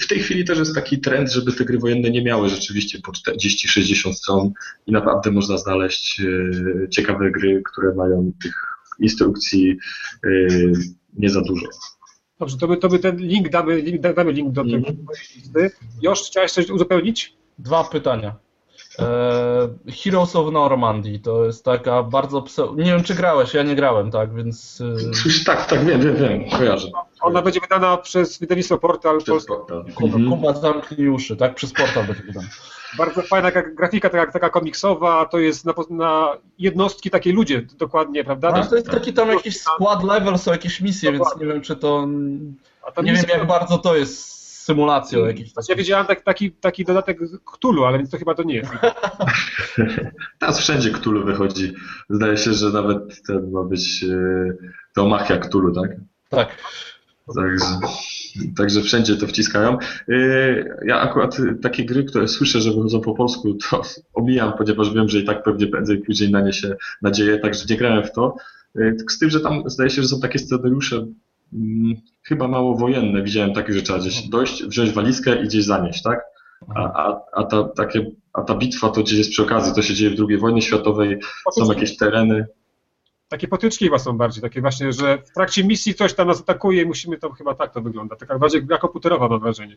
w 0.00 0.06
tej 0.06 0.18
chwili 0.18 0.44
też 0.44 0.58
jest 0.58 0.74
taki 0.74 1.00
trend, 1.00 1.32
żeby 1.32 1.52
te 1.52 1.64
gry 1.64 1.78
wojenne 1.78 2.10
nie 2.10 2.22
miały 2.22 2.48
rzeczywiście 2.48 2.98
po 3.00 3.12
40-60 3.12 4.12
stron 4.12 4.52
i 4.86 4.92
naprawdę 4.92 5.30
można 5.30 5.58
znaleźć 5.58 6.20
y, 6.20 6.88
ciekawe 6.90 7.30
gry, 7.30 7.62
które 7.64 7.94
mają 7.94 8.32
tych 8.42 8.54
instrukcji 9.00 9.78
y, 10.26 10.72
nie 11.18 11.30
za 11.30 11.40
dużo. 11.40 11.66
Dobrze, 12.38 12.56
to 12.58 12.68
my, 12.68 12.76
to 12.76 12.88
my 12.88 12.98
ten 12.98 13.16
link 13.16 13.48
damy, 13.48 13.82
link, 13.82 14.00
damy 14.00 14.32
link 14.32 14.52
do 14.52 14.64
tej 14.64 14.74
mm. 14.74 14.96
listy. 15.36 15.70
Josz, 16.02 16.22
chciałeś 16.22 16.52
coś 16.52 16.70
uzupełnić? 16.70 17.36
Dwa 17.58 17.84
pytania. 17.84 18.45
E, 18.98 19.68
Heroes 20.04 20.36
of 20.36 20.52
Normandy 20.52 21.18
to 21.18 21.44
jest 21.44 21.64
taka 21.64 22.02
bardzo 22.02 22.42
pse... 22.42 22.68
Nie 22.76 22.84
wiem, 22.84 23.02
czy 23.02 23.14
grałeś, 23.14 23.54
ja 23.54 23.62
nie 23.62 23.74
grałem, 23.74 24.10
tak, 24.10 24.34
więc... 24.34 24.82
E, 25.40 25.44
tak, 25.44 25.66
tak, 25.66 25.84
wiem, 25.84 26.00
wiem, 26.00 26.16
wiem, 26.16 26.50
kojarzę. 26.50 26.88
Ona 27.20 27.42
będzie 27.42 27.60
wydana 27.60 27.96
przez 27.96 28.38
wydawnictwo 28.38 28.78
Portal. 28.78 29.18
Portal. 29.26 29.84
Kuba, 29.94 30.16
mhm. 30.16 30.30
Kuba 30.30 30.52
zamknij 30.52 31.08
uszy, 31.08 31.36
tak, 31.36 31.54
przez 31.54 31.72
Portal 31.72 32.06
będzie 32.06 32.22
wydana. 32.22 32.48
Bardzo 32.98 33.22
fajna 33.22 33.50
grafika, 33.50 34.10
taka, 34.10 34.32
taka 34.32 34.50
komiksowa, 34.50 35.24
to 35.24 35.38
jest 35.38 35.64
na, 35.64 35.74
na 35.90 36.36
jednostki 36.58 37.10
takie 37.10 37.32
ludzie 37.32 37.62
dokładnie, 37.78 38.24
prawda? 38.24 38.50
No, 38.50 38.64
to 38.64 38.76
jest 38.76 38.90
taki 38.90 39.12
tam 39.12 39.28
jakiś 39.30 39.60
skład 39.60 40.04
level, 40.04 40.38
są 40.38 40.52
jakieś 40.52 40.80
misje, 40.80 41.12
dokładnie. 41.12 41.38
więc 41.38 41.48
nie 41.48 41.52
wiem, 41.54 41.62
czy 41.62 41.76
to... 41.76 42.06
Nie 43.02 43.12
wiem, 43.12 43.24
jak 43.28 43.46
bardzo 43.46 43.78
to 43.78 43.96
jest 43.96 44.36
symulacją 44.66 45.26
jakiejś. 45.26 45.52
Znaczy, 45.52 45.66
ja 45.72 45.76
wiedziałem 45.76 46.06
tak, 46.06 46.20
taki, 46.20 46.52
taki 46.52 46.84
dodatek 46.84 47.18
Cthulhu, 47.44 47.84
ale 47.84 47.98
więc 47.98 48.10
to 48.10 48.18
chyba 48.18 48.34
to 48.34 48.42
nie 48.42 48.54
jest. 48.54 48.70
Teraz 50.40 50.60
wszędzie 50.60 50.90
Cthulhu 50.90 51.24
wychodzi. 51.24 51.74
Zdaje 52.10 52.36
się, 52.36 52.52
że 52.52 52.70
nawet 52.70 53.22
ten 53.26 53.50
ma 53.50 53.62
być 53.62 54.04
e, 54.04 54.52
Teomachia 54.94 55.38
Cthulhu, 55.38 55.74
tak? 55.74 55.90
Tak. 56.28 56.48
Także, 57.34 57.66
także 58.56 58.80
wszędzie 58.80 59.16
to 59.16 59.26
wciskają. 59.26 59.78
E, 60.08 60.16
ja 60.86 61.00
akurat 61.00 61.36
takie 61.62 61.84
gry, 61.84 62.04
które 62.04 62.28
słyszę, 62.28 62.60
że 62.60 62.70
wychodzą 62.70 63.00
po 63.00 63.14
polsku, 63.14 63.54
to 63.54 63.82
omijam, 64.14 64.52
ponieważ 64.58 64.94
wiem, 64.94 65.08
że 65.08 65.18
i 65.18 65.24
tak 65.24 65.42
pewnie 65.42 65.66
prędzej 65.66 65.98
później 65.98 66.30
na 66.30 66.40
nie 66.40 66.52
się 66.52 66.76
nadzieję, 67.02 67.38
także 67.38 67.64
nie 67.70 67.76
grałem 67.76 68.04
w 68.04 68.12
to. 68.12 68.36
E, 68.76 68.94
z 69.10 69.18
tym, 69.18 69.30
że 69.30 69.40
tam 69.40 69.62
zdaje 69.66 69.90
się, 69.90 70.02
że 70.02 70.08
są 70.08 70.20
takie 70.20 70.38
scenariusze 70.38 71.06
chyba 72.22 72.48
mało 72.48 72.76
wojenne. 72.76 73.22
Widziałem 73.22 73.52
takie, 73.52 73.72
że 73.72 73.82
trzeba 73.82 73.98
gdzieś 73.98 74.28
dojść, 74.28 74.64
wziąć 74.64 74.90
walizkę 74.90 75.42
i 75.42 75.44
gdzieś 75.44 75.64
zanieść, 75.64 76.02
tak? 76.02 76.20
A, 76.74 76.80
a, 76.80 77.20
a, 77.32 77.44
ta, 77.44 77.64
takie, 77.64 78.10
a 78.32 78.42
ta 78.42 78.54
bitwa 78.54 78.88
to 78.88 79.02
gdzieś 79.02 79.18
jest 79.18 79.30
przy 79.30 79.42
okazji, 79.42 79.74
to 79.74 79.82
się 79.82 79.94
dzieje 79.94 80.16
w 80.16 80.20
II 80.28 80.38
wojnie 80.38 80.62
światowej, 80.62 81.20
są 81.52 81.72
jakieś 81.72 81.96
tereny. 81.96 82.46
Takie 83.28 83.48
potyczki 83.48 83.84
chyba 83.84 83.98
są 83.98 84.18
bardziej, 84.18 84.42
takie 84.42 84.60
właśnie, 84.60 84.92
że 84.92 85.18
w 85.18 85.32
trakcie 85.34 85.64
misji 85.64 85.94
coś 85.94 86.14
tam 86.14 86.28
nas 86.28 86.40
atakuje 86.40 86.82
i 86.82 86.86
musimy 86.86 87.18
tam 87.18 87.32
chyba 87.32 87.54
tak 87.54 87.74
to 87.74 87.80
wygląda, 87.80 88.16
taka 88.16 88.38
bardziej 88.38 88.64
gra 88.64 88.78
komputerowa 88.78 89.28
mam 89.28 89.40
wrażenie. 89.40 89.76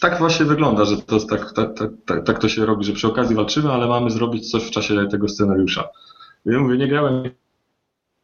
Tak 0.00 0.18
właśnie 0.18 0.46
wygląda, 0.46 0.84
że 0.84 0.96
to 0.96 1.20
tak, 1.20 1.52
tak, 1.52 1.78
tak, 1.78 1.90
tak, 2.06 2.26
tak 2.26 2.38
to 2.38 2.48
się 2.48 2.66
robi, 2.66 2.84
że 2.84 2.92
przy 2.92 3.06
okazji 3.06 3.36
walczymy, 3.36 3.72
ale 3.72 3.86
mamy 3.86 4.10
zrobić 4.10 4.50
coś 4.50 4.62
w 4.64 4.70
czasie 4.70 5.08
tego 5.10 5.28
scenariusza. 5.28 5.88
Ja 6.44 6.58
mówię, 6.58 6.78
nie 6.78 6.88
grałem 6.88 7.22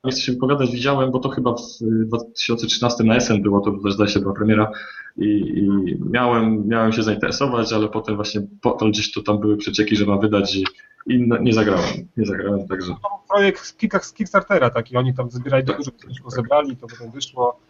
nie 0.04 0.12
chcę 0.12 0.20
się 0.20 0.32
wypowiadać, 0.32 0.70
widziałem, 0.70 1.10
bo 1.10 1.18
to 1.18 1.28
chyba 1.28 1.54
w 1.54 2.06
2013 2.06 3.04
na 3.04 3.20
SN 3.20 3.42
było, 3.42 3.60
to 3.60 3.72
też 3.82 3.92
zdaje 3.92 4.10
się 4.10 4.20
była 4.20 4.34
premiera 4.34 4.70
i, 5.16 5.24
i, 5.24 5.68
miałem, 6.10 6.68
miałem 6.68 6.92
się 6.92 7.02
zainteresować, 7.02 7.72
ale 7.72 7.88
potem 7.88 8.16
właśnie 8.16 8.40
potem 8.60 8.90
gdzieś 8.90 9.12
to 9.12 9.22
tam 9.22 9.40
były 9.40 9.56
przecieki, 9.56 9.96
że 9.96 10.06
mam 10.06 10.20
wydać 10.20 10.56
i, 10.56 10.64
i 11.06 11.28
nie 11.40 11.52
zagrałem, 11.52 12.08
nie 12.16 12.26
zagrałem, 12.26 12.68
także. 12.68 12.94
To 13.02 13.24
projekt 13.28 13.76
z 14.04 14.12
Kickstartera 14.12 14.70
taki, 14.70 14.96
oni 14.96 15.14
tam 15.14 15.30
zbierali 15.30 15.66
tak. 15.66 15.76
dużo 15.76 15.90
pieniężków, 15.90 16.32
zebrali, 16.32 16.76
to 16.76 16.86
potem 16.86 17.10
wyszło. 17.10 17.60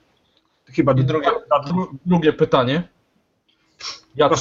Chyba 0.67 0.93
I 0.93 1.05
drugie, 1.05 1.31
drugie 2.07 2.33
pytanie. 2.33 2.89
Jak, 4.17 4.33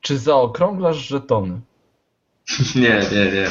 czy 0.00 0.18
zaokrąglasz 0.18 1.08
żetony? 1.08 1.60
Nie, 2.74 3.00
nie, 3.12 3.32
nie. 3.32 3.46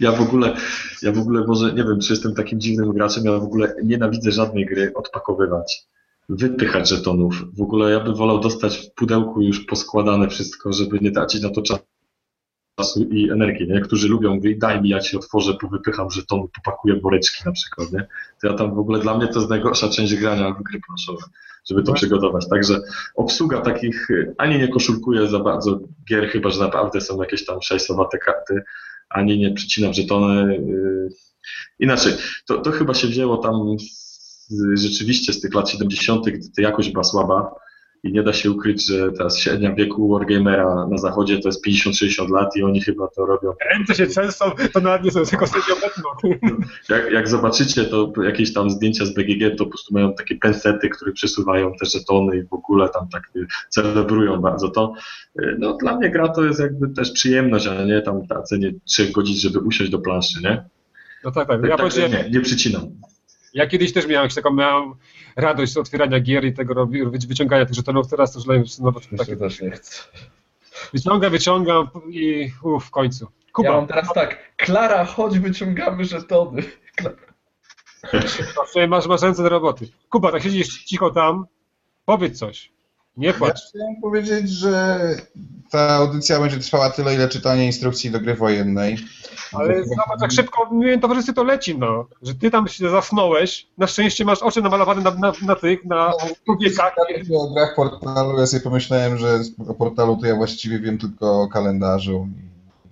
Ja 0.00 0.12
w 0.12 0.20
ogóle, 0.20 0.56
ja 1.02 1.12
w 1.12 1.18
ogóle 1.18 1.44
może, 1.46 1.72
nie 1.72 1.84
wiem, 1.84 2.00
czy 2.00 2.12
jestem 2.12 2.34
takim 2.34 2.60
dziwnym 2.60 2.92
graczem, 2.92 3.24
ja 3.24 3.38
w 3.38 3.44
ogóle 3.44 3.74
nienawidzę 3.84 4.32
żadnej 4.32 4.66
gry 4.66 4.92
odpakowywać, 4.94 5.86
wypychać 6.28 6.88
żetonów. 6.88 7.44
W 7.56 7.62
ogóle 7.62 7.90
ja 7.90 8.00
bym 8.00 8.14
wolał 8.14 8.40
dostać 8.40 8.76
w 8.76 8.94
pudełku 8.94 9.42
już 9.42 9.60
poskładane 9.64 10.28
wszystko, 10.28 10.72
żeby 10.72 10.98
nie 11.00 11.10
tracić 11.10 11.42
na 11.42 11.50
to 11.50 11.62
czasu 11.62 13.02
i 13.10 13.30
energii, 13.30 13.68
nie? 13.68 13.80
Którzy 13.80 14.08
lubią, 14.08 14.34
mówić, 14.34 14.58
daj 14.58 14.82
mi, 14.82 14.88
ja 14.88 15.00
ci 15.00 15.16
otworzę, 15.16 15.54
powypycham 15.54 16.10
żetony, 16.10 16.44
popakuję 16.54 17.00
woreczki 17.00 17.42
na 17.46 17.52
przykład, 17.52 17.92
nie? 17.92 18.06
To 18.42 18.48
ja 18.48 18.54
tam 18.54 18.74
w 18.74 18.78
ogóle, 18.78 18.98
dla 18.98 19.18
mnie 19.18 19.28
to 19.28 19.38
jest 19.38 19.50
najgorsza 19.50 19.88
część 19.88 20.16
grania 20.16 20.50
w 20.52 20.62
gry 20.62 20.80
planszowe, 20.86 21.22
żeby 21.70 21.82
to 21.82 21.92
przygotować. 21.92 22.48
Także 22.48 22.80
obsługa 23.14 23.60
takich, 23.60 24.08
ani 24.38 24.58
nie 24.58 24.68
koszulkuje 24.68 25.28
za 25.28 25.38
bardzo 25.38 25.80
gier, 26.08 26.28
chyba, 26.28 26.50
że 26.50 26.60
naprawdę 26.60 27.00
są 27.00 27.22
jakieś 27.22 27.44
tam 27.46 27.62
szajsowate 27.62 28.18
karty, 28.18 28.62
ani 29.10 29.38
nie 29.38 29.54
przycinam 29.54 29.94
żetony. 29.94 30.62
Inaczej, 31.78 32.12
to, 32.46 32.58
to 32.58 32.70
chyba 32.70 32.94
się 32.94 33.08
wzięło 33.08 33.36
tam 33.36 33.78
z, 34.48 34.80
rzeczywiście 34.80 35.32
z 35.32 35.40
tych 35.40 35.54
lat 35.54 35.70
70., 35.70 36.26
gdy 36.26 36.50
ta 36.56 36.62
jakość 36.62 36.90
była 36.90 37.04
słaba 37.04 37.54
i 38.04 38.12
nie 38.12 38.22
da 38.22 38.32
się 38.32 38.50
ukryć, 38.50 38.86
że 38.86 39.12
teraz 39.12 39.38
średnia 39.38 39.74
wieku 39.74 40.08
Wargamera 40.08 40.86
na 40.90 40.98
zachodzie 40.98 41.38
to 41.38 41.48
jest 41.48 41.66
50-60 41.66 42.30
lat 42.30 42.56
i 42.56 42.62
oni 42.62 42.80
chyba 42.80 43.08
to 43.08 43.26
robią. 43.26 43.52
Ręce 43.72 43.94
się 43.94 44.06
często, 44.06 44.54
to 44.72 44.80
nawet 44.80 45.04
nie 45.04 45.10
są 45.10 45.24
tylko 45.24 45.44
obecną. 45.44 46.30
Jak, 46.88 47.12
jak 47.12 47.28
zobaczycie 47.28 47.84
to 47.84 48.12
jakieś 48.22 48.52
tam 48.52 48.70
zdjęcia 48.70 49.04
z 49.04 49.14
BGG, 49.14 49.56
to 49.56 49.64
po 49.64 49.70
prostu 49.70 49.94
mają 49.94 50.14
takie 50.14 50.36
pensety, 50.36 50.88
które 50.88 51.12
przesuwają 51.12 51.72
te 51.80 51.86
żetony 51.86 52.36
i 52.36 52.42
w 52.42 52.52
ogóle 52.52 52.88
tam 52.88 53.08
tak 53.08 53.22
celebrują 53.68 54.40
bardzo 54.40 54.68
to. 54.68 54.92
No 55.58 55.76
dla 55.76 55.96
mnie 55.96 56.10
gra 56.10 56.28
to 56.28 56.44
jest 56.44 56.60
jakby 56.60 56.88
też 56.88 57.10
przyjemność, 57.10 57.66
a 57.66 57.84
nie 57.84 58.02
tam 58.02 58.26
tracenie 58.26 58.72
3 58.84 59.12
godzin, 59.12 59.36
żeby 59.36 59.58
usiąść 59.58 59.90
do 59.90 59.98
planszy, 59.98 60.42
nie? 60.42 60.64
No 61.24 61.30
tak, 61.30 61.48
tak. 61.48 61.64
Ja 61.64 61.76
tak 61.76 61.96
nie, 61.96 62.30
nie 62.30 62.40
przycinam. 62.40 62.82
Ja 63.54 63.66
kiedyś 63.66 63.92
też 63.92 64.06
miałem 64.06 64.30
taką 64.30 64.52
miałem 64.52 64.94
radość 65.36 65.72
z 65.72 65.76
otwierania 65.76 66.20
gier 66.20 66.44
i 66.44 66.54
tego 66.54 66.88
wyciągania 67.28 67.66
tych 67.66 67.74
żetonów, 67.74 68.08
teraz 68.08 68.32
to 68.32 68.52
już 68.54 68.70
znowu 68.70 69.00
takie 69.18 69.36
też 69.36 69.60
nie 69.60 69.70
chcę. 69.70 70.02
Wyciągam, 70.92 71.30
wyciągam 71.30 71.88
i 72.08 72.52
uf, 72.62 72.84
w 72.84 72.90
końcu. 72.90 73.26
Kuba. 73.52 73.68
Ja 73.68 73.76
mam 73.76 73.86
teraz 73.86 74.12
tak, 74.12 74.56
Klara, 74.56 75.04
chodź, 75.04 75.38
wyciągamy 75.38 76.04
żetony. 76.04 76.62
Masz, 78.88 79.06
masz 79.06 79.22
ręce 79.22 79.42
do 79.42 79.48
roboty. 79.48 79.88
Kuba, 80.08 80.32
tak 80.32 80.42
siedzisz 80.42 80.84
cicho 80.84 81.10
tam, 81.10 81.46
powiedz 82.04 82.38
coś. 82.38 82.72
Nie 83.18 83.32
płacz. 83.32 83.60
Ja 83.60 83.68
chciałem 83.68 84.00
powiedzieć, 84.00 84.50
że 84.50 84.98
ta 85.70 85.88
audycja 85.88 86.40
będzie 86.40 86.58
trwała 86.58 86.90
tyle, 86.90 87.14
ile 87.14 87.28
czytanie 87.28 87.66
instrukcji 87.66 88.10
do 88.10 88.20
gry 88.20 88.34
wojennej. 88.34 88.96
Ale 89.52 89.84
zobacz, 89.84 90.20
jak 90.22 90.32
szybko 90.32 90.68
moim 90.72 91.00
towarzystwie 91.00 91.32
to 91.32 91.44
leci, 91.44 91.78
no. 91.78 92.06
Że 92.22 92.34
ty 92.34 92.50
tam 92.50 92.68
się 92.68 92.90
zasnąłeś, 92.90 93.66
na 93.78 93.86
szczęście 93.86 94.24
masz 94.24 94.42
oczy 94.42 94.62
namalowane 94.62 95.02
na, 95.02 95.10
na, 95.10 95.32
na 95.42 95.54
tych, 95.54 95.84
na 95.84 96.12
człowiekach. 96.44 96.94
No, 97.28 97.40
o 97.40 97.54
grach 97.54 97.74
portalu, 97.76 98.38
ja 98.38 98.46
sobie 98.46 98.62
pomyślałem, 98.62 99.18
że 99.18 99.40
o 99.68 99.74
portalu 99.74 100.16
to 100.16 100.26
ja 100.26 100.36
właściwie 100.36 100.78
wiem 100.78 100.98
tylko 100.98 101.42
o 101.42 101.48
kalendarzu. 101.48 102.28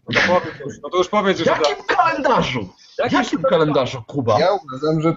No 0.09 0.21
to, 0.21 0.41
powiedz 0.41 0.61
już, 0.61 0.83
no 0.83 0.91
to 0.91 0.99
już 0.99 1.09
powiedz 1.09 1.39
już. 1.39 1.49
Jakim 1.49 1.85
kalendarzu? 1.87 2.69
Jakim, 2.99 3.19
Jakim 3.19 3.43
kalendarzu, 3.43 4.03
Kuba? 4.07 4.41
Ja 4.41 4.49
uważam, 4.53 5.03
że 5.03 5.17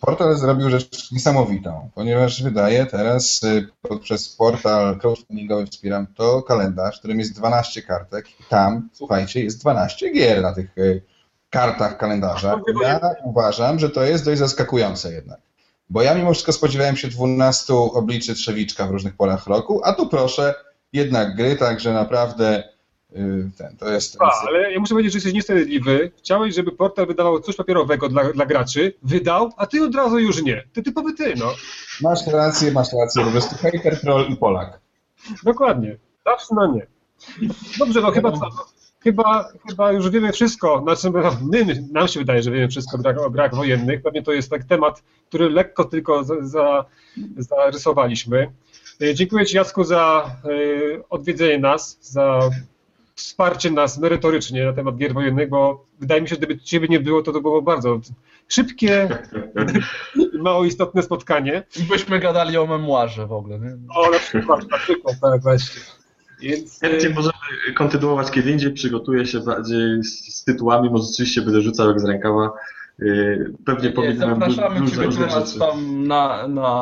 portal 0.00 0.36
zrobił 0.36 0.70
rzecz 0.70 1.12
niesamowitą, 1.12 1.90
ponieważ 1.94 2.42
wydaje 2.42 2.86
teraz 2.86 3.42
y, 3.42 3.68
poprzez 3.82 4.28
portal 4.28 4.98
crowdfundingowy 4.98 5.66
Wspieram 5.66 6.06
to 6.06 6.42
kalendarz, 6.42 6.96
w 6.96 6.98
którym 6.98 7.18
jest 7.18 7.34
12 7.34 7.82
kartek 7.82 8.40
i 8.40 8.44
tam, 8.48 8.88
słuchajcie, 8.92 9.44
jest 9.44 9.60
12 9.60 10.12
gier 10.12 10.42
na 10.42 10.52
tych 10.52 10.78
y, 10.78 11.02
kartach 11.50 11.96
kalendarza. 11.96 12.60
Ja 12.82 13.00
uważam, 13.24 13.78
że 13.78 13.90
to 13.90 14.02
jest 14.02 14.24
dość 14.24 14.38
zaskakujące 14.38 15.12
jednak. 15.12 15.40
Bo 15.90 16.02
ja 16.02 16.14
mimo 16.14 16.32
wszystko 16.32 16.52
spodziewałem 16.52 16.96
się 16.96 17.08
12 17.08 17.74
obliczy 17.74 18.34
Trzewiczka 18.34 18.86
w 18.86 18.90
różnych 18.90 19.16
porach 19.16 19.46
roku, 19.46 19.80
a 19.84 19.92
tu 19.92 20.08
proszę, 20.08 20.54
jednak 20.92 21.36
gry, 21.36 21.56
także 21.56 21.92
naprawdę 21.92 22.62
ten, 23.58 23.76
to 23.78 23.90
jest. 23.90 24.16
A, 24.22 24.46
ale 24.46 24.72
ja 24.72 24.80
muszę 24.80 24.94
powiedzieć, 24.94 25.12
że 25.12 25.16
jesteś 25.16 25.32
niesprawiedliwy. 25.32 26.10
Chciałeś, 26.18 26.54
żeby 26.54 26.72
portal 26.72 27.06
wydawał 27.06 27.40
coś 27.40 27.56
papierowego 27.56 28.08
dla, 28.08 28.32
dla 28.32 28.46
graczy, 28.46 28.94
wydał, 29.02 29.50
a 29.56 29.66
ty 29.66 29.84
od 29.84 29.94
razu 29.94 30.18
już 30.18 30.42
nie. 30.42 30.64
Ty 30.72 30.82
typowy 30.82 31.14
ty, 31.14 31.34
no. 31.36 31.54
Masz 32.02 32.26
rację, 32.26 32.72
masz 32.72 32.88
rację, 32.92 33.24
po 33.24 33.30
prostu 33.30 33.56
hater, 33.56 34.00
troll 34.00 34.26
i 34.28 34.36
Polak. 34.36 34.80
Dokładnie. 35.44 35.96
Zawsze 36.24 36.54
na 36.54 36.66
nie. 36.66 36.86
Dobrze, 37.78 38.00
no 38.00 38.10
chyba 38.10 38.32
co? 38.32 38.48
Chyba, 39.02 39.48
chyba 39.68 39.92
już 39.92 40.10
wiemy 40.10 40.32
wszystko, 40.32 40.80
znaczy 40.82 41.10
my, 41.42 41.88
nam 41.92 42.08
się 42.08 42.20
wydaje, 42.20 42.42
że 42.42 42.50
wiemy 42.50 42.68
wszystko 42.68 42.96
o 42.96 43.00
grach, 43.00 43.18
o 43.18 43.30
grach 43.30 43.54
wojennych. 43.54 44.02
Pewnie 44.02 44.22
to 44.22 44.32
jest 44.32 44.50
tak 44.50 44.64
temat, 44.64 45.02
który 45.28 45.50
lekko 45.50 45.84
tylko 45.84 46.24
za, 46.24 46.34
za, 46.40 46.84
zarysowaliśmy. 47.36 48.52
Y, 49.02 49.14
dziękuję 49.14 49.46
Ci 49.46 49.56
Jacku 49.56 49.84
za 49.84 50.30
y, 50.44 51.02
odwiedzenie 51.10 51.58
nas, 51.58 51.98
za 52.00 52.50
wsparcie 53.20 53.70
nas 53.70 53.98
merytorycznie 53.98 54.64
na 54.64 54.72
temat 54.72 54.96
gier 54.96 55.14
wojennych, 55.14 55.48
bo 55.48 55.86
wydaje 56.00 56.22
mi 56.22 56.28
się, 56.28 56.34
że 56.34 56.38
gdyby 56.38 56.58
Ciebie 56.58 56.88
nie 56.88 57.00
było, 57.00 57.22
to 57.22 57.32
to 57.32 57.40
było 57.40 57.62
bardzo 57.62 58.00
szybkie, 58.48 59.08
mało 60.42 60.64
istotne 60.64 61.02
spotkanie. 61.02 61.62
I 61.80 61.82
byśmy 61.82 62.18
gadali 62.18 62.56
o 62.56 62.66
memuarze 62.66 63.26
w 63.26 63.32
ogóle. 63.32 63.58
Nie? 63.58 63.76
O, 63.96 64.10
na 64.10 64.18
przykład, 64.18 64.70
na 64.70 64.78
przykład, 64.78 65.16
tak 65.20 65.42
właśnie. 65.42 65.80
Więc... 66.40 66.80
Chętnie 66.80 67.10
możemy 67.10 67.74
kontynuować 67.74 68.30
kiedy 68.30 68.50
indziej, 68.50 68.72
przygotuję 68.72 69.26
się 69.26 69.40
bardziej 69.40 70.02
z, 70.02 70.34
z 70.34 70.44
tytułami, 70.44 70.90
może 70.90 71.04
oczywiście 71.12 71.42
będę 71.42 71.60
rzucał 71.60 71.88
jak 71.88 72.00
z 72.00 72.04
rękawa. 72.04 72.50
Y, 73.02 73.52
pewnie 73.64 73.90
powinienem 73.90 74.40
Zapraszamy 74.40 74.90
Ciebie 74.90 75.08
teraz 75.08 75.58
tam 75.58 76.06
na, 76.06 76.48
na 76.48 76.76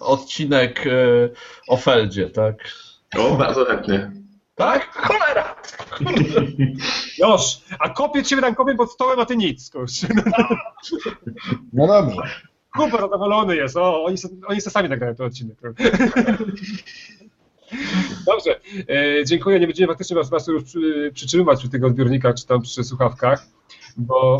odcinek 0.00 0.86
y, 0.86 1.30
o 1.68 1.76
Feldzie, 1.76 2.30
tak? 2.30 2.56
O, 3.18 3.36
bardzo 3.36 3.64
chętnie. 3.64 4.10
Tak? 4.54 4.88
Cholera! 4.94 5.51
Już, 7.18 7.42
a 7.78 7.88
kopię 7.88 8.22
ciebie 8.22 8.42
tam 8.42 8.54
kopię 8.54 8.74
pod 8.74 8.92
stołem, 8.92 9.20
a 9.20 9.26
ty 9.26 9.36
nic, 9.36 9.70
kurczę. 9.70 10.06
No 11.72 11.86
dobrze. 11.86 12.22
Kuba 12.76 13.00
zadowolony 13.00 13.56
jest, 13.56 13.76
o, 13.76 14.04
oni, 14.04 14.16
oni 14.46 14.60
sami 14.60 14.88
nagrają 14.88 15.14
ten 15.14 15.26
odcinek. 15.26 15.58
Dobrze, 18.26 18.60
e, 18.88 19.24
dziękuję. 19.24 19.60
Nie 19.60 19.66
będziemy 19.66 19.88
faktycznie 19.88 20.16
was, 20.16 20.30
was 20.30 20.46
już 20.46 20.64
przy, 20.64 21.10
przytrzymywać 21.14 21.58
przy 21.58 21.68
tych 21.68 21.84
odbiornikach 21.84 22.34
czy 22.34 22.46
tam 22.46 22.62
przy 22.62 22.84
słuchawkach, 22.84 23.46
bo 23.96 24.38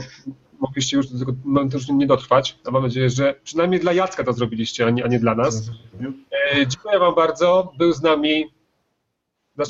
mogliście 0.61 0.97
już 0.97 1.09
do 1.09 1.19
tego 1.19 1.33
już 1.73 1.89
nie 1.89 2.07
dotrwać. 2.07 2.59
A 2.65 2.71
mam 2.71 2.83
nadzieję, 2.83 3.11
że 3.11 3.35
przynajmniej 3.45 3.81
dla 3.81 3.93
Jacka 3.93 4.25
to 4.25 4.33
zrobiliście, 4.33 4.87
a 4.87 4.91
nie, 4.91 5.05
a 5.05 5.09
nie 5.09 5.19
dla 5.19 5.35
nas. 5.35 5.71
E, 6.53 6.67
dziękuję 6.67 6.99
wam 6.99 7.15
bardzo. 7.15 7.73
Był 7.79 7.93
z 7.93 8.03
nami 8.03 8.45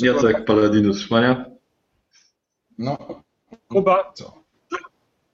Jacek 0.00 0.44
Paladinus 0.44 1.00
Szmania. 1.00 1.44
No. 2.78 2.98
Kuba. 3.68 4.12
Co? 4.14 4.42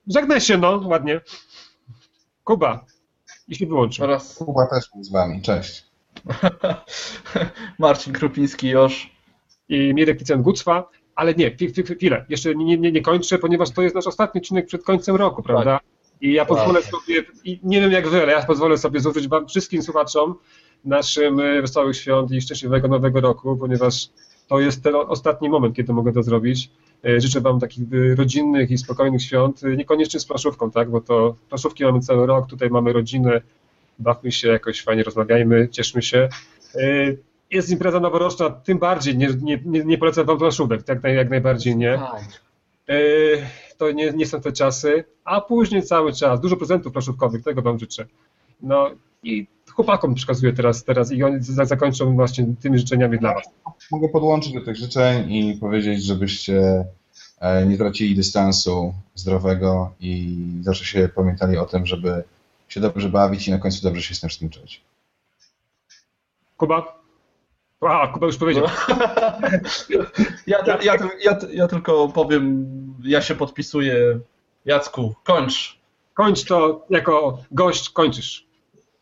Żegnaj 0.06 0.40
się, 0.40 0.58
no, 0.58 0.80
ładnie. 0.84 1.20
Kuba. 2.44 2.84
I 3.48 3.54
się 3.54 3.66
wyłączył. 3.66 4.02
Teraz... 4.02 4.36
Kuba 4.36 4.66
też 4.66 4.90
był 4.94 5.04
z 5.04 5.10
wami. 5.10 5.42
Cześć. 5.42 5.86
Marcin 7.78 8.12
Krupiński 8.12 8.68
już. 8.68 9.10
I 9.68 9.94
Mirek 9.94 10.18
Licjan 10.18 10.42
Gucwa. 10.42 10.88
Ale 11.14 11.34
nie, 11.34 11.56
chwilę. 11.96 12.24
Jeszcze 12.28 12.54
nie, 12.54 12.78
nie, 12.78 12.92
nie 12.92 13.02
kończę, 13.02 13.38
ponieważ 13.38 13.70
to 13.70 13.82
jest 13.82 13.94
nasz 13.94 14.06
ostatni 14.06 14.40
odcinek 14.40 14.66
przed 14.66 14.84
końcem 14.84 15.16
roku, 15.16 15.42
tak. 15.42 15.46
prawda? 15.46 15.80
I 16.20 16.32
ja 16.32 16.44
pozwolę 16.44 16.82
tak. 16.82 16.90
sobie, 16.90 17.24
i 17.44 17.60
nie 17.62 17.80
wiem 17.80 17.92
jak 17.92 18.08
wy, 18.08 18.22
ale 18.22 18.32
ja 18.32 18.46
pozwolę 18.46 18.78
sobie 18.78 19.00
złożyć 19.00 19.28
wam 19.28 19.48
wszystkim 19.48 19.82
słuchaczom 19.82 20.34
naszym 20.84 21.40
e, 21.40 21.60
wesołych 21.60 21.96
świąt 21.96 22.30
i 22.30 22.40
szczęśliwego 22.40 22.88
nowego 22.88 23.20
roku, 23.20 23.56
ponieważ 23.56 24.08
to 24.48 24.60
jest 24.60 24.82
ten 24.82 24.94
ostatni 24.94 25.48
moment, 25.48 25.76
kiedy 25.76 25.92
mogę 25.92 26.12
to 26.12 26.22
zrobić. 26.22 26.70
E, 27.04 27.20
życzę 27.20 27.40
Wam 27.40 27.60
takich 27.60 27.84
e, 27.92 28.14
rodzinnych 28.14 28.70
i 28.70 28.78
spokojnych 28.78 29.22
świąt, 29.22 29.64
e, 29.64 29.76
niekoniecznie 29.76 30.20
z 30.20 30.26
plaszówką, 30.26 30.70
tak, 30.70 30.90
bo 30.90 31.00
to 31.00 31.36
plaszówki 31.48 31.84
mamy 31.84 32.00
cały 32.00 32.26
rok, 32.26 32.46
tutaj 32.46 32.70
mamy 32.70 32.92
rodzinę, 32.92 33.40
bawmy 33.98 34.32
się 34.32 34.48
jakoś 34.48 34.82
fajnie, 34.82 35.02
rozmawiajmy, 35.02 35.68
cieszmy 35.68 36.02
się. 36.02 36.28
Jest 37.50 37.70
impreza 37.70 38.00
noworoczna, 38.00 38.50
tym 38.50 38.78
bardziej 38.78 39.16
nie, 39.16 39.28
nie, 39.42 39.84
nie 39.84 39.98
polecam 39.98 40.26
Wam 40.26 40.38
plaszówek, 40.38 40.82
tak 40.82 41.04
jak 41.04 41.30
najbardziej 41.30 41.76
nie. 41.76 41.98
Tak. 41.98 42.22
To 43.78 43.92
nie, 43.92 44.10
nie 44.10 44.26
są 44.26 44.40
te 44.40 44.52
czasy, 44.52 45.04
a 45.24 45.40
później 45.40 45.82
cały 45.82 46.12
czas, 46.12 46.40
dużo 46.40 46.56
prezentów 46.56 46.92
plaszówkowych, 46.92 47.42
tego 47.44 47.62
Wam 47.62 47.78
życzę. 47.78 48.06
No 48.62 48.90
i 49.22 49.46
chłopakom 49.78 50.14
przekazuję 50.14 50.52
teraz, 50.52 50.84
teraz 50.84 51.12
i 51.12 51.22
oni 51.22 51.36
zakończą 51.40 52.14
właśnie 52.14 52.46
tymi 52.60 52.78
życzeniami 52.78 53.18
dla 53.18 53.34
Was. 53.34 53.44
Mogę 53.90 54.08
podłączyć 54.08 54.52
do 54.52 54.60
tych 54.60 54.76
życzeń 54.76 55.32
i 55.32 55.54
powiedzieć, 55.54 56.04
żebyście 56.04 56.84
e, 57.40 57.66
nie 57.66 57.78
tracili 57.78 58.14
dystansu 58.14 58.94
zdrowego 59.14 59.92
i 60.00 60.38
zawsze 60.60 60.84
się 60.84 61.08
pamiętali 61.14 61.58
o 61.58 61.66
tym, 61.66 61.86
żeby 61.86 62.24
się 62.68 62.80
dobrze 62.80 63.08
bawić 63.08 63.48
i 63.48 63.50
na 63.50 63.58
końcu 63.58 63.82
dobrze 63.82 64.02
się 64.02 64.14
z 64.14 64.20
tym 64.20 64.28
wszystkim 64.28 64.50
czuć. 64.50 64.80
Kuba? 66.56 67.02
A, 67.80 68.06
Kuba 68.06 68.26
już 68.26 68.36
powiedział. 68.36 68.64
ja, 70.46 70.64
ja, 70.66 70.78
ja, 71.22 71.38
ja, 71.52 71.68
tylko 71.68 72.08
powiem, 72.08 72.66
ja 73.04 73.22
się 73.22 73.34
podpisuję 73.34 74.20
Jacku, 74.64 75.14
kończ. 75.24 75.78
Kończ 76.14 76.44
to 76.44 76.86
jako 76.90 77.38
gość, 77.50 77.90
kończysz. 77.90 78.47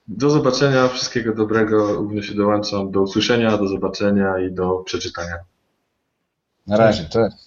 Do 0.09 0.31
zobaczenia, 0.31 0.89
wszystkiego 0.89 1.35
dobrego, 1.35 1.95
również 1.95 2.27
się 2.27 2.35
dołączam. 2.35 2.91
Do 2.91 3.03
usłyszenia, 3.03 3.59
do 3.59 3.69
zobaczenia 3.69 4.39
i 4.39 4.53
do 4.53 4.79
przeczytania. 4.79 5.37
Na 6.67 6.77
razie, 6.77 7.09
cześć. 7.09 7.46